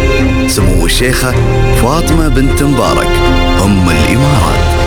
سمو 0.50 0.86
الشيخة 0.86 1.32
فاطمة 1.74 2.28
بنت 2.28 2.62
مبارك 2.62 3.10
أم 3.64 3.90
الإمارات. 3.90 4.79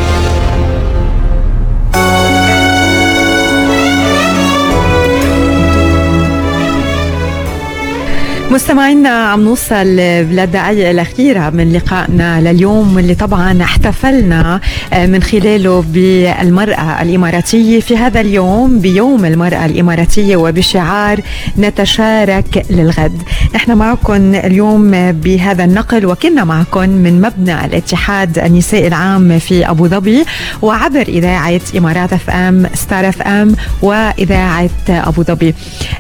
مستمعينا 8.54 9.10
عم 9.10 9.42
نوصل 9.42 9.76
للدقائق 9.76 10.90
الأخيرة 10.90 11.50
من 11.50 11.74
لقائنا 11.74 12.42
لليوم 12.42 13.00
اللي 13.00 13.16
طبعا 13.16 13.64
احتفلنا 13.64 14.60
آه، 14.94 15.06
من 15.06 15.24
خلاله 15.24 15.84
بالمرأة 15.88 17.02
الإماراتية 17.02 17.80
في 17.80 17.98
هذا 17.98 18.22
اليوم 18.22 18.80
بيوم 18.80 19.26
المرأة 19.26 19.66
الإماراتية 19.66 20.36
وبشعار 20.36 21.22
نتشارك 21.58 22.66
للغد. 22.70 23.22
نحن 23.56 23.78
معكم 23.78 24.36
اليوم 24.36 25.12
بهذا 25.12 25.64
النقل 25.64 26.06
وكنا 26.06 26.44
معكم 26.44 26.90
من 26.90 27.22
مبنى 27.22 27.66
الاتحاد 27.66 28.40
النسائي 28.40 28.88
العام 28.88 29.40
في 29.40 29.70
أبو 29.70 29.88
ظبي 29.88 30.26
وعبر 30.62 31.02
إذاعة 31.02 31.62
إمارات 31.78 32.14
أف 32.14 32.30
إم 32.30 32.68
ستار 32.74 33.10
أف 33.10 33.22
إم 33.22 33.56
وإذاعة 33.82 34.70
أبو 34.90 35.24
ظبي. 35.24 35.56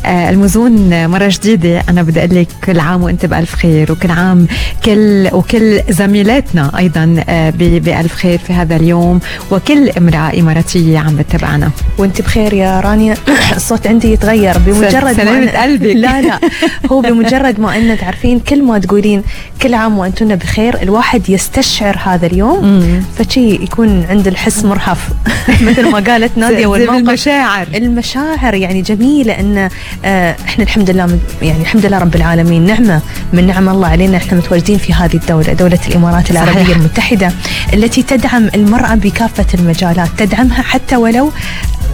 آه، 0.06 0.30
المزون 0.30 1.08
مرة 1.08 1.28
جديدة 1.28 1.84
أنا 1.90 2.02
بدي 2.02 2.20
أقول 2.20 2.43
لك 2.44 2.66
كل 2.66 2.80
عام 2.80 3.04
وأنت 3.04 3.26
بألف 3.26 3.56
خير 3.56 3.92
وكل 3.92 4.12
عام 4.12 4.48
كل 4.86 5.30
وكل 5.32 5.82
زميلاتنا 5.90 6.72
أيضا 6.78 7.24
آه، 7.30 7.54
بألف 7.60 8.14
خير 8.14 8.38
في 8.38 8.54
هذا 8.54 8.76
اليوم 8.76 9.20
وكل 9.52 9.90
امرأة 9.90 10.40
إماراتية 10.40 11.00
عم 11.00 11.16
بتتابعنا 11.16 11.72
وانت 11.98 12.22
بخير 12.22 12.54
يا 12.54 12.80
رانيا. 12.80 13.16
الصوت 13.56 13.88
عندي 13.88 14.12
يتغير 14.14 14.58
بمجرد 14.58 15.14
سلامة 15.14 15.46
ما 15.46 15.62
قلبك. 15.64 15.96
لا 15.96 16.22
لا. 16.22 16.40
هو 16.92 17.02
بمجرد 17.02 17.60
ما 17.60 17.78
أن 17.78 17.98
تعرفين 17.98 18.40
كل 18.40 18.64
ما 18.64 18.80
تقولين 18.80 19.24
كل 19.62 19.74
عام 19.74 19.98
وأنتن 19.98 20.36
بخير 20.36 20.82
الواحد 20.82 21.30
يستشعر 21.30 21.98
هذا 22.04 22.26
اليوم. 22.26 23.04
فشي 23.18 23.50
يكون 23.54 24.06
عند 24.10 24.28
الحس 24.28 24.66
مرهف. 24.66 25.10
مثل 25.68 25.92
ما 25.92 26.00
قالت 26.00 26.38
نادية 26.44 26.68
والموقف. 26.68 26.98
المشاعر 27.00 27.68
المشاعر 27.76 28.54
يعني 28.54 28.82
جميلة 28.82 29.40
إن 29.40 29.70
آه، 30.06 30.36
إحنا 30.46 30.64
الحمد 30.64 30.90
لله 30.90 31.20
يعني 31.42 31.62
الحمد 31.62 31.86
لله 31.86 31.98
رب 31.98 32.16
العالمين. 32.16 32.33
نعمة 32.42 33.02
من 33.34 33.48
نعم 33.48 33.70
الله 33.70 33.88
علينا 33.88 34.18
إحنا 34.18 34.38
متواجدين 34.38 34.78
في 34.78 34.94
هذه 34.94 35.14
الدولة 35.16 35.54
دولة 35.54 35.80
الإمارات 35.88 36.32
العربية 36.32 36.64
صحيح. 36.64 36.78
المتحدة 36.78 37.32
التي 37.74 38.04
تدعم 38.04 38.50
المرأة 38.56 38.96
بكافة 38.96 39.46
المجالات 39.54 40.10
تدعمها 40.18 40.62
حتى 40.62 40.96
ولو 40.96 41.32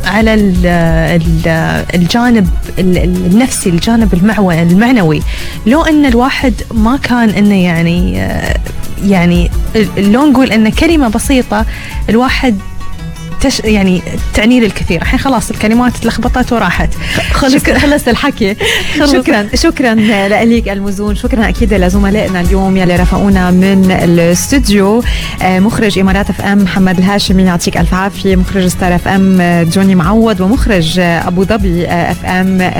على 0.06 0.34
ال 0.34 0.66
ال 0.66 1.48
الجانب 1.96 2.50
ال- 2.80 2.98
ال- 2.98 3.26
النفسي 3.32 3.70
الجانب 3.70 4.14
المعنوي 4.14 5.22
لو 5.66 5.82
أن 5.84 6.06
الواحد 6.06 6.54
ما 6.74 6.98
كان 6.98 7.30
إنه 7.30 7.64
يعني 7.64 8.28
يعني 9.06 9.52
لو 9.98 10.26
نقول 10.26 10.52
ان 10.52 10.70
كلمة 10.70 11.08
بسيطة 11.08 11.66
الواحد 12.10 12.58
تش 13.42 13.60
يعني 13.60 14.02
تعني 14.34 14.60
لي 14.60 14.66
الكثير. 14.66 15.02
الحين 15.02 15.20
خلاص 15.20 15.50
الكلمات 15.50 15.98
تلخبطت 15.98 16.54
وراحت. 16.54 16.90
خلص. 17.32 17.64
خلص 17.64 18.08
الحكي. 18.08 18.56
خلص. 19.00 19.12
شكرا. 19.12 19.48
شكرا 19.56 19.94
لك 20.46 20.70
المزون 20.70 21.16
شكرا 21.16 21.50
أكيد 21.50 21.74
لزملائنا 21.74 22.42
اليوم 22.42 22.78
يلي 22.78 22.96
رافقونا 22.96 23.52
من 23.52 23.92
الاستوديو. 23.92 25.04
آه، 25.42 25.60
مخرج 25.60 26.00
إمارات 26.00 26.30
اف 26.30 26.42
ام 26.42 26.64
محمد 26.64 26.98
الهاشمي 26.98 27.44
يعطيك 27.44 27.78
ألف 27.78 27.94
عافية. 27.94 28.36
مخرج 28.36 28.68
ستار 28.68 28.96
اف 28.96 29.08
ام 29.08 29.42
آه، 29.42 29.64
جوني 29.64 29.96
معوض. 29.96 30.42
ومخرج 30.42 31.00
آه، 31.00 31.28
أبو 31.28 31.44
ظبي 31.44 31.86
اف 31.88 32.26
ام 32.26 32.72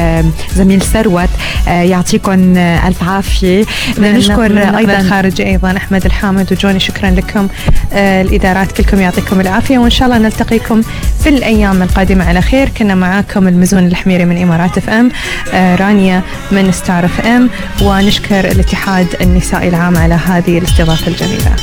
زميل 0.56 0.82
ثروت 0.82 1.30
يعطيكم 1.68 2.58
ألف 2.58 3.04
عافية. 3.04 3.66
بدنا 3.98 4.12
نشكر 4.12 4.78
أيضا 4.78 5.00
الخارجي 5.00 5.46
أيضا 5.48 5.78
أحمد 5.78 6.06
الحامد 6.06 6.54
وجوني. 6.54 6.80
شكرا 6.80 7.10
لكم 7.10 7.48
الإدارات. 7.94 8.72
كلكم 8.72 9.02
يعطيكم 9.02 9.42
العافية. 9.42 9.78
وإن 9.78 9.90
شاء 9.90 10.08
الله 10.08 10.18
نلتقيكم 10.52 10.82
في 11.24 11.30
الأيام 11.30 11.84
القادمة. 11.84 12.26
على 12.26 12.42
خير 12.42 12.70
كنا 12.70 12.96
معاكم 12.96 13.48
المزون 13.48 13.88
الحميري 13.88 14.26
من 14.26 14.42
إمارات 14.42 14.78
إف 14.78 14.90
إم 14.90 15.12
آه 15.54 15.76
رانيا 15.76 16.22
من 16.52 16.72
ستار 16.72 17.06
إف 17.06 17.20
إم 17.20 17.50
ونشكر 17.82 18.40
الاتحاد 18.40 19.08
النسائي 19.22 19.70
العام 19.70 19.98
على 19.98 20.14
هذه 20.14 20.58
الاستضافة 20.58 21.08
الجميلة. 21.08 21.56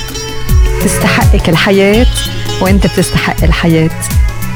تستحقك 0.84 1.48
الحياة 1.48 2.06
وأنت 2.60 2.86
بتستحق 2.86 3.44
الحياة. 3.44 3.90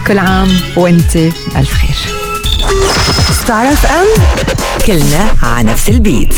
كل 0.06 0.18
عام 0.18 0.48
وأنت 0.76 1.16
بألف 1.16 1.74
خير. 1.74 1.96
ستار 3.32 3.68
إف 3.72 3.86
إم 3.86 4.06
كلنا 4.86 5.34
على 5.42 5.72
نفس 5.72 5.88
البيت. 5.88 6.34